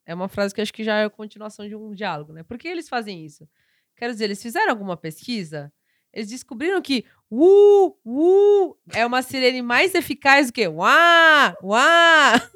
[0.05, 2.43] É uma frase que acho que já é a continuação de um diálogo, né?
[2.43, 3.49] Por que eles fazem isso?
[3.97, 5.73] Quero dizer, eles fizeram alguma pesquisa?
[6.13, 12.51] Eles descobriram que uh, uh é uma sirene mais eficaz do que uá, uá.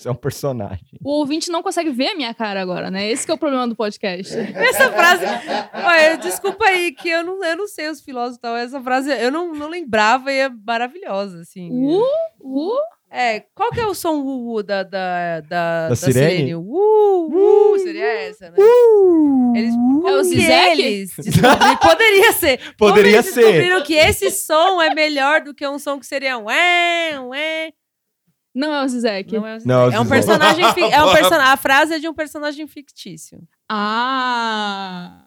[0.00, 0.98] Isso é um personagem.
[1.04, 3.10] O ouvinte não consegue ver a minha cara agora, né?
[3.10, 4.32] Esse que é o problema do podcast.
[4.56, 5.26] Essa frase.
[5.74, 8.56] Olha, desculpa aí, que eu não, eu não sei os filósofos e tal.
[8.56, 11.68] Essa frase eu não, não lembrava e é maravilhosa, assim.
[11.70, 12.02] Uh,
[12.40, 12.78] uh.
[13.12, 16.54] É, qual que é o som uh, uh, da, da, da, Da sirene?
[16.54, 16.62] Uh,
[17.72, 18.56] uh, seria essa, né?
[19.56, 20.80] Eles, como É o Zizek?
[20.80, 22.74] eles descobriram- Poderia ser.
[22.76, 23.40] Poderia eles ser.
[23.42, 27.72] descobriram que esse som é melhor do que um som que seria um ué, ué.
[28.54, 29.32] Não é o Zizek.
[29.34, 29.96] Não é, o Não, Zizek.
[29.96, 30.72] é um personagem.
[30.74, 31.34] fi- É um person...
[31.34, 33.40] A frase é de um personagem fictício.
[33.68, 35.24] Ah.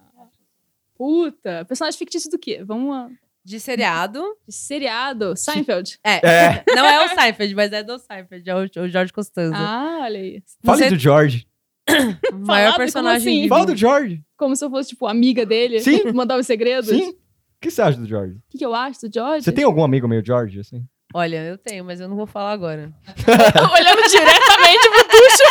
[0.96, 1.66] Puta.
[1.66, 2.62] Personagem fictício do quê?
[2.64, 3.10] Vamos lá.
[3.46, 4.24] De seriado.
[4.48, 5.36] De seriado.
[5.36, 6.00] Seinfeld.
[6.04, 6.26] É.
[6.26, 6.64] É.
[6.76, 8.50] Não é o Seinfeld, mas é do Seinfeld.
[8.50, 9.56] É o, Jorge Costanza.
[9.58, 10.44] Ah, olha aí.
[10.64, 11.46] Fale sei- do George.
[12.32, 13.40] o maior Falado, personagem.
[13.40, 13.50] assim?
[13.50, 14.22] Fala do George.
[14.38, 15.80] Como se eu fosse, tipo, amiga dele.
[15.82, 16.12] Sim.
[16.16, 16.90] Mandava os segredos.
[16.90, 17.10] Sim.
[17.10, 17.16] O
[17.62, 18.36] que você acha do George?
[18.36, 19.44] O que, que eu acho do George?
[19.44, 20.86] Você tem algum amigo meio George, assim?
[21.14, 22.92] Olha, eu tenho, mas eu não vou falar agora.
[23.74, 25.44] Olhando diretamente pro Tuxo,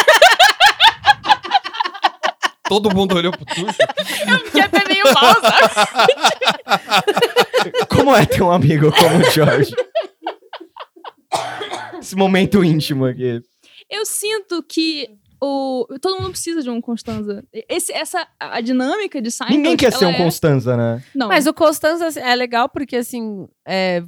[2.68, 3.76] Todo mundo olhou pro Tuxo.
[4.50, 5.74] que é até meio mal, sabe?
[7.88, 9.74] Como é ter um amigo como o George?
[12.00, 13.40] Esse momento íntimo aqui.
[13.88, 15.08] Eu sinto que
[15.40, 15.86] o...
[16.00, 17.44] todo mundo precisa de um Constanza.
[17.68, 19.56] Esse, essa, a dinâmica de Seinfeld...
[19.56, 21.02] Ninguém quer ser um é- Constanza, né?
[21.14, 21.28] Não.
[21.28, 24.02] Mas o Costanza assim, é legal porque, assim, é,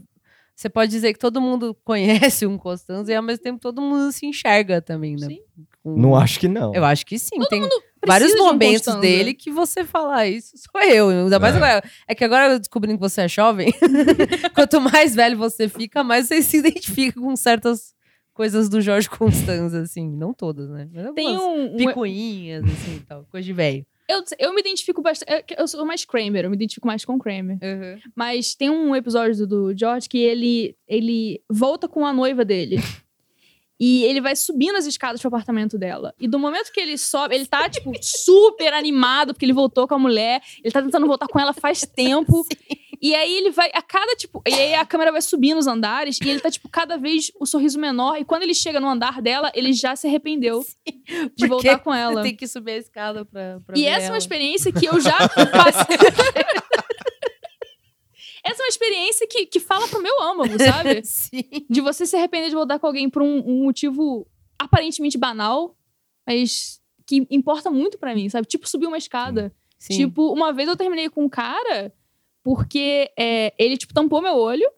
[0.55, 4.11] você pode dizer que todo mundo conhece um Costanza e, ao mesmo tempo, todo mundo
[4.13, 5.27] se enxerga também, né?
[5.27, 5.39] Sim.
[5.83, 6.75] Com- Não acho que não.
[6.75, 7.39] Eu acho que sim.
[7.51, 9.01] Tem precisa vários de um momentos Constanza.
[9.01, 11.09] dele que você fala, "Ah, isso sou eu.
[11.11, 11.59] Ainda mais É.
[11.59, 11.85] agora.
[12.09, 13.73] É que agora, descobrindo que você é jovem,
[14.55, 17.95] quanto mais velho você fica, mais você se identifica com certas
[18.33, 20.09] coisas do Jorge Constanza, assim.
[20.11, 20.89] Não todas, né?
[20.93, 21.75] Mas Tem algumas um...
[21.75, 23.25] um- picuinhas, assim, tal.
[23.31, 23.87] Coisa de velho.
[24.09, 25.33] eu, eu me identifico bastante...
[25.33, 27.59] é Eu sou mais Kramer, eu me identifico mais com Kramer.
[28.15, 32.77] Mas tem um episódio do, do George que ele, ele volta com a noiva dele.
[33.79, 36.15] E ele vai subindo as escadas pro apartamento dela.
[36.21, 39.95] E do momento que ele sobe, ele tá, tipo, super animado, porque ele voltou com
[39.95, 40.41] a mulher.
[40.63, 42.47] Ele tá tentando voltar com ela faz tempo.
[43.03, 44.41] E aí ele vai, a cada, tipo.
[44.49, 46.19] E aí a câmera vai subindo os andares.
[46.25, 48.17] E ele tá, tipo, cada vez o sorriso menor.
[48.17, 50.61] E quando ele chega no andar dela, ele já se arrependeu
[51.05, 52.23] de Porque voltar com ela.
[52.23, 54.13] Tem que subir a escada pra, pra E essa é ela.
[54.15, 55.17] uma experiência que eu já
[55.53, 55.97] passei.
[58.45, 61.03] Essa é uma experiência que, que fala pro meu âmago, sabe?
[61.69, 64.27] De você se arrepender de voltar com alguém por um, um motivo
[64.59, 65.77] aparentemente banal,
[66.27, 68.47] mas que importa muito pra mim, sabe?
[68.47, 69.53] Tipo, subir uma escada.
[69.79, 69.97] Sim.
[69.97, 71.93] Tipo, uma vez eu terminei com um cara
[72.43, 74.71] porque é, ele, tipo, tampou meu olho,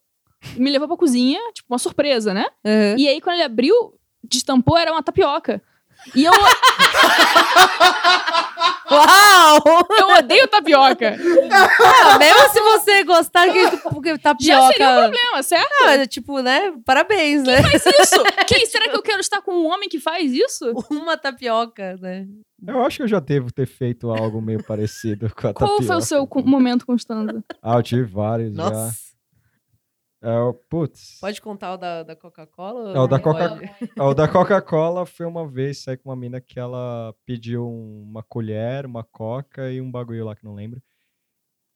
[0.57, 2.47] me levou pra cozinha, tipo, uma surpresa, né?
[2.65, 2.97] Uhum.
[2.97, 5.61] E aí, quando ele abriu, destampou, era uma tapioca.
[6.15, 6.33] E eu,
[8.91, 9.63] Uau!
[9.99, 11.17] eu odeio tapioca.
[11.51, 14.67] Ah, mesmo se você gostar que porque Já tapioca.
[14.73, 15.73] seria um problema, certo?
[15.83, 16.73] Ah, é tipo, né?
[16.85, 17.63] Parabéns, né?
[17.63, 18.23] Faz isso.
[18.47, 20.73] Quem, será que eu quero estar com um homem que faz isso?
[20.91, 22.27] Uma tapioca, né?
[22.67, 25.87] Eu acho que eu já devo ter feito algo meio parecido com a Qual foi
[25.87, 25.99] tapioca.
[25.99, 27.45] o seu momento, Constanza?
[27.63, 28.91] Ah, eu tive vários já.
[30.29, 31.19] É, o- putz.
[31.21, 32.97] Pode contar o da, da Coca-Cola?
[32.97, 33.65] É, o da Coca- pode?
[33.97, 38.23] É, O da Coca-Cola foi uma vez, saí com uma mina que ela pediu uma
[38.25, 40.83] colher, uma coca e um bagulho lá que não lembro.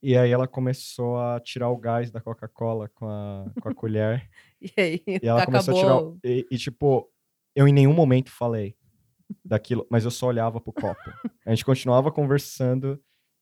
[0.02, 4.28] E aí ela começou a tirar o gás da Coca-Cola com a, com a colher.
[4.62, 5.02] E aí?
[5.06, 5.92] E ela começou a tirar.
[5.94, 6.12] acabou.
[6.12, 7.08] o- E, e, tipo,
[7.54, 8.74] eu em nenhum momento falei
[9.44, 11.00] daquilo, mas eu só olhava pro copo.
[11.46, 13.00] A gente continuava conversando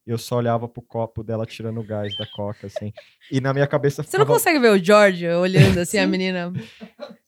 [0.08, 2.94] e eu só olhava pro copo dela tirando o gás da coca, assim.
[3.30, 6.50] E na minha cabeça Você não ficava- consegue ver o George olhando assim, a menina?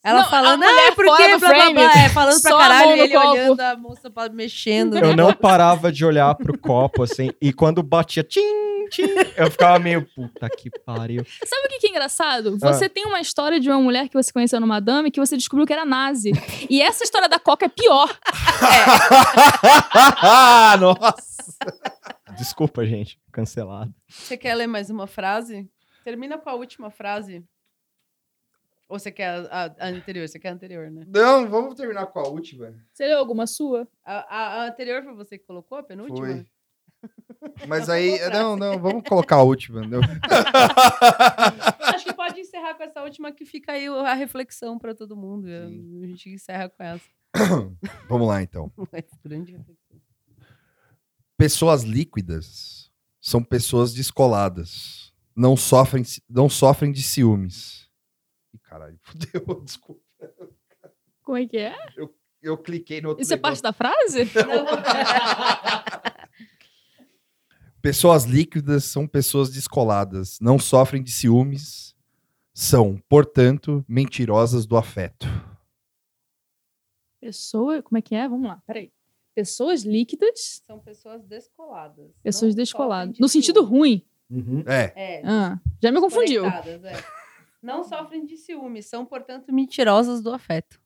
[0.02, 3.00] Ela Não, falando, ah, porque fora do blá, blá, blá, é, falando pra caralho, e
[3.00, 3.28] ele copo.
[3.28, 4.96] olhando, a moça mexendo.
[4.96, 7.30] Eu não parava de olhar pro copo, assim.
[7.38, 8.40] E quando batia tchim,
[8.90, 9.04] tchim,
[9.36, 11.22] eu ficava meio, puta que pariu.
[11.44, 12.56] Sabe o que, que é engraçado?
[12.62, 12.72] Ah.
[12.72, 15.66] Você tem uma história de uma mulher que você conheceu no Madame que você descobriu
[15.66, 16.32] que era nazi.
[16.70, 18.08] E essa história da Coca é pior.
[20.80, 21.30] Nossa!
[22.36, 23.20] Desculpa, gente.
[23.32, 23.94] Cancelado.
[24.08, 25.70] Você quer ler mais uma frase?
[26.04, 27.44] Termina com a última frase.
[28.88, 30.26] Ou você quer a, a- a anterior?
[30.28, 31.04] Você quer a anterior, né?
[31.06, 32.74] Não, vamos terminar com a última.
[32.92, 33.86] Você leu alguma sua?
[34.04, 36.26] A, a- a anterior foi você que colocou, a penúltima?
[36.26, 36.46] Foi.
[37.68, 39.80] Mas Então, aí, não, não, vamos colocar a última.
[39.86, 40.00] Não.
[41.94, 45.46] Acho que pode encerrar com essa última que fica aí a reflexão pra todo mundo.
[45.48, 47.08] A gente encerra com essa.
[48.08, 48.70] Vamos lá, então.
[49.24, 49.79] Grande reflexão.
[51.40, 55.10] Pessoas líquidas são pessoas descoladas.
[55.34, 57.88] Não sofrem, não sofrem de ciúmes.
[58.52, 60.02] Ih, caralho, fudeu, desculpa.
[61.22, 61.74] Como é que é?
[62.42, 63.62] Eu cliquei no outro Isso é negócio.
[63.62, 64.28] parte da frase?
[67.80, 70.38] Pessoas líquidas são pessoas descoladas.
[70.40, 71.96] Não sofrem de ciúmes.
[72.52, 75.26] São, portanto, mentirosas do afeto.
[77.18, 77.82] Pessoa.
[77.82, 78.28] Como é que é?
[78.28, 78.92] Vamos lá, peraí.
[79.34, 82.10] Pessoas líquidas, São pessoas descoladas.
[82.22, 83.14] pessoas descoladas.
[83.14, 83.78] de No sentido ciúme.
[83.78, 84.06] ruim.
[84.66, 85.22] É, É.
[85.24, 86.44] Ah, já me confundiu.
[86.46, 86.62] é.
[87.62, 90.80] Não sofrem de ciúme, são, portanto, mentirosas do afeto.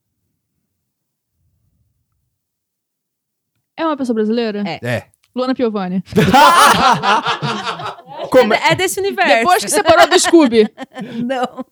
[3.77, 4.63] É uma pessoa brasileira?
[4.65, 4.79] É.
[4.87, 5.09] é.
[5.35, 6.01] Luana Piovani.
[8.31, 9.35] Como É, é desse universo.
[9.35, 10.63] Depois que separou do Scooby.
[11.25, 11.65] Não.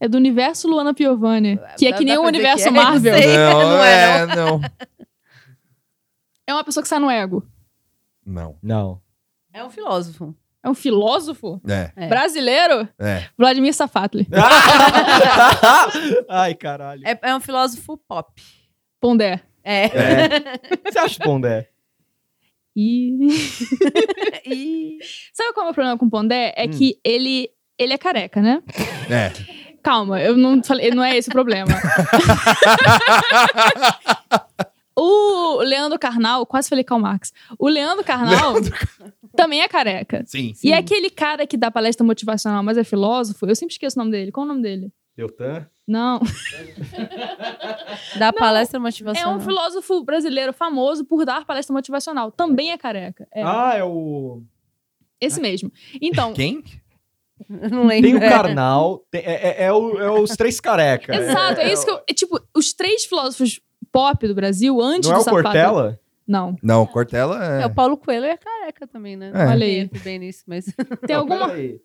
[0.00, 1.58] É do universo Luana Piovani.
[1.76, 3.12] Que é que nem o universo é, Marvel.
[3.12, 3.36] não sei.
[3.36, 4.60] Não, Não é, é, não.
[6.46, 7.44] É uma pessoa que sai no ego.
[8.24, 8.56] Não.
[8.62, 9.00] Não.
[9.52, 10.34] É um filósofo.
[10.62, 12.08] É um filósofo É, É.
[12.08, 12.88] brasileiro?
[12.98, 13.28] é.
[13.36, 14.26] Vladimir Safatli.
[16.28, 17.02] Ai, caralho.
[17.06, 18.40] É, é um filósofo pop.
[19.00, 19.40] Pondé.
[19.64, 19.84] É.
[19.84, 20.26] É.
[20.74, 21.68] O que você acha de Pondé?
[22.74, 23.28] E...
[24.46, 24.98] E...
[25.32, 26.52] Sabe qual é o meu problema com o Pondé?
[26.56, 26.70] É Hum.
[26.70, 28.62] que ele, ele é careca, né?
[29.10, 29.57] É.
[29.82, 31.72] Calma, eu não falei, não é esse o problema.
[34.96, 37.32] o Leandro Carnal, quase falei Karl Marx.
[37.58, 38.54] O Leandro Carnal
[39.36, 40.24] também é careca.
[40.26, 40.52] Sim.
[40.62, 44.02] E é aquele cara que dá palestra motivacional, mas é filósofo, eu sempre esqueço o
[44.02, 44.32] nome dele.
[44.32, 44.92] Qual é o nome dele?
[45.16, 45.66] Deltan?
[45.86, 46.20] Não.
[48.18, 49.36] Da palestra É motivacional.
[49.36, 52.30] um filósofo brasileiro famoso por dar palestra motivacional.
[52.30, 53.26] Também é careca.
[53.32, 54.42] É Ah, é o.
[55.20, 55.72] esse mesmo.
[56.00, 56.62] Então, Quem?
[57.70, 58.10] Não lembro.
[58.10, 58.28] Tem o É.
[58.28, 61.14] Karnal, tem- é, é- é o- é os três careca.
[61.16, 62.00] exato, é, isso que eu.
[62.08, 63.60] é, tipo, os três filósofos
[63.92, 66.00] pop do Brasil, antes Não é do o Safato- Cortella?
[66.26, 66.56] Não.
[66.62, 67.66] Não, Cortella É, é.
[67.66, 69.30] o Paulo Coelho é careca também, né?
[69.34, 69.46] É.
[69.46, 69.78] Olha aí.
[69.78, 70.66] Entro bem nisso, mas...
[71.06, 71.48] Tem Não, alguma.
[71.48, 71.80] peraí.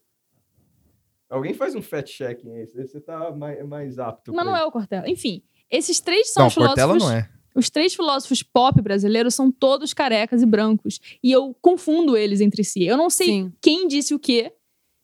[1.30, 2.66] Alguém faz um fact checking aí.
[2.68, 4.34] Você tá mais, mais apto.
[4.34, 5.10] Mas não é o Cortella.
[5.10, 6.84] Enfim, esses três são Não, os filósofos.
[6.84, 7.30] Cortella não é.
[7.56, 11.00] Os três filósofos pop brasileiros são todos carecas e brancos.
[11.24, 12.84] E eu confundo eles entre si.
[12.84, 13.54] Eu não sei Sim.
[13.62, 14.52] quem disse o quê.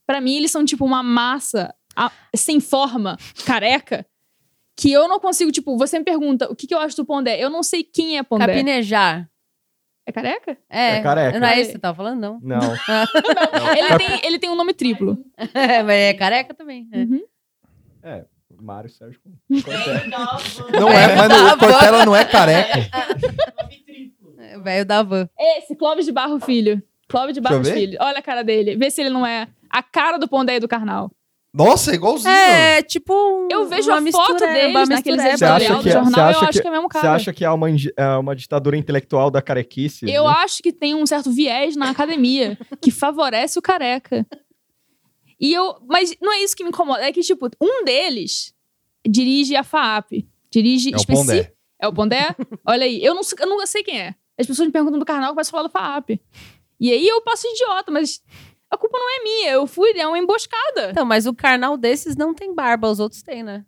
[0.10, 3.16] Pra mim, eles são tipo uma massa a- sem forma,
[3.46, 4.04] careca.
[4.76, 7.38] Que eu não consigo, tipo, você me pergunta o que, que eu acho do Pondé.
[7.40, 8.48] Eu não sei quem é Pondé.
[8.48, 9.30] Capinejar.
[10.08, 10.58] É careca?
[10.68, 11.40] É, É careca.
[11.40, 12.40] Não é isso que você tava falando, não.
[12.42, 12.60] Não.
[13.78, 15.16] Ele tem, ele tem um nome triplo.
[15.54, 16.90] É, mas é careca também.
[16.92, 16.98] é.
[17.02, 17.24] Uhum.
[18.02, 18.26] É,
[18.60, 19.20] Mário Sérgio
[19.64, 20.08] Cortella.
[20.80, 22.80] Não é, mas não, o Cortella não é careca.
[24.40, 25.30] É, o velho da van.
[25.38, 26.82] Esse, Clóvis de Barro Filho.
[27.10, 27.68] Clóvis de Barros.
[27.70, 27.98] Filho.
[28.00, 28.76] Olha a cara dele.
[28.78, 31.12] Vê se ele não é a cara do Pondé e do Carnal.
[31.52, 32.30] Nossa, é igualzinho.
[32.32, 33.12] É, tipo.
[33.12, 35.20] um- Eu vejo uma a mistura, foto uma deles naqueles.
[35.22, 36.20] Você acha editorial do que- você jornal.
[36.32, 37.14] Eu acho que- que é o mesmo Você cara.
[37.16, 37.68] acha que há uma,
[37.98, 40.06] é uma ditadura intelectual da carequice?
[40.08, 40.30] Eu né?
[40.38, 44.24] acho que tem um certo viés na academia que favorece o careca.
[45.40, 45.76] E eu.
[45.88, 47.02] Mas não é isso que me incomoda.
[47.02, 48.54] É que, tipo, um deles
[49.08, 50.28] dirige a FAAP.
[50.52, 51.54] Dirige É o Pondé.
[51.82, 52.36] É o Pondé?
[52.66, 53.04] Olha aí.
[53.04, 54.14] Eu não, sei- eu não sei quem é.
[54.38, 56.22] As pessoas me perguntam do carnaval, eu começo a falar do FAAP.
[56.80, 58.22] E aí eu passo idiota, mas
[58.72, 59.52] a culpa não é minha.
[59.52, 60.92] Eu fui, é uma emboscada.
[60.92, 63.66] Então, mas o carnal desses não tem barba, os outros têm, né?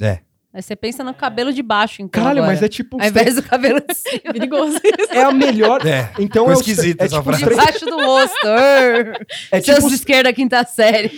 [0.00, 0.20] É.
[0.52, 2.22] Aí você pensa no cabelo de baixo, então.
[2.22, 2.52] Caralho, agora.
[2.54, 2.98] mas é tipo.
[2.98, 4.20] Ao invés do cabelo de cima.
[4.24, 4.78] É perigoso.
[5.10, 5.86] É a melhor.
[5.86, 6.10] É.
[6.18, 7.56] Então é, o- esquisito é essa tipo os frase.
[7.56, 8.46] Debaixo do rosto.
[9.52, 11.12] É tipo, os- esquerda, quinta série.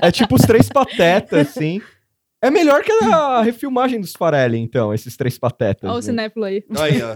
[0.00, 1.80] é tipo os três patetas, assim.
[2.40, 5.84] É melhor que a refilmagem dos Farelli, então, esses três patetas.
[5.84, 6.02] Olha o né?
[6.02, 6.64] cinéfilo aí.
[6.76, 7.14] Aí, ó.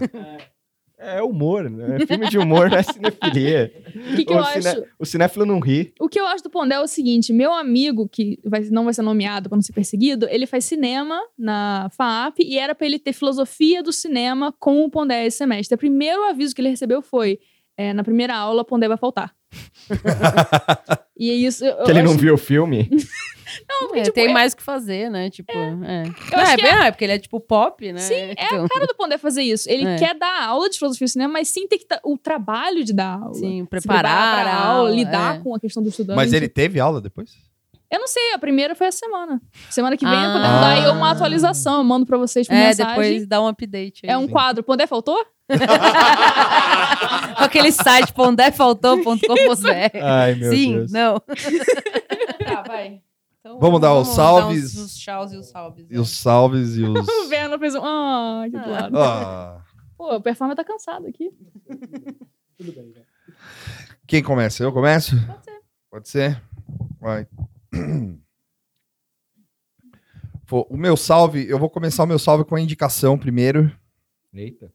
[0.98, 1.98] É humor, né?
[2.06, 3.73] Filme de humor não é cinefilia.
[3.97, 4.62] O que, que eu o, acho?
[4.62, 5.93] cine- o cinéfilo não ri.
[6.01, 8.94] O que eu acho do Pondé é o seguinte: meu amigo, que vai- não vai
[8.94, 12.98] ser nomeado pra não ser perseguido, ele faz cinema na FAAP e era pra ele
[12.98, 15.74] ter filosofia do cinema com o Pondé esse semestre.
[15.74, 17.39] O primeiro aviso que ele recebeu foi:
[17.77, 19.35] é, na primeira aula, Pondé vai faltar.
[21.18, 21.64] e é isso.
[21.64, 22.89] eu- Que eu ele não acho- viu o filme.
[23.94, 25.31] É, tipo, tem é- mais o que fazer, né?
[25.31, 25.70] Tipo, é.
[25.74, 25.85] Não,
[26.40, 27.98] é, que bem- ah, é porque ele é tipo pop, né?
[28.01, 29.69] Sim, é Então, a cara do Pondé fazer isso.
[29.70, 29.97] Ele É.
[29.97, 32.93] quer dar aula de filosofia do cinema, mas sim ter que dar o trabalho de
[32.93, 33.35] dar aula.
[33.35, 35.39] Sim, preparar pra a aula, aula, lidar é.
[35.40, 36.16] com a questão do estudante.
[36.16, 37.31] Mas ele teve aula depois?
[37.89, 39.40] Eu não sei, a primeira foi essa semana.
[39.70, 40.24] Semana que vem Ah.
[40.24, 42.89] eu podemos dar aí uma atualização, eu mando pra vocês por É, mensagem.
[42.94, 44.11] depois dá um update aí.
[44.11, 44.65] É um quadro.
[44.65, 45.24] Pondé faltou?
[47.36, 49.98] Com aquele site pondefaltou.com.br.
[50.03, 50.90] Ai, meu Sim, Deus.
[50.93, 51.20] não.
[51.20, 53.01] tá, vai.
[53.47, 54.74] Então, Vamos dar os salves.
[54.74, 55.86] Os, os tchauz e os salves.
[55.89, 57.09] E os salves e os.
[57.09, 57.82] O Verno fez um.
[57.85, 58.98] Ah, que do lado.
[58.98, 59.64] Ah.
[59.97, 61.31] Pô, o performer tá cansado aqui.
[62.59, 63.06] Tudo bem, velho.
[64.06, 64.62] Quem começa?
[64.62, 65.16] Eu começo?
[65.27, 65.62] Pode ser.
[65.90, 66.43] Pode ser?
[67.01, 67.27] Vai.
[70.47, 73.73] Pô, O meu salve, eu vou começar o meu salve com a indicação primeiro,
[74.32, 74.73] Eita.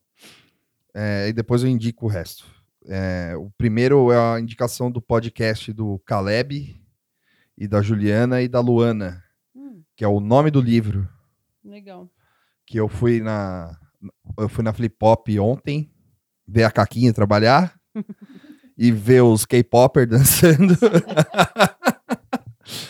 [0.94, 2.46] é, e depois eu indico o resto.
[2.88, 6.81] É, o primeiro é a indicação do podcast do Caleb
[7.62, 9.24] e da Juliana e da Luana,
[9.56, 11.08] Hum, que é o nome do livro
[11.64, 12.10] legal.
[12.66, 13.78] que eu fui na
[14.38, 15.92] eu fui na Flip Pop ontem
[16.48, 17.80] ver a Caquinha trabalhar
[18.78, 20.74] e ver os K-popper dançando.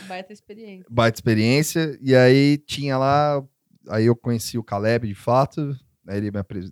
[0.08, 0.86] Baita experiência.
[0.90, 1.98] baita experiência.
[2.02, 3.44] E aí tinha lá.
[3.90, 5.76] Aí eu conheci o Caleb de fato.
[6.08, 6.72] Aí ele me, apres-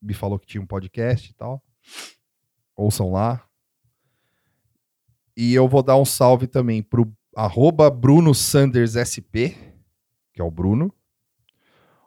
[0.00, 1.62] me falou que tinha um podcast e tal.
[2.76, 3.44] Ouçam lá.
[5.36, 9.54] E eu vou dar um salve também pro arroba Bruno Sanders SP,
[10.32, 10.92] que é o Bruno.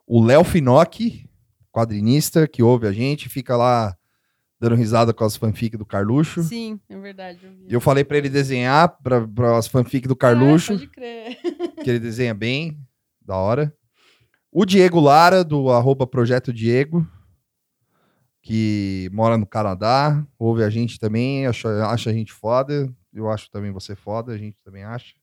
[0.05, 1.29] O Léo Finocchi,
[1.71, 3.95] quadrinista, que ouve a gente, fica lá
[4.59, 6.43] dando risada com as fanfic do Carluxo.
[6.43, 7.39] Sim, é verdade.
[7.45, 11.37] Eu, eu falei pra ele desenhar para as fanfic do Carluxo Ah, pode crer.
[11.81, 12.77] que ele desenha bem,
[13.21, 13.73] da hora.
[14.51, 17.07] O Diego Lara, do arroba Projeto Diego,
[18.41, 22.93] que mora no Canadá, ouve a gente também, acha, acha a gente foda.
[23.13, 25.20] Eu acho também você foda, a gente também acha.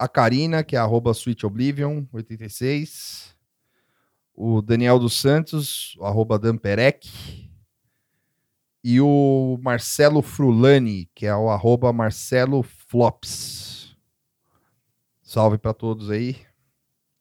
[0.00, 3.36] A Karina, que é arroba Sweet Oblivion, 86.
[4.34, 7.06] O Daniel dos Santos, arroba Damperec.
[8.82, 13.94] E o Marcelo Frulani, que é o arroba Marcelo Flops.
[15.20, 16.46] Salve para todos aí.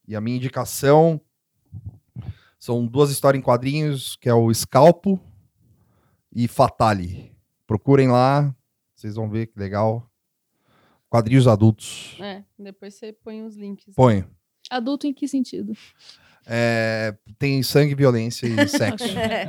[0.08, 1.20] E a minha indicação
[2.58, 5.20] são duas histórias em quadrinhos, que é o Scalpo
[6.34, 7.36] e Fatale.
[7.68, 8.56] Procurem lá,
[8.96, 10.09] vocês vão ver que legal.
[11.10, 12.16] Quadrinhos adultos.
[12.20, 13.94] É, depois você põe os links.
[13.96, 14.24] Põe.
[14.70, 15.74] Adulto em que sentido?
[16.52, 19.06] É, tem sangue, violência e sexo.
[19.18, 19.44] É.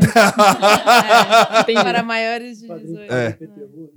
[1.60, 1.82] Entendi.
[1.82, 3.12] Para maiores de 18.
[3.12, 3.38] É.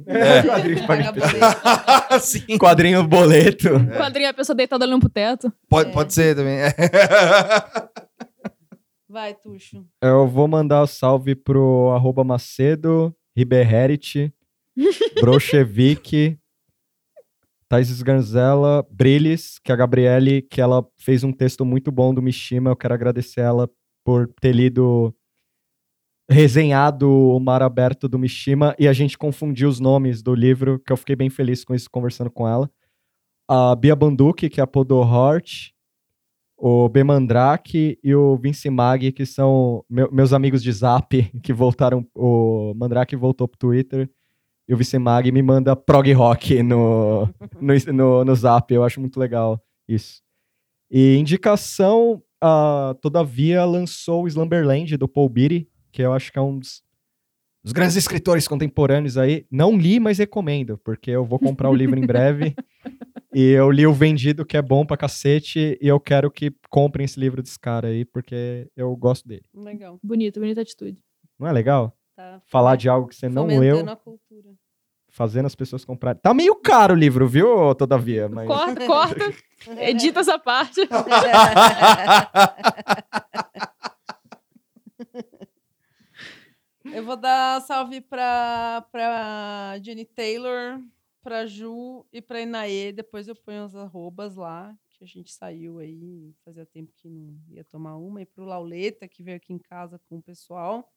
[0.08, 0.44] É.
[0.44, 1.20] Quadrinho, boleto.
[2.22, 2.58] Sim.
[2.58, 3.76] Quadrinho boleto.
[3.76, 5.52] O quadrinho é a pessoa deitada olhando pro teto.
[5.70, 5.94] Pode, É.
[5.94, 6.60] pode ser também.
[9.10, 9.86] Vai, Tuxo.
[10.02, 14.34] Eu vou mandar o salve pro arroba Macedo, Ribeherit,
[15.20, 16.38] Brochevik,
[17.70, 22.22] Thais Sganzella, Brilis, que é a Gabriele, que ela fez um texto muito bom do
[22.22, 22.70] Mishima.
[22.70, 23.70] Eu quero agradecer ela
[24.06, 25.14] por ter lido,
[26.30, 30.92] resenhado o Mar Aberto do Mishima e a gente confundiu os nomes do livro, que
[30.92, 32.70] eu fiquei bem feliz com isso conversando com ela.
[33.50, 35.72] A Bia Banduki, que é a Podo Hort,
[36.58, 41.10] o B Mandrake e o Vince Mag, que são meu- meus amigos de Zap,
[41.44, 42.08] que voltaram.
[42.16, 44.10] O Mandrake voltou pro Twitter.
[44.68, 47.28] E o Vince Mag me manda prog rock no,
[47.60, 48.74] no, no, no Zap.
[48.74, 50.22] Eu acho muito legal isso.
[50.90, 56.42] E indicação, ah, todavia, lançou o Slumberland do Paul Beatty, que eu acho que é
[56.42, 56.84] um dos,
[57.64, 59.46] dos grandes escritores contemporâneos aí.
[59.50, 62.56] Não li, mas recomendo, porque eu vou comprar o livro em breve.
[63.36, 67.06] E eu li o Vendido, que é bom pra cacete, e eu quero que comprem
[67.06, 69.42] esse livro desse cara aí, porque eu gosto dele.
[69.56, 70.00] Legal.
[70.04, 71.02] Bonito, bonita atitude.
[71.40, 71.98] Não é legal?
[72.16, 72.42] Tá.
[72.46, 73.90] Falar de algo que você não leu.
[73.90, 74.54] A cultura.
[75.10, 76.20] Fazendo as pessoas comprarem.
[76.22, 78.28] Tá meio caro o livro, viu, todavia?
[78.28, 78.48] Mas...
[78.48, 79.34] Corta, corta.
[79.82, 80.82] edita essa parte.
[86.94, 90.80] Eu vou dar salve pra, pra Jenny Taylor,
[91.24, 92.92] pra Ju e pra Inaê.
[92.92, 97.36] Depois eu ponho as arrobas lá, que a gente saiu aí, fazia tempo que não
[97.50, 98.22] ia tomar uma.
[98.22, 100.88] E pro Lauleta, que veio aqui em casa com o pessoal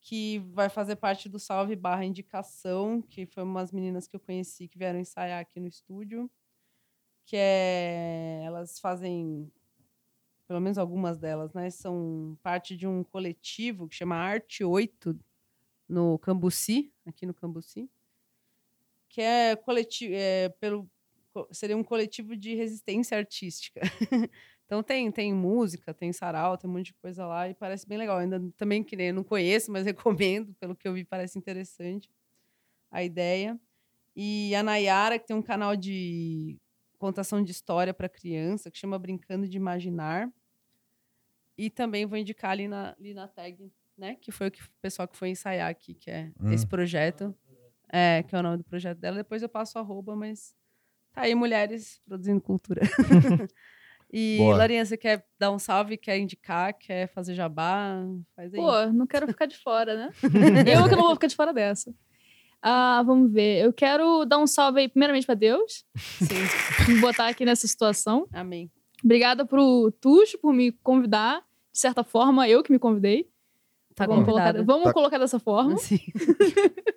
[0.00, 4.68] que vai fazer parte do Salve Barra Indicação, que foi umas meninas que eu conheci
[4.68, 6.30] que vieram ensaiar aqui no estúdio.
[7.26, 8.42] Que é.
[8.44, 9.50] Elas fazem
[10.50, 15.16] pelo menos algumas delas, né, são parte de um coletivo que chama Arte 8
[15.88, 17.88] no Cambuci, aqui no Cambuci,
[19.08, 20.90] que é coletivo, é, pelo
[21.52, 23.80] seria um coletivo de resistência artística.
[24.70, 27.98] então tem tem música, tem sarau, tem um monte de coisa lá e parece bem
[27.98, 28.18] legal.
[28.18, 29.84] Ainda também que nem não conheço, mas
[30.38, 32.08] recomendo, pelo que eu vi parece interessante
[32.88, 33.58] a ideia.
[34.14, 36.56] E a Nayara, que tem um canal de
[36.98, 40.30] contação de história para criança, que chama Brincando de Imaginar.
[41.58, 44.14] E também vou indicar ali na, ali na tag, né?
[44.20, 46.52] Que foi o, que, o pessoal que foi ensaiar aqui, que é Hum.
[46.52, 47.34] esse projeto.
[47.88, 49.16] É, que é o nome do projeto dela.
[49.16, 50.54] Depois eu passo arroba, mas
[51.12, 52.82] tá aí, mulheres produzindo cultura.
[54.12, 54.56] e, Boa.
[54.56, 58.02] Larinha, você quer dar um salve, quer indicar, quer fazer jabá?
[58.34, 58.60] Faz aí.
[58.60, 60.10] Pô, não quero ficar de fora, né?
[60.66, 61.94] eu que não vou ficar de fora dessa.
[62.62, 63.64] Ah, vamos ver.
[63.64, 68.26] Eu quero dar um salve aí, primeiramente pra Deus, Sim, me botar aqui nessa situação.
[68.32, 68.70] amém.
[69.02, 71.42] Obrigada pro Tuxo por me convidar.
[71.72, 73.30] De certa forma, eu que me convidei.
[73.94, 75.76] Tá vamos colocar, vamos Tá- colocar dessa forma.
[75.78, 75.98] Sim.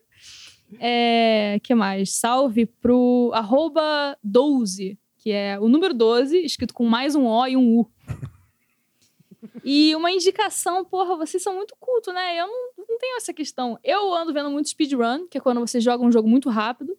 [0.80, 2.15] É, que mais?
[2.15, 7.55] Salve pro arroba 12, que é o número 12, escrito com mais um O e
[7.55, 7.89] um U.
[9.63, 12.41] E uma indicação, porra, vocês são muito culto, né?
[12.41, 13.79] Eu não, não tenho essa questão.
[13.81, 16.97] Eu ando vendo muito speedrun, que é quando você joga um jogo muito rápido.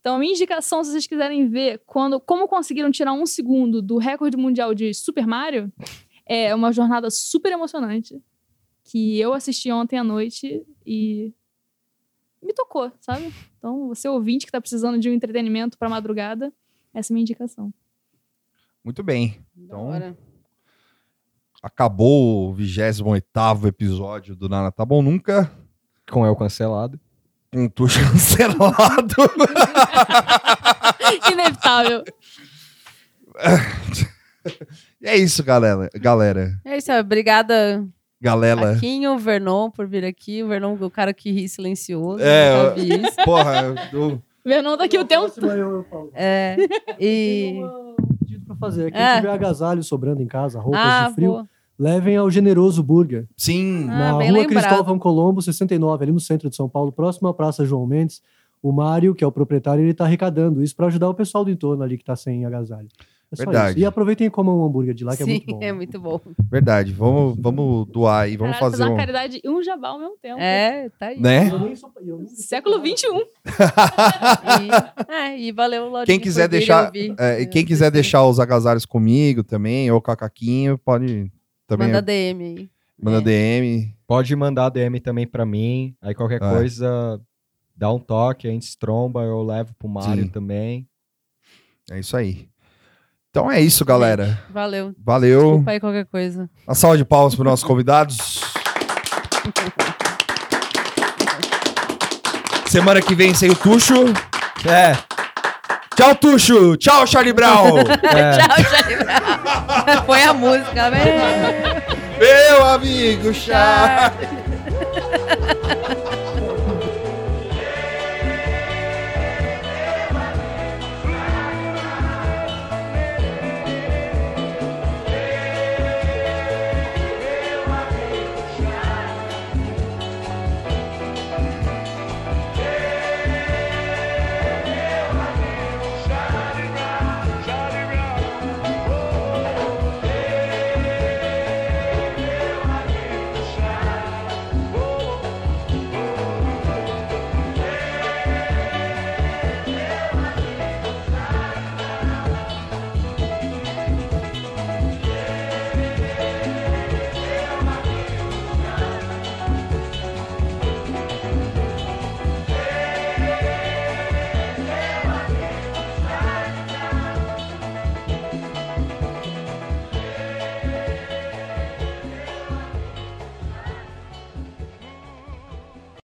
[0.00, 3.98] Então, a minha indicação, se vocês quiserem ver quando, como conseguiram tirar um segundo do
[3.98, 5.70] recorde mundial de Super Mario,
[6.24, 8.18] é uma jornada super emocionante.
[8.84, 11.34] Que eu assisti ontem à noite e
[12.42, 13.30] me tocou, sabe?
[13.58, 16.50] Então, você ouvinte que tá precisando de um entretenimento pra madrugada,
[16.98, 17.72] essa é a minha indicação.
[18.84, 19.40] Muito bem.
[19.56, 19.90] Então,
[21.62, 25.50] acabou o 28 episódio do Nana Tá Bom Nunca.
[26.10, 26.98] Com El cancelado.
[27.54, 29.14] Um tucho cancelado.
[31.32, 32.04] Inevitável.
[35.00, 35.88] e é isso, galera.
[35.94, 36.60] Galera.
[36.64, 37.84] É isso, obrigada,
[38.20, 38.72] Galera.
[38.72, 40.42] Aquinho, Vernon, por vir aqui.
[40.42, 42.22] O Vernon, o cara que ri silencioso.
[42.22, 43.24] É, eu-.
[43.24, 46.10] Porra, eu- Vernon tá aqui o tempo Próxima eu, eu falo.
[46.14, 46.56] É,
[47.00, 47.60] e...
[47.62, 48.90] Um pedido pra fazer.
[48.92, 49.16] Quem É.
[49.16, 51.48] tiver agasalho sobrando em casa, roupas Ah, de frio, boa.
[51.78, 53.26] levem ao Generoso Burger.
[53.36, 53.84] sim.
[53.90, 54.64] Ah, na bem rua lembrado.
[54.64, 58.22] Cristóvão Colombo, 69, ali no centro de São Paulo, próximo à Praça João Mendes.
[58.62, 61.50] O Mário, que é o proprietário, ele tá arrecadando isso para ajudar o pessoal do
[61.50, 62.88] entorno ali que tá sem agasalho.
[63.32, 63.70] É Verdade.
[63.72, 63.78] isso.
[63.80, 65.58] E aproveitem e comam um hambúrguer de lá, que Sim, é muito bom.
[65.64, 66.20] é muito bom.
[66.50, 66.92] Verdade.
[66.92, 68.36] Vamos, vamos doar aí.
[68.36, 68.96] Vamos Caralho, fazer uma um.
[68.96, 70.38] caridade e um jabá ao mesmo tempo.
[70.40, 71.20] É, tá aí.
[71.20, 71.50] Né?
[71.50, 73.06] Sou- Século XXI.
[75.08, 76.90] E, é, e valeu, Laurinha, Quem quiser deixar.
[77.18, 81.30] é, e quem quiser deixar os agasalhos comigo também, ou com a Caquinho, pode
[81.66, 81.88] também.
[81.88, 82.70] Manda Manda, DM aí.
[83.18, 83.20] É.
[83.20, 83.94] DM.
[84.06, 85.94] Pode mandar DM também pra mim.
[86.00, 86.38] Aí qualquer É.
[86.50, 87.20] coisa,
[87.76, 90.28] dá um toque, a gente se tromba, eu levo pro Mário Sim.
[90.30, 90.86] também.
[91.90, 92.48] É isso aí.
[93.36, 94.38] Então é isso, galera.
[94.48, 94.94] Valeu.
[95.04, 95.40] Valeu.
[95.42, 96.48] Desculpa aí qualquer coisa.
[96.66, 98.40] Uma salva de palmas para nossos convidados.
[102.64, 104.06] Semana que vem sem o Tuxo.
[104.66, 104.96] É,
[105.94, 106.78] Tchau, Tuxo.
[106.78, 107.76] Tchau, Charlie Brown.
[108.08, 108.38] é.
[108.38, 110.06] Tchau, Charlie Brown.
[110.06, 111.82] Foi a música, né?
[112.18, 114.28] Meu amigo, Charlie.